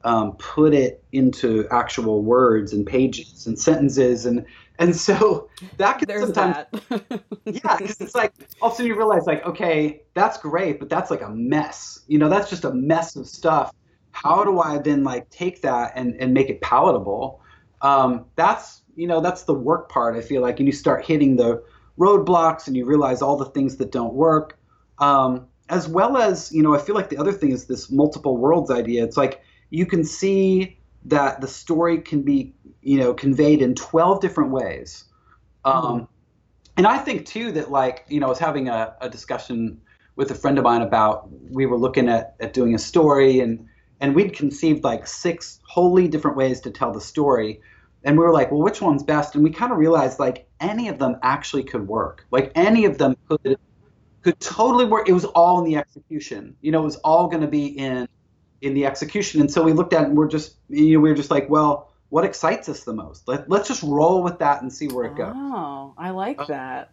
um, 0.04 0.34
put 0.38 0.74
it 0.74 1.04
into 1.12 1.68
actual 1.70 2.24
words 2.24 2.74
and 2.74 2.88
pages 2.88 3.46
and 3.46 3.58
sentences. 3.60 4.26
And 4.26 4.46
and 4.80 4.96
so 4.96 5.50
that 5.78 6.00
can 6.00 6.08
There's 6.08 6.34
sometimes 6.34 6.66
that. 6.90 7.22
yeah 7.46 7.78
because 7.78 8.02
it's 8.02 8.16
like 8.16 8.34
all 8.62 8.70
of 8.70 8.74
a 8.74 8.78
sudden 8.78 8.88
you 8.88 8.96
realize 8.96 9.28
like 9.28 9.46
okay 9.46 10.02
that's 10.14 10.38
great 10.38 10.80
but 10.80 10.90
that's 10.90 11.12
like 11.12 11.22
a 11.22 11.30
mess. 11.30 12.00
You 12.08 12.18
know 12.18 12.30
that's 12.30 12.50
just 12.50 12.66
a 12.66 12.74
mess 12.74 13.16
of 13.16 13.28
stuff. 13.28 13.76
How 14.12 14.44
do 14.44 14.60
i 14.60 14.80
then 14.80 15.04
like 15.04 15.30
take 15.30 15.62
that 15.62 15.92
and 15.96 16.16
and 16.20 16.34
make 16.34 16.50
it 16.50 16.62
palatable? 16.62 17.42
Um, 17.82 18.26
that's 18.36 18.82
you 19.00 19.08
know 19.08 19.22
that's 19.22 19.44
the 19.44 19.54
work 19.54 19.90
part 19.90 20.16
i 20.16 20.22
feel 20.22 20.42
like 20.42 20.60
and 20.60 20.68
you 20.68 20.74
start 20.74 21.06
hitting 21.06 21.38
the 21.38 21.64
roadblocks 22.00 22.66
and 22.66 22.76
you 22.76 22.86
realize 22.86 23.22
all 23.22 23.36
the 23.36 23.46
things 23.46 23.76
that 23.78 23.92
don't 23.92 24.14
work. 24.14 24.58
Um, 25.00 25.48
as 25.70 25.88
well 25.88 26.18
as 26.18 26.52
you 26.52 26.64
know 26.64 26.74
i 26.74 26.80
feel 26.80 26.96
like 26.96 27.10
the 27.10 27.18
other 27.18 27.32
thing 27.32 27.52
is 27.52 27.66
this 27.66 27.92
multiple 27.92 28.38
worlds 28.38 28.72
idea. 28.72 29.04
It's 29.04 29.18
like 29.18 29.42
you 29.70 29.86
can 29.86 30.04
see 30.04 30.80
that 31.06 31.42
the 31.42 31.48
story 31.48 32.00
can 32.00 32.24
be 32.24 32.54
you 32.82 32.98
know 32.98 33.14
conveyed 33.14 33.62
in 33.62 33.76
12 33.76 34.22
different 34.22 34.52
ways. 34.52 35.06
Um, 35.66 35.84
mm-hmm. 35.84 36.06
and 36.78 36.88
i 36.88 36.98
think 36.98 37.26
too 37.26 37.52
that 37.52 37.70
like 37.70 38.06
you 38.08 38.20
know 38.20 38.28
i 38.28 38.30
was 38.30 38.40
having 38.40 38.70
a, 38.70 38.96
a, 39.02 39.10
discussion 39.10 39.82
with 40.16 40.32
a 40.32 40.36
friend 40.36 40.58
of 40.58 40.64
mine 40.64 40.82
about 40.82 41.30
we 41.52 41.66
were 41.66 41.78
looking 41.78 42.08
at, 42.08 42.36
at 42.40 42.54
doing 42.54 42.74
a 42.74 42.80
story 42.80 43.42
and 43.42 43.68
and 44.00 44.16
we'd 44.16 44.34
conceived 44.34 44.86
like 44.86 45.06
six 45.06 45.60
wholly 45.64 46.08
different 46.08 46.38
ways 46.38 46.62
to 46.62 46.72
tell 46.72 46.94
the 46.94 47.02
story 47.02 47.60
and 48.04 48.18
we 48.18 48.24
were 48.24 48.34
like 48.34 48.52
well 48.52 48.62
which 48.62 48.82
one's 48.82 49.04
best 49.04 49.36
and 49.36 49.44
we 49.44 49.50
kind 49.50 49.72
of 49.72 49.78
realized 49.78 50.20
like 50.20 50.48
any 50.60 50.88
of 50.88 51.00
them 51.00 51.18
actually 51.24 51.64
could 51.64 51.88
work 51.88 52.26
like 52.32 52.52
any 52.56 52.86
of 52.86 52.98
them 52.98 53.16
could 53.28 53.58
could 54.22 54.40
totally 54.40 54.86
work 54.86 55.08
it 55.08 55.14
was 55.14 55.26
all 55.26 55.60
in 55.60 55.66
the 55.66 55.78
execution 55.78 56.56
you 56.62 56.72
know 56.72 56.82
it 56.82 56.86
was 56.86 56.98
all 56.98 57.28
going 57.28 57.42
to 57.42 57.48
be 57.48 57.68
in 57.68 58.08
in 58.62 58.74
the 58.74 58.86
execution. 58.86 59.42
And 59.42 59.52
so 59.52 59.64
we 59.64 59.74
looked 59.74 59.94
at 59.94 60.04
it 60.04 60.08
and 60.10 60.18
we're 60.18 60.28
just, 60.28 60.56
you 60.70 60.96
know, 60.96 61.00
we 61.00 61.10
were 61.10 61.16
just 61.16 61.32
like, 61.32 61.50
well, 61.50 61.92
what 62.10 62.26
excites 62.26 62.68
us 62.70 62.84
the 62.84 62.94
most? 62.94 63.28
Let, 63.28 63.50
let's 63.50 63.68
just 63.68 63.84
roll 63.84 64.24
with 64.24 64.40
that 64.40 64.62
and 64.62 64.74
see 64.74 64.88
where 64.88 65.06
it 65.06 65.16
goes. 65.16 65.34
Oh, 65.36 65.94
I 65.98 66.10
like 66.10 66.40
uh, 66.40 66.46
that. 66.46 66.92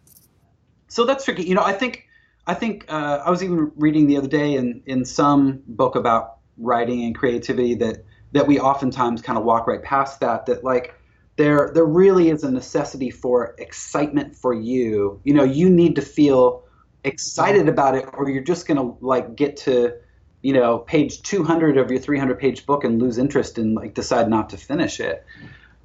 So 0.87 1.05
that's 1.05 1.25
tricky. 1.25 1.43
You 1.43 1.55
know, 1.55 1.63
I 1.63 1.73
think, 1.73 2.07
I 2.45 2.53
think 2.53 2.85
uh, 2.87 3.21
I 3.25 3.29
was 3.29 3.43
even 3.43 3.71
reading 3.75 4.07
the 4.07 4.17
other 4.17 4.27
day 4.27 4.55
in, 4.55 4.83
in 4.85 5.05
some 5.05 5.63
book 5.67 5.95
about 5.95 6.37
writing 6.57 7.03
and 7.03 7.15
creativity 7.15 7.75
that, 7.75 8.05
that 8.31 8.47
we 8.47 8.59
oftentimes 8.59 9.21
kind 9.21 9.37
of 9.37 9.43
walk 9.43 9.67
right 9.67 9.81
past 9.81 10.19
that, 10.21 10.45
that 10.45 10.63
like, 10.63 10.93
there, 11.37 11.71
there 11.73 11.85
really 11.85 12.29
is 12.29 12.43
a 12.43 12.51
necessity 12.51 13.09
for 13.09 13.55
excitement 13.57 14.35
for 14.35 14.53
you. 14.53 15.21
You 15.23 15.33
know, 15.33 15.43
you 15.43 15.69
need 15.69 15.95
to 15.95 16.01
feel 16.01 16.63
excited 17.03 17.69
about 17.69 17.95
it 17.95 18.05
or 18.13 18.29
you're 18.29 18.43
just 18.43 18.67
going 18.67 18.77
to 18.77 18.97
like 19.05 19.35
get 19.35 19.57
to 19.57 19.93
you 20.41 20.53
know 20.53 20.79
page 20.79 21.21
200 21.23 21.77
of 21.77 21.89
your 21.89 21.99
300 21.99 22.37
page 22.37 22.65
book 22.65 22.83
and 22.83 23.01
lose 23.01 23.17
interest 23.17 23.57
and 23.57 23.75
like 23.75 23.93
decide 23.93 24.29
not 24.29 24.49
to 24.49 24.57
finish 24.57 24.99
it 24.99 25.25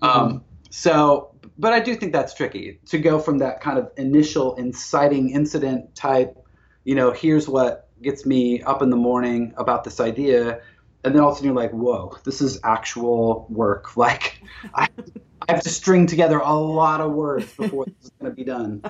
mm-hmm. 0.02 0.04
um, 0.04 0.44
so 0.70 1.34
but 1.58 1.72
i 1.72 1.80
do 1.80 1.94
think 1.94 2.12
that's 2.12 2.34
tricky 2.34 2.78
to 2.86 2.98
go 2.98 3.18
from 3.18 3.38
that 3.38 3.60
kind 3.60 3.78
of 3.78 3.90
initial 3.96 4.54
inciting 4.56 5.30
incident 5.30 5.94
type 5.94 6.36
you 6.84 6.94
know 6.94 7.12
here's 7.12 7.48
what 7.48 7.88
gets 8.02 8.26
me 8.26 8.60
up 8.62 8.82
in 8.82 8.90
the 8.90 8.96
morning 8.96 9.54
about 9.56 9.84
this 9.84 10.00
idea 10.00 10.60
and 11.04 11.14
then 11.14 11.22
all 11.22 11.28
of 11.28 11.34
a 11.34 11.36
sudden 11.36 11.46
you're 11.46 11.56
like 11.56 11.72
whoa 11.72 12.16
this 12.24 12.40
is 12.40 12.58
actual 12.64 13.46
work 13.48 13.96
like 13.96 14.42
I, 14.74 14.88
I 15.48 15.52
have 15.52 15.62
to 15.62 15.70
string 15.70 16.06
together 16.06 16.38
a 16.38 16.54
lot 16.54 17.00
of 17.00 17.12
words 17.12 17.52
before 17.54 17.86
this 17.86 18.04
is 18.04 18.10
going 18.20 18.32
to 18.32 18.36
be 18.36 18.44
done. 18.44 18.82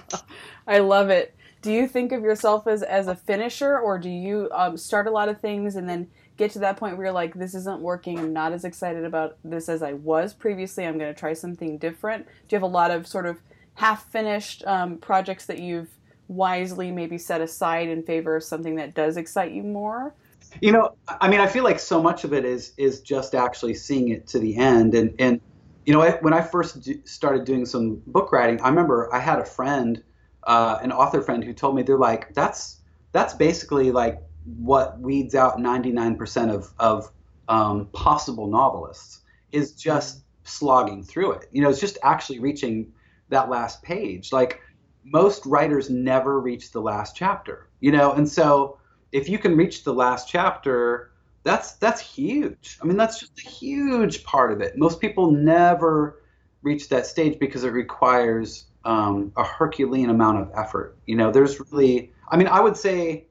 I 0.66 0.78
love 0.78 1.10
it. 1.10 1.34
Do 1.60 1.72
you 1.72 1.86
think 1.86 2.12
of 2.12 2.22
yourself 2.22 2.66
as 2.66 2.82
as 2.82 3.06
a 3.06 3.14
finisher 3.14 3.78
or 3.78 3.98
do 3.98 4.08
you 4.08 4.48
um, 4.52 4.76
start 4.76 5.06
a 5.06 5.10
lot 5.10 5.28
of 5.28 5.40
things 5.40 5.76
and 5.76 5.88
then 5.88 6.08
get 6.36 6.50
to 6.52 6.58
that 6.60 6.76
point 6.76 6.96
where 6.96 7.06
you're 7.06 7.12
like 7.12 7.34
this 7.34 7.54
isn't 7.54 7.80
working. 7.80 8.18
I'm 8.18 8.32
not 8.32 8.52
as 8.52 8.64
excited 8.64 9.04
about 9.04 9.36
this 9.44 9.68
as 9.68 9.82
i 9.82 9.92
was 9.92 10.32
previously. 10.32 10.84
I'm 10.84 10.98
going 10.98 11.12
to 11.12 11.18
try 11.18 11.34
something 11.34 11.78
different. 11.78 12.26
Do 12.26 12.56
you 12.56 12.56
have 12.56 12.62
a 12.62 12.66
lot 12.66 12.90
of 12.90 13.06
sort 13.06 13.26
of 13.26 13.38
half 13.74 14.10
finished 14.10 14.64
um, 14.66 14.98
projects 14.98 15.46
that 15.46 15.60
you've 15.60 15.88
wisely 16.28 16.90
maybe 16.90 17.18
set 17.18 17.40
aside 17.40 17.88
in 17.88 18.02
favor 18.02 18.36
of 18.36 18.42
something 18.42 18.76
that 18.76 18.94
does 18.94 19.16
excite 19.16 19.52
you 19.52 19.62
more? 19.62 20.14
You 20.60 20.72
know 20.72 20.96
i 21.08 21.28
mean 21.28 21.40
i 21.40 21.46
feel 21.46 21.64
like 21.64 21.78
so 21.78 22.02
much 22.02 22.24
of 22.24 22.34
it 22.34 22.44
is 22.44 22.72
is 22.76 23.00
just 23.00 23.34
actually 23.34 23.72
seeing 23.72 24.08
it 24.08 24.26
to 24.28 24.38
the 24.38 24.56
end 24.56 24.94
and 24.94 25.14
and 25.18 25.40
you 25.84 25.92
know 25.92 26.10
when 26.20 26.32
i 26.32 26.40
first 26.40 26.88
started 27.06 27.44
doing 27.44 27.66
some 27.66 28.00
book 28.06 28.32
writing 28.32 28.60
i 28.62 28.68
remember 28.68 29.12
i 29.14 29.18
had 29.18 29.38
a 29.38 29.44
friend 29.44 30.02
uh, 30.44 30.78
an 30.82 30.90
author 30.90 31.22
friend 31.22 31.44
who 31.44 31.52
told 31.52 31.74
me 31.74 31.82
they're 31.82 31.96
like 31.96 32.34
that's 32.34 32.80
that's 33.12 33.34
basically 33.34 33.92
like 33.92 34.20
what 34.44 34.98
weeds 35.00 35.34
out 35.34 35.58
99% 35.58 36.52
of 36.52 36.72
of 36.78 37.10
um, 37.48 37.86
possible 37.92 38.46
novelists 38.46 39.20
is 39.52 39.72
just 39.72 40.22
slogging 40.44 41.02
through 41.02 41.32
it. 41.32 41.48
You 41.52 41.62
know, 41.62 41.68
it's 41.68 41.80
just 41.80 41.98
actually 42.02 42.38
reaching 42.38 42.92
that 43.28 43.50
last 43.50 43.82
page. 43.82 44.32
Like 44.32 44.60
most 45.04 45.44
writers 45.46 45.90
never 45.90 46.40
reach 46.40 46.72
the 46.72 46.80
last 46.80 47.14
chapter. 47.14 47.68
You 47.80 47.92
know, 47.92 48.12
and 48.12 48.28
so 48.28 48.78
if 49.12 49.28
you 49.28 49.38
can 49.38 49.56
reach 49.56 49.84
the 49.84 49.92
last 49.92 50.28
chapter, 50.28 51.11
that's 51.44 51.72
that's 51.74 52.00
huge. 52.00 52.78
I 52.82 52.86
mean, 52.86 52.96
that's 52.96 53.18
just 53.18 53.38
a 53.38 53.48
huge 53.48 54.24
part 54.24 54.52
of 54.52 54.60
it. 54.60 54.76
Most 54.76 55.00
people 55.00 55.30
never 55.30 56.22
reach 56.62 56.88
that 56.88 57.06
stage 57.06 57.38
because 57.38 57.64
it 57.64 57.70
requires 57.70 58.66
um, 58.84 59.32
a 59.36 59.44
Herculean 59.44 60.10
amount 60.10 60.38
of 60.38 60.50
effort. 60.54 60.96
You 61.06 61.16
know, 61.16 61.30
there's 61.30 61.58
really, 61.60 62.12
I 62.28 62.36
mean, 62.36 62.48
I 62.48 62.60
would 62.60 62.76
say, 62.76 63.26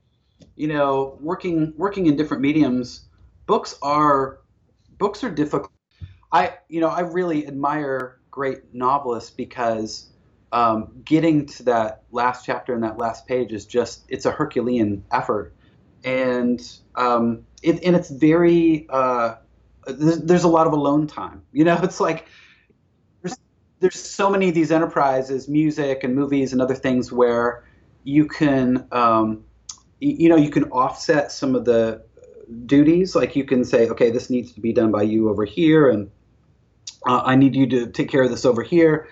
you 0.56 0.68
know, 0.68 1.18
working 1.22 1.74
working 1.78 2.08
in 2.08 2.16
different 2.16 2.42
mediums, 2.42 3.06
books 3.46 3.78
are 3.82 4.40
books 4.98 5.24
are 5.24 5.32
difficult. 5.32 5.72
I, 6.32 6.58
you 6.70 6.80
know, 6.80 6.88
I 6.88 7.02
really 7.02 7.48
admire 7.48 8.20
great 8.30 8.74
novelists 8.74 9.32
because 9.32 10.12
um, 10.54 11.02
getting 11.04 11.46
to 11.46 11.64
that 11.64 12.04
last 12.12 12.46
chapter 12.46 12.74
and 12.74 12.84
that 12.84 12.98
last 12.98 13.28
page 13.28 13.52
is 13.52 13.66
just 13.66 14.04
it's 14.08 14.26
a 14.26 14.32
Herculean 14.32 15.04
effort, 15.12 15.54
and 16.04 16.62
um, 16.96 17.46
it, 17.62 17.84
and 17.84 17.96
it's 17.96 18.10
very 18.10 18.88
uh, 18.90 19.36
there's, 19.88 20.20
there's 20.22 20.44
a 20.44 20.48
lot 20.48 20.68
of 20.68 20.74
alone 20.74 21.08
time. 21.08 21.44
You 21.52 21.64
know, 21.64 21.80
it's 21.84 22.00
like 22.00 22.28
there's 23.22 23.38
there's 23.80 24.00
so 24.00 24.30
many 24.30 24.50
of 24.50 24.56
these 24.56 24.72
enterprises, 24.72 25.48
music 25.48 26.04
and 26.04 26.16
movies 26.16 26.54
and 26.54 26.62
other 26.62 26.76
things 26.76 27.12
where 27.12 27.66
you 28.04 28.26
can, 28.26 28.88
um, 28.92 29.44
you 30.00 30.30
know, 30.30 30.36
you 30.36 30.50
can 30.50 30.66
offset 30.66 31.32
some 31.32 31.56
of 31.56 31.66
the 31.66 32.04
duties. 32.66 33.16
Like 33.16 33.36
you 33.36 33.44
can 33.44 33.64
say, 33.64 33.90
okay, 33.90 34.10
this 34.10 34.30
needs 34.30 34.52
to 34.54 34.62
be 34.62 34.74
done 34.74 34.92
by 34.92 35.04
you 35.04 35.30
over 35.30 35.46
here, 35.46 35.90
and 35.90 36.10
uh, 37.08 37.22
I 37.24 37.36
need 37.36 37.56
you 37.56 37.68
to 37.68 37.88
take 37.88 38.10
care 38.10 38.24
of 38.24 38.30
this 38.30 38.46
over 38.46 38.64
here. 38.64 39.08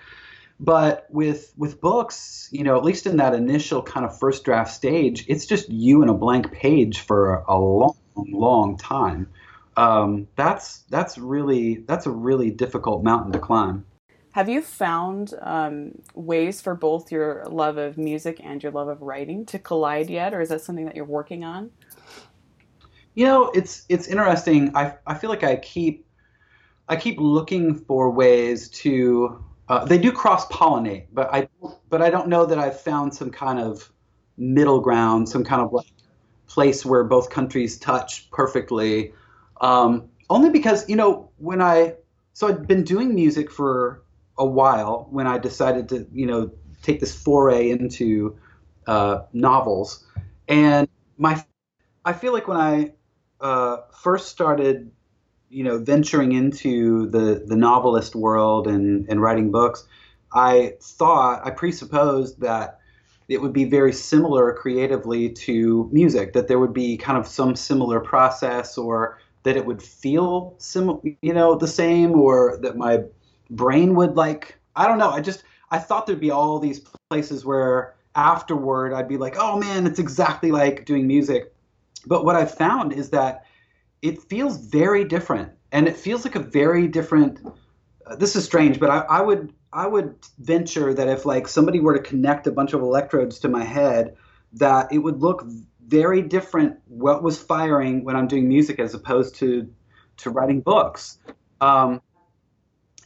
But 0.62 1.06
with 1.08 1.54
with 1.56 1.80
books, 1.80 2.48
you 2.52 2.64
know, 2.64 2.76
at 2.76 2.84
least 2.84 3.06
in 3.06 3.16
that 3.16 3.34
initial 3.34 3.82
kind 3.82 4.04
of 4.04 4.18
first 4.18 4.44
draft 4.44 4.72
stage, 4.72 5.24
it's 5.26 5.46
just 5.46 5.70
you 5.70 6.02
and 6.02 6.10
a 6.10 6.14
blank 6.14 6.52
page 6.52 7.00
for 7.00 7.36
a 7.48 7.58
long, 7.58 7.96
long 8.28 8.76
time. 8.76 9.28
Um, 9.76 10.28
that's 10.36 10.80
that's 10.90 11.16
really 11.18 11.84
that's 11.86 12.06
a 12.06 12.10
really 12.10 12.50
difficult 12.50 13.02
mountain 13.02 13.32
to 13.32 13.38
climb. 13.38 13.84
Have 14.32 14.48
you 14.48 14.62
found 14.62 15.34
um, 15.42 15.92
ways 16.14 16.60
for 16.60 16.74
both 16.74 17.10
your 17.10 17.44
love 17.46 17.78
of 17.78 17.98
music 17.98 18.40
and 18.42 18.62
your 18.62 18.70
love 18.70 18.88
of 18.88 19.02
writing 19.02 19.44
to 19.46 19.58
collide 19.58 20.08
yet, 20.08 20.34
or 20.34 20.40
is 20.40 20.50
that 20.50 20.60
something 20.60 20.84
that 20.84 20.94
you're 20.94 21.04
working 21.04 21.44
on? 21.44 21.70
You 23.14 23.26
know, 23.26 23.50
it's 23.54 23.86
it's 23.88 24.06
interesting. 24.06 24.74
I 24.76 24.94
I 25.06 25.14
feel 25.14 25.30
like 25.30 25.42
I 25.42 25.56
keep 25.56 26.06
I 26.88 26.96
keep 26.96 27.18
looking 27.18 27.74
for 27.74 28.10
ways 28.10 28.68
to. 28.70 29.44
Uh, 29.68 29.84
they 29.84 29.98
do 29.98 30.10
cross 30.10 30.46
pollinate, 30.48 31.06
but 31.12 31.32
I 31.32 31.48
but 31.88 32.02
I 32.02 32.10
don't 32.10 32.28
know 32.28 32.44
that 32.44 32.58
I've 32.58 32.80
found 32.80 33.14
some 33.14 33.30
kind 33.30 33.58
of 33.58 33.90
middle 34.36 34.80
ground, 34.80 35.28
some 35.28 35.44
kind 35.44 35.62
of 35.62 35.72
like 35.72 35.86
place 36.50 36.84
where 36.84 37.04
both 37.04 37.30
countries 37.30 37.78
touch 37.78 38.30
perfectly. 38.30 39.14
Um, 39.60 40.08
only 40.28 40.50
because 40.50 40.88
you 40.88 40.96
know 40.96 41.30
when 41.38 41.62
I 41.62 41.94
so 42.32 42.48
I'd 42.48 42.66
been 42.66 42.84
doing 42.84 43.14
music 43.14 43.50
for 43.50 44.02
a 44.36 44.44
while 44.44 45.06
when 45.10 45.26
I 45.26 45.38
decided 45.38 45.88
to 45.90 46.06
you 46.12 46.26
know 46.26 46.50
take 46.82 47.00
this 47.00 47.14
foray 47.14 47.70
into 47.70 48.36
uh, 48.86 49.22
novels, 49.32 50.04
and 50.48 50.88
my 51.16 51.42
I 52.04 52.12
feel 52.12 52.32
like 52.32 52.48
when 52.48 52.56
I 52.56 52.92
uh, 53.40 53.78
first 54.02 54.28
started, 54.28 54.90
you 55.50 55.62
know, 55.64 55.78
venturing 55.78 56.32
into 56.32 57.08
the 57.10 57.44
the 57.46 57.56
novelist 57.56 58.16
world 58.16 58.66
and 58.66 59.08
and 59.08 59.22
writing 59.22 59.52
books, 59.52 59.86
I 60.32 60.74
thought 60.82 61.46
I 61.46 61.50
presupposed 61.50 62.40
that 62.40 62.79
it 63.30 63.40
would 63.40 63.52
be 63.52 63.64
very 63.64 63.92
similar 63.92 64.52
creatively 64.52 65.30
to 65.30 65.88
music, 65.92 66.32
that 66.34 66.48
there 66.48 66.58
would 66.58 66.74
be 66.74 66.96
kind 66.96 67.16
of 67.16 67.26
some 67.26 67.56
similar 67.56 68.00
process, 68.00 68.76
or 68.76 69.18
that 69.44 69.56
it 69.56 69.64
would 69.64 69.82
feel 69.82 70.54
similar, 70.58 71.00
you 71.22 71.32
know, 71.32 71.54
the 71.54 71.68
same, 71.68 72.12
or 72.12 72.58
that 72.62 72.76
my 72.76 73.00
brain 73.50 73.94
would 73.94 74.16
like. 74.16 74.58
I 74.76 74.86
don't 74.86 74.98
know. 74.98 75.10
I 75.10 75.20
just 75.20 75.44
I 75.70 75.78
thought 75.78 76.06
there'd 76.06 76.20
be 76.20 76.30
all 76.30 76.58
these 76.58 76.82
places 77.08 77.44
where 77.44 77.94
afterward 78.14 78.92
I'd 78.92 79.08
be 79.08 79.16
like, 79.16 79.36
oh 79.38 79.58
man, 79.58 79.86
it's 79.86 79.98
exactly 79.98 80.50
like 80.50 80.84
doing 80.84 81.06
music 81.06 81.54
but 82.06 82.24
what 82.24 82.36
I've 82.36 82.54
found 82.54 82.92
is 82.92 83.10
that 83.10 83.44
it 84.02 84.22
feels 84.22 84.56
very 84.58 85.04
different, 85.04 85.52
and 85.72 85.86
it 85.86 85.96
feels 85.96 86.24
like 86.24 86.34
a 86.34 86.40
very 86.40 86.88
different. 86.88 87.40
Uh, 88.06 88.16
this 88.16 88.34
is 88.34 88.44
strange, 88.44 88.80
but 88.80 88.90
I, 88.90 89.00
I 89.00 89.20
would 89.20 89.52
I 89.72 89.86
would 89.86 90.16
venture 90.38 90.92
that 90.94 91.08
if 91.08 91.24
like 91.24 91.46
somebody 91.48 91.80
were 91.80 91.96
to 91.96 92.02
connect 92.02 92.46
a 92.46 92.52
bunch 92.52 92.72
of 92.72 92.82
electrodes 92.82 93.38
to 93.40 93.48
my 93.48 93.64
head, 93.64 94.16
that 94.54 94.92
it 94.92 94.98
would 94.98 95.20
look 95.20 95.44
very 95.86 96.22
different 96.22 96.78
what 96.86 97.22
was 97.22 97.40
firing 97.40 98.04
when 98.04 98.16
I'm 98.16 98.26
doing 98.26 98.48
music 98.48 98.78
as 98.78 98.94
opposed 98.94 99.36
to 99.36 99.72
to 100.18 100.30
writing 100.30 100.60
books. 100.60 101.18
Um, 101.60 102.02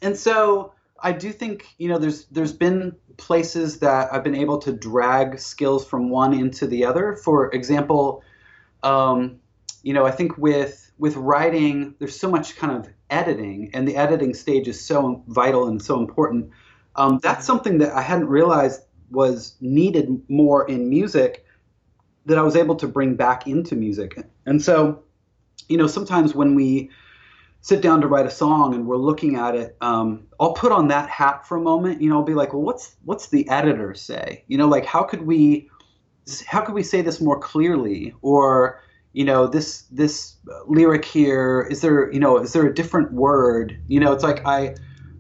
and 0.03 0.17
so 0.17 0.75
I 1.01 1.12
do 1.12 1.33
think 1.33 1.67
you 1.79 1.89
know 1.89 1.99
there's 1.99 2.27
there's 2.27 2.53
been 2.53 2.97
places 3.17 3.79
that 3.79 4.12
I've 4.12 4.25
been 4.25 4.35
able 4.35 4.59
to 4.59 4.73
drag 4.73 5.39
skills 5.39 5.87
from 5.87 6.11
one 6.11 6.35
into 6.35 6.67
the 6.67 6.85
other. 6.85 7.17
For 7.17 7.51
example, 7.53 8.23
um, 8.83 9.41
you 9.83 9.93
know, 9.93 10.07
I 10.07 10.11
think 10.11 10.39
with 10.39 10.93
with 10.99 11.17
writing, 11.17 11.95
there's 11.99 12.19
so 12.19 12.31
much 12.31 12.57
kind 12.57 12.73
of 12.77 12.93
editing, 13.15 13.71
and 13.73 13.87
the 13.87 13.97
editing 13.97 14.35
stage 14.35 14.67
is 14.67 14.85
so 14.85 15.23
vital 15.29 15.69
and 15.69 15.81
so 15.81 15.99
important. 15.99 16.51
Um, 16.97 17.21
that's 17.23 17.47
something 17.47 17.79
that 17.79 17.93
I 17.93 18.03
hadn't 18.03 18.29
realized 18.29 18.81
was 19.11 19.57
needed 19.61 20.21
more 20.29 20.69
in 20.69 20.89
music 20.89 21.45
that 22.27 22.39
I 22.39 22.43
was 22.43 22.57
able 22.57 22.77
to 22.77 22.89
bring 22.89 23.15
back 23.15 23.47
into 23.47 23.77
music. 23.77 24.19
And 24.47 24.62
so, 24.62 25.03
you 25.69 25.77
know, 25.77 25.87
sometimes 25.87 26.35
when 26.35 26.55
we 26.55 26.91
sit 27.61 27.81
down 27.81 28.01
to 28.01 28.09
write 28.09 28.27
a 28.27 28.31
song 28.31 28.75
and 28.75 28.87
we're 28.87 28.97
looking 28.97 29.37
at 29.37 29.55
it, 29.55 29.77
um, 29.81 30.27
I'll 30.41 30.55
put 30.55 30.73
on 30.73 30.89
that 30.89 31.09
hat 31.09 31.47
for 31.47 31.57
a 31.57 31.61
moment. 31.61 32.03
You 32.03 32.11
know, 32.11 32.17
I'll 32.17 32.23
be 32.23 32.35
like, 32.35 32.53
well, 32.53 32.62
what's 32.62 32.97
what's 33.05 33.29
the 33.29 33.49
editor 33.49 33.95
say? 33.95 34.45
You 34.49 34.59
know, 34.59 34.69
like 34.69 34.85
how 34.85 35.03
could 35.03 35.23
we 35.23 35.69
how 36.47 36.62
could 36.62 36.75
we 36.75 36.83
say 36.83 37.03
this 37.03 37.21
more 37.21 37.39
clearly 37.39 38.15
or 38.23 38.81
you 39.15 39.25
know 39.25 39.47
this 39.47 39.83
this 39.91 40.37
lyric 40.67 41.05
here 41.05 41.67
is 41.71 41.81
there 41.81 42.12
you 42.12 42.21
know 42.21 42.39
is 42.39 42.53
there 42.53 42.67
a 42.67 42.75
different 42.75 43.12
word? 43.12 43.79
You 43.87 44.01
know 44.01 44.12
it's 44.12 44.25
like 44.25 44.45
i 44.47 44.75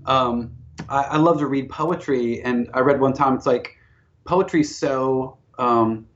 um 0.04 0.52
i, 0.88 1.04
I 1.04 1.16
love 1.16 1.38
to 1.38 1.46
read 1.46 1.70
poetry 1.70 2.42
and 2.42 2.68
i 2.74 2.80
read 2.80 3.00
one 3.00 3.14
time 3.14 3.34
it's 3.34 3.46
like 3.46 3.70
poetry's 4.24 4.76
so 4.76 5.38
um 5.58 6.06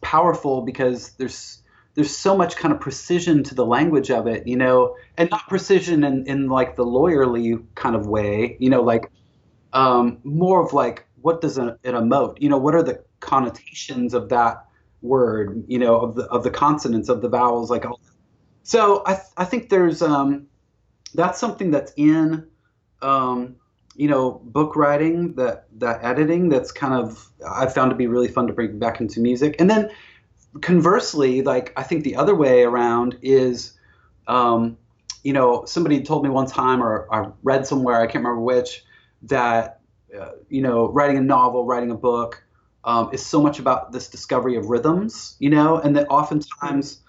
powerful 0.00 0.62
because 0.62 1.10
there's 1.18 1.62
there's 1.94 2.16
so 2.16 2.36
much 2.36 2.56
kind 2.56 2.72
of 2.72 2.80
precision 2.80 3.42
to 3.44 3.54
the 3.54 3.66
language 3.66 4.10
of 4.10 4.26
it 4.26 4.46
you 4.46 4.56
know 4.56 4.96
and 5.18 5.28
not 5.30 5.46
precision 5.48 6.04
in 6.04 6.26
in 6.26 6.48
like 6.48 6.76
the 6.76 6.84
lawyerly 6.84 7.62
kind 7.74 7.94
of 7.94 8.06
way 8.06 8.56
you 8.60 8.70
know 8.70 8.80
like 8.82 9.10
um 9.74 10.18
more 10.24 10.64
of 10.64 10.72
like 10.72 11.06
what 11.24 11.40
does 11.40 11.56
an, 11.56 11.70
an 11.84 11.94
emote? 11.94 12.36
You 12.38 12.50
know 12.50 12.58
what 12.58 12.74
are 12.74 12.82
the 12.82 13.02
connotations 13.20 14.12
of 14.12 14.28
that 14.28 14.66
word, 15.04 15.62
you 15.68 15.78
know, 15.78 16.00
of 16.00 16.16
the 16.16 16.24
of 16.24 16.42
the 16.42 16.50
consonants, 16.50 17.08
of 17.08 17.20
the 17.20 17.28
vowels, 17.28 17.70
like 17.70 17.84
all. 17.84 18.00
So 18.62 19.02
I 19.06 19.14
th- 19.14 19.26
I 19.36 19.44
think 19.44 19.68
there's 19.68 20.02
um, 20.02 20.46
that's 21.14 21.38
something 21.38 21.70
that's 21.70 21.92
in 21.96 22.46
um, 23.02 23.56
you 23.94 24.08
know 24.08 24.40
book 24.42 24.74
writing 24.74 25.34
that 25.34 25.66
that 25.78 26.02
editing 26.02 26.48
that's 26.48 26.72
kind 26.72 26.94
of 26.94 27.28
I 27.48 27.66
found 27.66 27.90
to 27.90 27.96
be 27.96 28.06
really 28.06 28.28
fun 28.28 28.46
to 28.48 28.52
bring 28.52 28.78
back 28.78 29.00
into 29.00 29.20
music, 29.20 29.56
and 29.60 29.70
then 29.70 29.90
conversely, 30.60 31.42
like 31.42 31.72
I 31.76 31.82
think 31.82 32.02
the 32.04 32.16
other 32.16 32.34
way 32.34 32.64
around 32.64 33.18
is. 33.22 33.72
Um, 34.26 34.78
you 35.22 35.32
know, 35.32 35.64
somebody 35.64 36.02
told 36.02 36.22
me 36.22 36.28
one 36.28 36.46
time, 36.46 36.82
or 36.82 37.08
I 37.10 37.30
read 37.42 37.66
somewhere, 37.66 37.98
I 37.98 38.04
can't 38.06 38.16
remember 38.16 38.42
which, 38.42 38.84
that 39.22 39.80
uh, 40.18 40.32
you 40.50 40.60
know, 40.60 40.88
writing 40.90 41.16
a 41.16 41.22
novel, 41.22 41.64
writing 41.64 41.90
a 41.90 41.94
book, 41.94 42.43
um, 42.84 43.10
is 43.12 43.24
so 43.24 43.42
much 43.42 43.58
about 43.58 43.92
this 43.92 44.08
discovery 44.08 44.56
of 44.56 44.66
rhythms, 44.66 45.36
you 45.38 45.50
know, 45.50 45.78
and 45.78 45.96
that 45.96 46.06
oftentimes, 46.08 47.00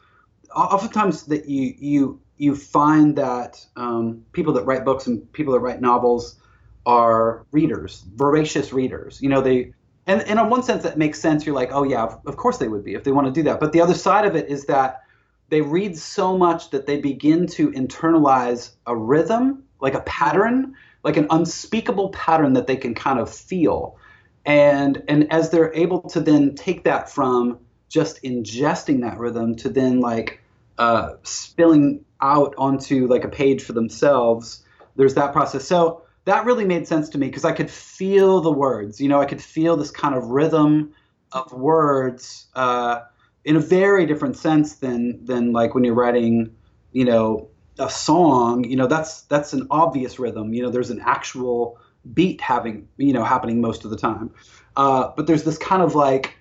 oftentimes 0.55 1.23
that 1.23 1.47
you 1.47 1.73
you 1.78 2.21
you 2.38 2.55
find 2.55 3.15
that 3.17 3.65
um, 3.76 4.26
people 4.32 4.53
that 4.53 4.65
write 4.65 4.86
books 4.86 5.07
and 5.07 5.32
people 5.34 5.53
that 5.53 5.59
write 5.59 5.82
novels 5.82 6.39
are 6.86 7.45
readers, 7.51 8.03
voracious 8.15 8.71
readers. 8.73 9.21
You 9.21 9.30
know, 9.30 9.41
they 9.41 9.73
and, 10.07 10.21
and 10.21 10.39
in 10.39 10.49
one 10.49 10.63
sense 10.63 10.84
that 10.84 10.97
makes 10.97 11.19
sense. 11.19 11.45
You're 11.45 11.55
like, 11.55 11.71
oh 11.71 11.84
yeah, 11.84 12.03
of 12.26 12.38
course 12.38 12.57
they 12.57 12.67
would 12.67 12.84
be 12.84 12.93
if 12.93 13.03
they 13.03 13.11
want 13.11 13.28
to 13.28 13.34
do 13.34 13.43
that. 13.43 13.59
But 13.59 13.73
the 13.73 13.82
other 13.82 13.93
side 13.95 14.26
of 14.26 14.36
it 14.36 14.49
is 14.49 14.65
that 14.65 15.01
they 15.49 15.61
read 15.61 15.97
so 15.97 16.38
much 16.38 16.71
that 16.71 16.86
they 16.86 16.99
begin 16.99 17.47
to 17.47 17.71
internalize 17.71 18.71
a 18.88 18.95
rhythm, 18.95 19.63
like 19.80 19.93
a 19.93 20.01
pattern, 20.01 20.76
like 21.03 21.17
an 21.17 21.28
unspeakable 21.30 22.09
pattern 22.09 22.53
that 22.53 22.67
they 22.67 22.78
can 22.78 22.95
kind 22.95 23.19
of 23.19 23.34
feel 23.34 23.97
and 24.45 25.03
and 25.07 25.31
as 25.31 25.49
they're 25.49 25.73
able 25.73 26.01
to 26.01 26.19
then 26.19 26.55
take 26.55 26.83
that 26.83 27.09
from 27.09 27.59
just 27.89 28.21
ingesting 28.23 29.01
that 29.01 29.17
rhythm 29.17 29.55
to 29.55 29.69
then 29.69 29.99
like 29.99 30.41
uh, 30.77 31.13
spilling 31.23 32.03
out 32.21 32.53
onto 32.57 33.07
like 33.07 33.23
a 33.23 33.29
page 33.29 33.63
for 33.63 33.73
themselves 33.73 34.63
there's 34.97 35.15
that 35.15 35.33
process. 35.33 35.67
So 35.67 36.03
that 36.23 36.45
really 36.45 36.65
made 36.65 36.87
sense 36.87 37.09
to 37.09 37.17
me 37.19 37.27
because 37.27 37.45
i 37.45 37.51
could 37.51 37.69
feel 37.69 38.41
the 38.41 38.51
words 38.51 38.99
you 38.99 39.07
know 39.07 39.21
i 39.21 39.25
could 39.25 39.41
feel 39.41 39.77
this 39.77 39.91
kind 39.91 40.15
of 40.15 40.25
rhythm 40.25 40.91
of 41.33 41.51
words 41.53 42.47
uh, 42.55 43.01
in 43.43 43.55
a 43.55 43.59
very 43.59 44.07
different 44.07 44.35
sense 44.35 44.77
than 44.77 45.23
than 45.23 45.51
like 45.51 45.75
when 45.75 45.83
you're 45.83 45.93
writing 45.93 46.55
you 46.93 47.05
know 47.05 47.47
a 47.79 47.89
song. 47.89 48.63
You 48.63 48.75
know 48.75 48.87
that's 48.87 49.21
that's 49.23 49.53
an 49.53 49.67
obvious 49.69 50.19
rhythm. 50.19 50.53
You 50.53 50.63
know 50.63 50.69
there's 50.69 50.89
an 50.89 51.01
actual 51.01 51.77
beat 52.13 52.41
having 52.41 52.87
you 52.97 53.13
know 53.13 53.23
happening 53.23 53.61
most 53.61 53.85
of 53.85 53.91
the 53.91 53.97
time. 53.97 54.31
Uh, 54.75 55.11
but 55.15 55.27
there's 55.27 55.43
this 55.43 55.57
kind 55.57 55.81
of 55.81 55.95
like 55.95 56.37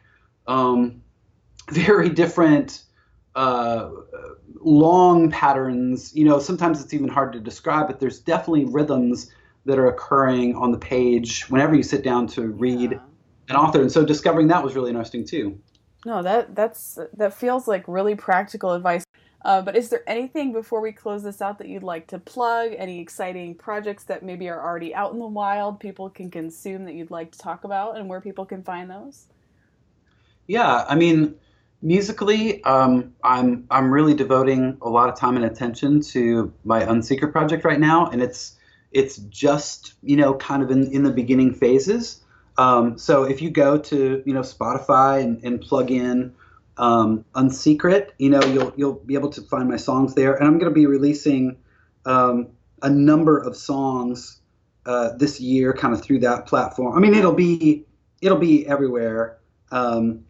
um, 0.47 1.03
very 1.71 2.09
different 2.09 2.83
uh, 3.35 3.91
long 4.61 5.31
patterns. 5.31 6.15
You 6.15 6.25
know, 6.25 6.39
sometimes 6.39 6.83
it's 6.83 6.95
even 6.95 7.09
hard 7.09 7.33
to 7.33 7.41
describe, 7.41 7.87
but 7.87 8.01
there's 8.01 8.19
definitely 8.21 8.67
rhythms 8.67 9.31
that 9.67 9.79
are 9.79 9.87
occurring 9.87 10.55
on 10.57 10.73
the 10.73 10.79
page 10.79 11.49
whenever 11.49 11.75
you 11.75 11.83
sit 11.83 12.05
down 12.05 12.27
to 12.27 12.49
read 12.49 12.93
yeah. 12.93 12.99
an 13.49 13.57
author. 13.57 13.81
And 13.81 13.91
so 13.91 14.05
discovering 14.05 14.49
that 14.49 14.63
was 14.63 14.75
really 14.75 14.91
interesting 14.91 15.25
too. 15.25 15.59
No, 16.05 16.23
that 16.23 16.55
that's 16.55 16.99
that 17.17 17.33
feels 17.33 17.67
like 17.67 17.85
really 17.89 18.15
practical 18.15 18.73
advice. 18.73 19.04
Uh, 19.45 19.61
but 19.61 19.77
is 19.77 19.91
there 19.91 20.03
anything 20.07 20.53
before 20.53 20.81
we 20.81 20.91
close 20.91 21.23
this 21.23 21.43
out 21.43 21.59
that 21.59 21.69
you'd 21.69 21.83
like 21.83 22.07
to 22.07 22.19
plug? 22.19 22.73
Any 22.77 23.01
exciting 23.01 23.55
projects 23.55 24.05
that 24.05 24.23
maybe 24.23 24.49
are 24.49 24.61
already 24.61 24.95
out 24.95 25.13
in 25.13 25.19
the 25.19 25.27
wild 25.27 25.79
people 25.81 26.09
can 26.09 26.31
consume 26.31 26.87
that 26.87 26.95
you'd 26.95 27.11
like 27.11 27.33
to 27.33 27.39
talk 27.39 27.65
about 27.65 27.99
and 27.99 28.09
where 28.09 28.23
people 28.23 28.47
can 28.47 28.63
find 28.63 28.91
those? 28.91 29.27
Yeah, 30.47 30.87
I 30.89 30.95
mean, 30.95 31.35
musically, 31.83 32.65
um, 32.65 33.13
I'm 33.23 33.67
I'm 33.71 33.93
really 33.93 34.15
devoting 34.15 34.79
a 34.81 34.89
lot 34.89 35.11
of 35.11 35.17
time 35.17 35.37
and 35.37 35.45
attention 35.45 36.01
to 36.13 36.53
my 36.65 36.83
Unsecret 36.83 37.33
project 37.33 37.65
right 37.65 37.81
now, 37.81 38.07
and 38.07 38.23
it's 38.23 38.57
it's 38.93 39.17
just 39.17 39.95
you 40.03 40.17
know 40.17 40.35
kind 40.35 40.63
of 40.63 40.71
in, 40.71 40.91
in 40.93 41.03
the 41.03 41.13
beginning 41.13 41.53
phases. 41.53 42.23
Um, 42.57 42.97
so 42.97 43.25
if 43.25 43.43
you 43.43 43.51
go 43.51 43.77
to 43.79 44.23
you 44.25 44.33
know 44.33 44.41
Spotify 44.41 45.23
and, 45.23 45.43
and 45.45 45.61
plug 45.61 45.91
in 45.91 46.35
um, 46.77 47.25
Unsecret, 47.35 48.11
you 48.19 48.31
know 48.31 48.43
you'll 48.45 48.73
you'll 48.77 48.95
be 48.95 49.15
able 49.15 49.31
to 49.31 49.43
find 49.43 49.69
my 49.69 49.77
songs 49.77 50.15
there. 50.15 50.35
And 50.35 50.47
I'm 50.47 50.59
going 50.59 50.71
to 50.71 50.75
be 50.75 50.87
releasing 50.87 51.57
um, 52.05 52.49
a 52.83 52.91
number 52.91 53.39
of 53.39 53.57
songs 53.57 54.41
uh, 54.87 55.11
this 55.17 55.41
year, 55.41 55.73
kind 55.73 55.95
of 55.95 56.03
through 56.03 56.21
that 56.21 56.47
platform. 56.47 56.97
I 56.97 57.01
mean, 57.01 57.15
it'll 57.15 57.33
be 57.33 57.85
it'll 58.21 58.39
be 58.39 58.67
everywhere. 58.67 59.39
Um, 59.71 60.25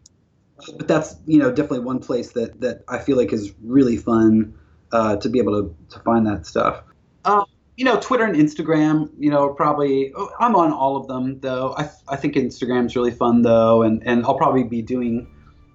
but 0.77 0.87
that's 0.87 1.15
you 1.25 1.39
know 1.39 1.49
definitely 1.49 1.79
one 1.79 1.99
place 1.99 2.31
that 2.33 2.61
that 2.61 2.83
I 2.87 2.99
feel 2.99 3.17
like 3.17 3.33
is 3.33 3.53
really 3.61 3.97
fun 3.97 4.53
uh, 4.91 5.17
to 5.17 5.29
be 5.29 5.39
able 5.39 5.61
to, 5.61 5.75
to 5.89 5.99
find 5.99 6.25
that 6.27 6.45
stuff. 6.45 6.83
Uh, 7.25 7.43
you 7.75 7.83
know, 7.83 7.99
Twitter 7.99 8.23
and 8.23 8.35
Instagram, 8.35 9.09
you 9.19 9.29
know, 9.29 9.49
probably 9.49 10.13
I'm 10.39 10.55
on 10.55 10.71
all 10.71 10.95
of 10.95 11.07
them 11.07 11.39
though. 11.41 11.75
I 11.77 11.89
I 12.07 12.15
think 12.15 12.35
Instagram's 12.35 12.95
really 12.95 13.11
fun 13.11 13.41
though, 13.41 13.81
and 13.81 14.01
and 14.05 14.25
I'll 14.25 14.37
probably 14.37 14.63
be 14.63 14.81
doing 14.81 15.27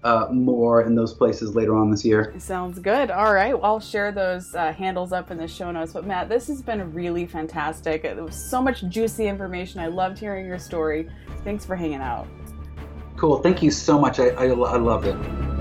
uh, 0.03 0.29
more 0.31 0.83
in 0.83 0.95
those 0.95 1.13
places 1.13 1.55
later 1.55 1.77
on 1.77 1.91
this 1.91 2.05
year. 2.05 2.35
Sounds 2.39 2.79
good. 2.79 3.11
All 3.11 3.33
right. 3.33 3.53
Well, 3.55 3.65
I'll 3.65 3.81
share 3.81 4.13
those 4.13 4.55
uh, 4.55 4.73
handles 4.73 5.13
up 5.13 5.31
in 5.31 5.37
the 5.37 5.49
show 5.49 5.71
notes. 5.71 5.93
But 5.93 6.07
Matt, 6.07 6.29
this 6.29 6.47
has 6.49 6.63
been 6.63 6.93
really 6.93 7.27
fantastic. 7.27 8.05
It 8.05 8.17
was 8.17 8.35
so 8.35 8.63
much 8.63 8.83
juicy 8.89 9.27
information. 9.27 9.81
I 9.81 9.89
loved 9.89 10.19
hearing 10.19 10.47
your 10.47 10.59
story. 10.59 11.09
Thanks 11.45 11.65
for 11.65 11.77
hanging 11.77 12.01
out. 12.01 12.27
Cool. 13.17 13.43
Thank 13.43 13.63
you 13.63 13.71
so 13.71 13.99
much. 13.99 14.19
I, 14.19 14.29
I, 14.29 14.47
I 14.47 14.77
loved 14.77 15.07
it. 15.07 15.60